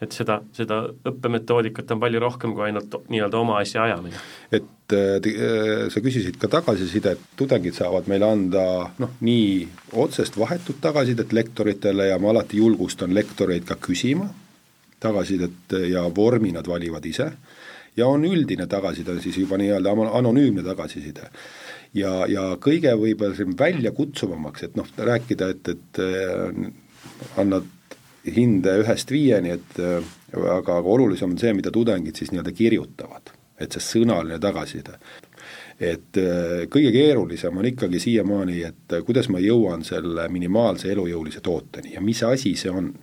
et 0.01 0.11
seda, 0.11 0.39
seda 0.55 0.81
õppemetoodikat 1.09 1.91
on 1.91 1.99
palju 1.99 2.19
rohkem 2.19 2.53
kui 2.53 2.63
ainult 2.67 2.95
nii-öelda 3.09 3.38
oma 3.38 3.57
asja 3.59 3.83
ajamine. 3.83 4.15
et 4.51 4.93
äh, 4.93 5.89
sa 5.89 5.99
küsisid 5.99 6.38
ka 6.38 6.47
tagasisidet, 6.47 7.19
tudengid 7.36 7.73
saavad 7.73 8.07
meile 8.07 8.25
anda 8.25 8.65
noh, 8.97 9.09
nii 9.19 9.67
otsest 9.93 10.39
vahetut 10.39 10.81
tagasisidet 10.81 11.33
lektoritele 11.33 12.07
ja 12.07 12.19
ma 12.19 12.29
alati 12.29 12.57
julgustan 12.57 13.13
lektoreid 13.13 13.65
ka 13.65 13.75
küsima 13.75 14.29
tagasisidet 15.05 15.77
ja 15.91 16.07
vormi 16.15 16.51
nad 16.55 16.67
valivad 16.67 17.05
ise, 17.05 17.29
ja 17.95 18.09
on 18.11 18.25
üldine 18.27 18.67
tagasiside, 18.67 19.19
siis 19.23 19.37
juba 19.39 19.59
nii-öelda 19.61 19.93
anonüümne 20.19 20.65
tagasiside 20.65 21.29
ja, 21.95 22.11
ja 22.29 22.45
kõige 22.61 22.93
võib-olla 22.99 23.37
siin 23.37 23.55
väljakutsuvamaks, 23.59 24.67
et 24.67 24.75
noh, 24.79 24.89
rääkida, 24.97 25.49
et, 25.55 25.71
et 25.75 26.01
äh, 26.03 27.39
annad 27.41 27.71
hinde 28.35 28.79
ühest 28.81 29.11
viieni, 29.13 29.53
et 29.55 29.79
äh, 29.81 29.99
aga, 30.33 30.79
aga 30.79 30.95
olulisem 30.97 31.35
on 31.35 31.39
see, 31.41 31.53
mida 31.57 31.73
tudengid 31.73 32.17
siis 32.17 32.33
nii-öelda 32.33 32.55
kirjutavad, 32.55 33.33
et 33.61 33.75
see 33.75 33.87
sõnaline 33.93 34.39
tagasiside. 34.43 34.99
et 35.79 36.17
äh, 36.17 36.67
kõige 36.71 36.91
keerulisem 36.95 37.57
on 37.57 37.65
ikkagi 37.67 37.99
siiamaani, 37.99 38.61
et 38.63 38.99
kuidas 39.07 39.29
ma 39.29 39.41
jõuan 39.43 39.83
selle 39.83 40.29
minimaalse 40.31 40.91
elujõulise 40.91 41.43
tooteni 41.43 41.95
ja 41.95 42.01
mis 42.01 42.23
asi 42.23 42.55
see 42.55 42.71
on. 42.71 42.93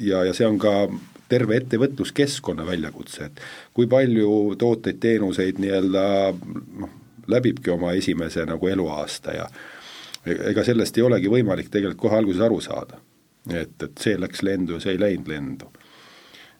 Ja, 0.00 0.24
ja 0.24 0.32
see 0.34 0.46
on 0.46 0.58
ka 0.58 0.88
terve 1.28 1.56
ettevõtluskeskkonna 1.62 2.66
väljakutse, 2.68 3.30
et 3.30 3.40
kui 3.72 3.86
palju 3.88 4.56
tooteid, 4.60 4.98
teenuseid 5.00 5.60
nii-öelda 5.62 6.02
noh, 6.80 6.98
läbibki 7.32 7.70
oma 7.72 7.94
esimese 7.96 8.44
nagu 8.46 8.68
eluaasta 8.68 9.36
ja 9.36 9.46
ega 10.26 10.64
sellest 10.64 10.98
ei 10.98 11.06
olegi 11.06 11.30
võimalik 11.30 11.70
tegelikult 11.70 12.02
kohe 12.04 12.18
alguses 12.18 12.44
aru 12.44 12.60
saada 12.60 13.00
et, 13.50 13.82
et 13.82 14.04
see 14.04 14.18
läks 14.20 14.42
lendu 14.46 14.76
ja 14.76 14.84
see 14.84 14.96
ei 14.96 15.00
läinud 15.00 15.30
lendu. 15.30 15.70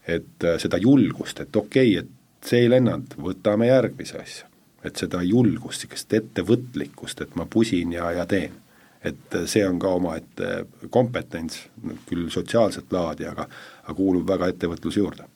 et 0.07 0.45
äh, 0.45 0.59
seda 0.59 0.79
julgust, 0.83 1.41
et 1.41 1.57
okei 1.57 1.99
okay,, 1.99 2.03
et 2.03 2.49
see 2.49 2.65
ei 2.65 2.71
lennanud, 2.71 3.15
võtame 3.23 3.69
järgmise 3.69 4.19
asja. 4.19 4.49
et 4.85 4.99
seda 4.99 5.23
julgust, 5.23 5.85
niisugust 5.85 6.15
ettevõtlikkust, 6.19 7.21
et 7.23 7.37
ma 7.39 7.47
pusin 7.47 7.93
ja, 7.95 8.11
ja 8.11 8.27
teen. 8.27 8.57
Et 9.05 9.37
äh, 9.37 9.47
see 9.51 9.65
on 9.67 9.79
ka 9.83 9.95
omaette 9.99 10.51
kompetents, 10.91 11.67
küll 12.09 12.29
sotsiaalset 12.31 12.93
laadi, 12.93 13.29
aga, 13.29 13.47
aga 13.85 13.95
kuulub 13.99 14.27
väga 14.29 14.53
ettevõtluse 14.55 15.03
juurde 15.03 15.29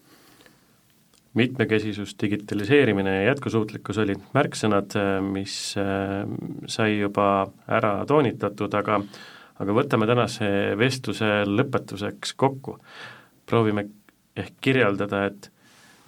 mitmekesisus, 1.36 2.14
digitaliseerimine 2.16 3.12
ja 3.12 3.24
jätkusuutlikkus 3.26 3.98
olid 4.00 4.22
märksõnad, 4.32 4.94
äh, 4.96 5.16
mis 5.20 5.56
sai 5.76 6.94
juba 6.96 7.26
ära 7.68 7.98
toonitatud, 8.08 8.72
aga 8.78 9.02
aga 9.62 9.76
võtame 9.76 10.08
tänase 10.08 10.48
vestluse 10.78 11.44
lõpetuseks 11.48 12.34
kokku. 12.36 12.78
proovime 13.46 13.84
ehk 14.36 14.56
kirjeldada, 14.60 15.26
et 15.26 15.50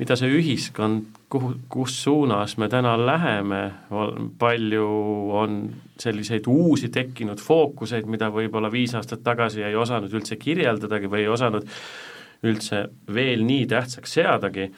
mida 0.00 0.16
see 0.18 0.32
ühiskond, 0.40 1.17
kuhu, 1.28 1.54
kus 1.68 2.02
suunas 2.02 2.56
me 2.56 2.68
täna 2.68 2.94
läheme, 3.06 3.62
palju 4.38 4.88
on 5.36 5.58
selliseid 6.00 6.46
uusi 6.48 6.88
tekkinud 6.88 7.40
fookuseid, 7.42 8.08
mida 8.08 8.30
võib-olla 8.32 8.70
viis 8.72 8.94
aastat 8.96 9.22
tagasi 9.24 9.62
ei 9.66 9.76
osanud 9.76 10.12
üldse 10.12 10.38
kirjeldadagi 10.40 11.10
või 11.10 11.26
ei 11.26 11.28
osanud 11.32 11.68
üldse 12.48 12.84
veel 13.14 13.44
nii 13.44 13.66
tähtsaks 13.68 14.18
seadagi, 14.20 14.70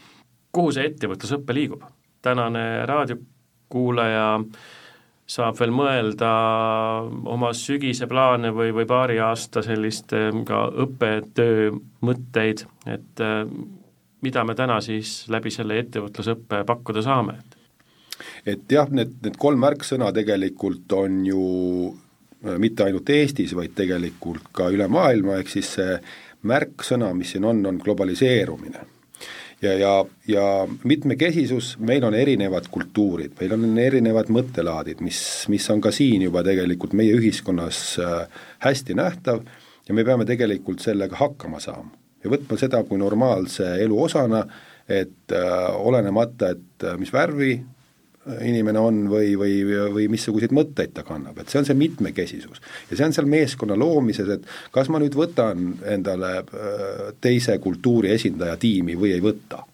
kuhu 0.53 0.75
see 0.75 0.91
ettevõtlusõpe 0.91 1.55
liigub? 1.57 1.87
tänane 2.21 2.85
raadiokuulaja 2.85 4.25
saab 5.31 5.57
veel 5.57 5.71
mõelda 5.73 6.31
oma 7.33 7.53
sügise 7.57 8.05
plaane 8.11 8.51
või, 8.53 8.75
või 8.77 8.85
paari 8.91 9.17
aasta 9.25 9.63
sellist 9.65 10.13
ka 10.47 10.59
õppetöö 10.85 11.71
mõtteid, 12.05 12.67
et 12.91 13.23
äh, 13.25 13.47
mida 14.21 14.45
me 14.45 14.55
täna 14.55 14.81
siis 14.85 15.25
läbi 15.33 15.53
selle 15.55 15.79
ettevõtlusõppe 15.83 16.65
pakkuda 16.69 17.03
saame? 17.07 17.39
et 18.47 18.73
jah, 18.73 18.89
need, 18.93 19.17
need 19.25 19.37
kolm 19.41 19.61
märksõna 19.65 20.11
tegelikult 20.17 20.93
on 20.93 21.21
ju 21.27 21.43
äh, 21.91 22.57
mitte 22.61 22.85
ainult 22.85 23.09
Eestis, 23.11 23.55
vaid 23.57 23.75
tegelikult 23.77 24.51
ka 24.57 24.69
üle 24.73 24.89
maailma, 24.89 25.41
ehk 25.41 25.53
siis 25.53 25.75
see 25.79 25.99
märksõna, 26.49 27.13
mis 27.17 27.35
siin 27.35 27.45
on, 27.49 27.65
on 27.69 27.81
globaliseerumine 27.81 28.87
ja, 29.63 29.73
ja, 29.79 30.05
ja 30.29 30.45
mitmekesisus, 30.85 31.75
meil 31.79 32.05
on 32.05 32.15
erinevad 32.15 32.69
kultuurid, 32.71 33.37
meil 33.41 33.57
on 33.57 33.79
erinevad 33.79 34.33
mõttelaadid, 34.33 35.03
mis, 35.05 35.21
mis 35.53 35.69
on 35.73 35.83
ka 35.85 35.93
siin 35.95 36.25
juba 36.27 36.45
tegelikult 36.47 36.97
meie 36.97 37.17
ühiskonnas 37.17 37.83
äh, 38.01 38.45
hästi 38.65 38.97
nähtav 38.99 39.45
ja 39.89 39.97
me 39.97 40.05
peame 40.05 40.29
tegelikult 40.29 40.85
sellega 40.85 41.19
hakkama 41.21 41.61
saama. 41.61 41.93
Ja 42.25 42.33
võtma 42.33 42.59
seda 42.61 42.83
kui 42.85 43.01
normaalse 43.01 43.77
elu 43.85 44.03
osana, 44.03 44.45
et 44.91 45.35
äh, 45.37 45.61
olenemata, 45.79 46.55
et 46.57 46.87
äh, 46.87 46.99
mis 46.99 47.13
värvi 47.15 47.55
inimene 48.45 48.79
on 48.79 48.99
või, 49.09 49.33
või, 49.39 49.55
või 49.95 50.07
missuguseid 50.13 50.53
mõtteid 50.53 50.93
ta 50.93 51.05
kannab, 51.07 51.39
et 51.41 51.49
see 51.49 51.61
on 51.63 51.67
see 51.67 51.79
mitmekesisus. 51.79 52.61
ja 52.91 52.97
see 52.97 53.07
on 53.07 53.15
seal 53.17 53.29
meeskonna 53.31 53.79
loomises, 53.79 54.29
et 54.29 54.45
kas 54.75 54.91
ma 54.93 55.01
nüüd 55.01 55.17
võtan 55.17 55.73
endale 55.89 56.33
äh, 56.43 57.03
teise 57.21 57.57
kultuuri 57.59 58.13
esindaja 58.17 58.59
tiimi 58.61 58.99
või 59.01 59.15
ei 59.17 59.25
võta. 59.25 59.65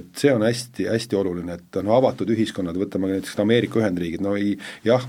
Et 0.00 0.10
see 0.18 0.32
on 0.32 0.44
hästi, 0.46 0.88
hästi 0.90 1.18
oluline, 1.18 1.58
et 1.58 1.78
on 1.80 1.90
avatud 1.96 2.30
ühiskonnad, 2.34 2.78
võtame 2.80 3.10
näiteks 3.14 3.38
Ameerika 3.42 3.80
Ühendriigid, 3.80 4.24
no 4.24 4.34
ei, 4.38 4.54
jah, 4.86 5.04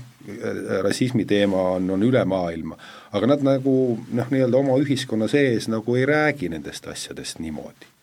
rassismi 0.84 1.24
teema 1.28 1.62
on, 1.76 1.90
on 1.94 2.02
üle 2.04 2.24
maailma, 2.28 2.76
aga 3.16 3.30
nad 3.30 3.44
nagu 3.46 3.76
noh, 3.98 4.32
nii-öelda 4.32 4.60
oma 4.60 4.76
ühiskonna 4.82 5.28
sees 5.30 5.70
nagu 5.72 5.96
ei 5.96 6.08
räägi 6.08 6.50
nendest 6.52 6.88
asjadest 6.90 7.40
niimoodi 7.44 7.94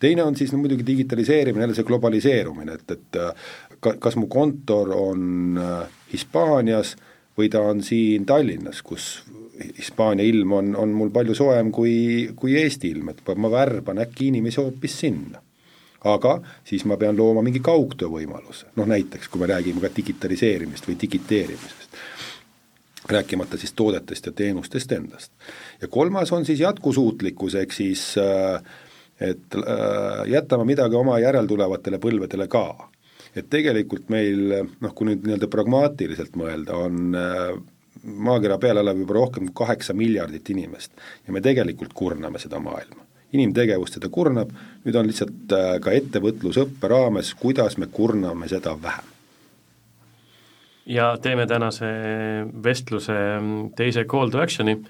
teine 0.00 0.24
on 0.24 0.36
siis 0.36 0.52
no 0.52 0.58
muidugi 0.58 0.86
digitaliseerimine, 0.86 1.62
jälle 1.66 1.76
see 1.76 1.84
globaliseerumine, 1.84 2.78
et, 2.78 2.94
et 2.96 3.18
äh, 3.20 3.50
ka, 3.80 3.94
kas 4.00 4.16
mu 4.16 4.30
kontor 4.32 4.94
on 4.96 5.60
äh, 5.60 5.98
Hispaanias 6.12 6.94
või 7.38 7.50
ta 7.52 7.62
on 7.68 7.82
siin 7.84 8.24
Tallinnas, 8.28 8.82
kus 8.82 9.10
Hispaania 9.60 10.24
ilm 10.24 10.52
on, 10.56 10.72
on 10.76 10.92
mul 10.96 11.12
palju 11.12 11.36
soojem 11.36 11.70
kui, 11.72 11.94
kui 12.36 12.56
Eesti 12.60 12.94
ilm, 12.94 13.12
et 13.12 13.22
ma 13.36 13.52
värban 13.52 14.00
äkki 14.00 14.30
inimesi 14.30 14.60
hoopis 14.60 14.96
sinna. 15.04 15.42
Aga 16.04 16.40
siis 16.64 16.84
ma 16.88 16.96
pean 16.96 17.16
looma 17.16 17.42
mingi 17.42 17.60
kaugtöö 17.64 18.08
võimaluse, 18.08 18.70
noh 18.76 18.88
näiteks 18.88 19.28
kui 19.28 19.40
me 19.42 19.50
räägime 19.50 19.82
ka 19.84 19.90
digitaliseerimist 19.96 20.88
või 20.88 20.96
digiteerimisest, 21.00 21.98
rääkimata 23.10 23.58
siis 23.60 23.72
toodetest 23.76 24.26
ja 24.26 24.32
teenustest 24.32 24.92
endast. 24.92 25.32
ja 25.80 25.88
kolmas 25.88 26.32
on 26.32 26.44
siis 26.44 26.60
jätkusuutlikkus, 26.60 27.54
ehk 27.54 27.72
siis 27.72 28.14
äh, 28.18 28.62
et 29.20 29.54
äh, 29.54 30.24
jätame 30.26 30.64
midagi 30.64 30.96
oma 30.96 31.18
järeltulevatele 31.18 31.98
põlvedele 31.98 32.48
ka. 32.48 32.88
et 33.36 33.46
tegelikult 33.50 34.08
meil 34.10 34.40
noh, 34.80 34.94
kui 34.94 35.06
nüüd 35.06 35.22
nii-öelda 35.22 35.46
pragmaatiliselt 35.46 36.34
mõelda, 36.36 36.74
on 36.74 37.14
äh, 37.14 37.52
maakera 38.04 38.58
peal 38.58 38.80
elab 38.80 38.98
juba 38.98 39.14
rohkem 39.14 39.46
kui 39.46 39.66
kaheksa 39.66 39.94
miljardit 39.94 40.50
inimest 40.50 40.92
ja 41.26 41.32
me 41.32 41.42
tegelikult 41.44 41.92
kurname 41.94 42.38
seda 42.42 42.58
maailma. 42.62 43.04
Inimtegevus 43.32 43.94
seda 43.94 44.10
kurnab, 44.12 44.50
nüüd 44.84 44.98
on 44.98 45.08
lihtsalt 45.08 45.54
äh, 45.54 45.72
ka 45.82 45.94
ettevõtlusõppe 45.94 46.90
raames, 46.90 47.32
kuidas 47.38 47.78
me 47.78 47.90
kurname 47.92 48.48
seda 48.50 48.74
vähem. 48.82 49.06
Ja 50.90 51.12
teeme 51.22 51.46
tänase 51.46 51.86
vestluse 52.64 53.16
teise 53.78 54.04
call 54.10 54.32
to 54.32 54.40
action'i. 54.42 54.80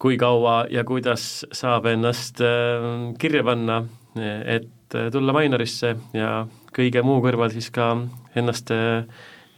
Kui 0.00 0.16
kaua 0.16 0.64
ja 0.72 0.80
kuidas 0.88 1.44
saab 1.52 1.86
ennast 1.90 2.40
äh, 2.42 2.86
kirja 3.20 3.44
panna, 3.46 3.82
et 4.16 4.96
äh, 4.96 5.10
tulla 5.12 5.34
Mainorisse 5.36 5.94
ja 6.16 6.46
kõige 6.74 7.04
muu 7.06 7.20
kõrval 7.22 7.52
siis 7.52 7.68
ka 7.74 7.92
ennast 8.34 8.72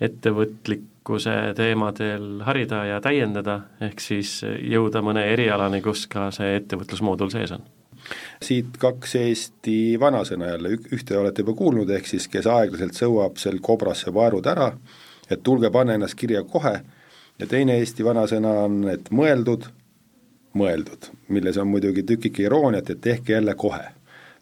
ettevõtlikkuse 0.03 1.37
teemadel 1.57 2.43
harida 2.43 2.83
ja 2.89 2.99
täiendada, 3.05 3.61
ehk 3.85 4.03
siis 4.03 4.41
jõuda 4.43 5.05
mõne 5.05 5.29
erialani, 5.31 5.81
kus 5.85 6.09
ka 6.11 6.33
see 6.35 6.57
ettevõtlusmoodul 6.59 7.31
sees 7.31 7.55
on 7.55 7.63
siit 8.43 8.77
kaks 8.79 9.15
Eesti 9.21 9.77
vanasõna 10.01 10.53
jälle, 10.55 10.77
ühte 10.93 11.19
olete 11.19 11.43
juba 11.43 11.55
kuulnud, 11.59 11.91
ehk 11.91 12.09
siis 12.11 12.29
kes 12.29 12.47
aeglaselt 12.47 12.99
sõuab, 12.99 13.39
sel 13.41 13.61
kobrasse 13.63 14.15
vaerud 14.15 14.47
ära, 14.47 14.73
et 15.31 15.43
tulge, 15.43 15.71
pane 15.71 15.95
ennast 15.99 16.19
kirja 16.19 16.43
kohe, 16.45 16.81
ja 17.39 17.47
teine 17.49 17.79
Eesti 17.81 18.05
vanasõna 18.05 18.53
on, 18.67 18.83
et 18.93 19.11
mõeldud, 19.15 19.67
mõeldud, 20.59 21.11
milles 21.33 21.59
on 21.59 21.71
muidugi 21.73 22.05
tükike 22.07 22.47
irooniat, 22.47 22.91
et 22.91 23.01
tehke 23.01 23.33
jälle 23.39 23.55
kohe. 23.55 23.85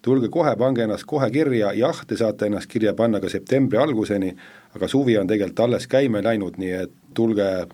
tulge 0.03 0.29
kohe, 0.33 0.55
pange 0.57 0.83
ennast 0.83 1.05
kohe 1.05 1.31
kirja, 1.31 1.75
jah, 1.77 1.99
te 2.07 2.17
saate 2.17 2.47
ennast 2.47 2.71
kirja 2.73 2.95
panna 2.97 3.21
ka 3.21 3.29
septembri 3.29 3.79
alguseni, 3.79 4.33
aga 4.75 4.89
suvi 4.89 5.19
on 5.19 5.27
tegelikult 5.29 5.61
alles 5.61 5.87
käima 5.87 6.23
läinud, 6.25 6.57
nii 6.57 6.73
et 6.73 6.93
tulge, 7.15 7.67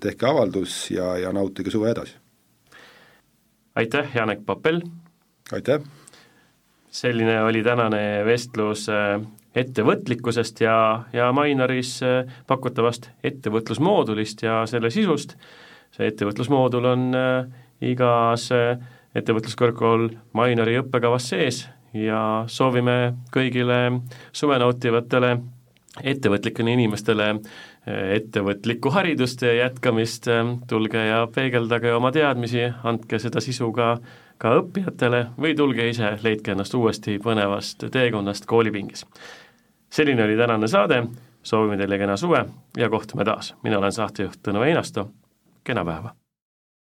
tehke 0.00 0.26
avaldus 0.26 0.90
ja, 0.90 1.16
ja 1.18 1.32
nautige 1.32 1.70
suve 1.70 1.90
edasi. 1.90 2.16
aitäh, 3.74 4.16
Janek 4.16 4.46
Papel! 4.46 4.80
Aitäh! 5.52 5.80
selline 6.90 7.42
oli 7.42 7.62
tänane 7.62 8.24
vestlus 8.24 8.86
äh, 8.88 9.20
ettevõtlikkusest 9.54 10.60
ja, 10.62 11.04
ja 11.12 11.32
Mainaris 11.32 11.98
äh, 12.02 12.30
pakutavast 12.46 13.10
ettevõtlusmoodulist 13.24 14.44
ja 14.46 14.62
selle 14.70 14.90
sisust, 14.94 15.34
see 15.92 16.08
ettevõtlusmoodul 16.08 16.88
on 16.88 17.04
äh, 17.18 17.44
igas 17.84 18.48
ettevõtluskõrgkool 19.14 20.08
Mainori 20.32 20.78
õppekavas 20.80 21.28
sees 21.34 21.64
ja 21.92 22.44
soovime 22.48 23.14
kõigile 23.34 24.00
suve 24.32 24.56
nautivatele 24.62 25.36
ettevõtlikele 26.02 26.72
inimestele 26.74 27.28
ettevõtlikku 27.86 28.90
haridust 28.90 29.42
ja 29.44 29.52
jätkamist, 29.54 30.26
tulge 30.66 31.02
ja 31.04 31.26
peegeldage 31.34 31.92
oma 31.94 32.10
teadmisi, 32.16 32.64
andke 32.82 33.20
seda 33.22 33.42
sisu 33.44 33.68
ka, 33.76 33.98
ka 34.38 34.56
õppijatele 34.60 35.26
või 35.40 35.54
tulge 35.56 35.88
ise, 35.88 36.16
leidke 36.22 36.52
ennast 36.54 36.74
uuesti 36.74 37.18
põnevast 37.18 37.86
teekonnast 37.92 38.46
koolipingis. 38.46 39.06
selline 39.90 40.24
oli 40.24 40.36
tänane 40.36 40.68
saade, 40.68 41.06
soovime 41.42 41.76
teile 41.76 41.98
kena 41.98 42.16
suve 42.16 42.44
ja 42.76 42.90
kohtume 42.90 43.24
taas, 43.24 43.54
mina 43.62 43.78
olen 43.78 43.92
saatejuht 43.92 44.42
Tõnu 44.42 44.62
Einasto, 44.62 45.10
kena 45.64 45.84
päeva! 45.84 46.23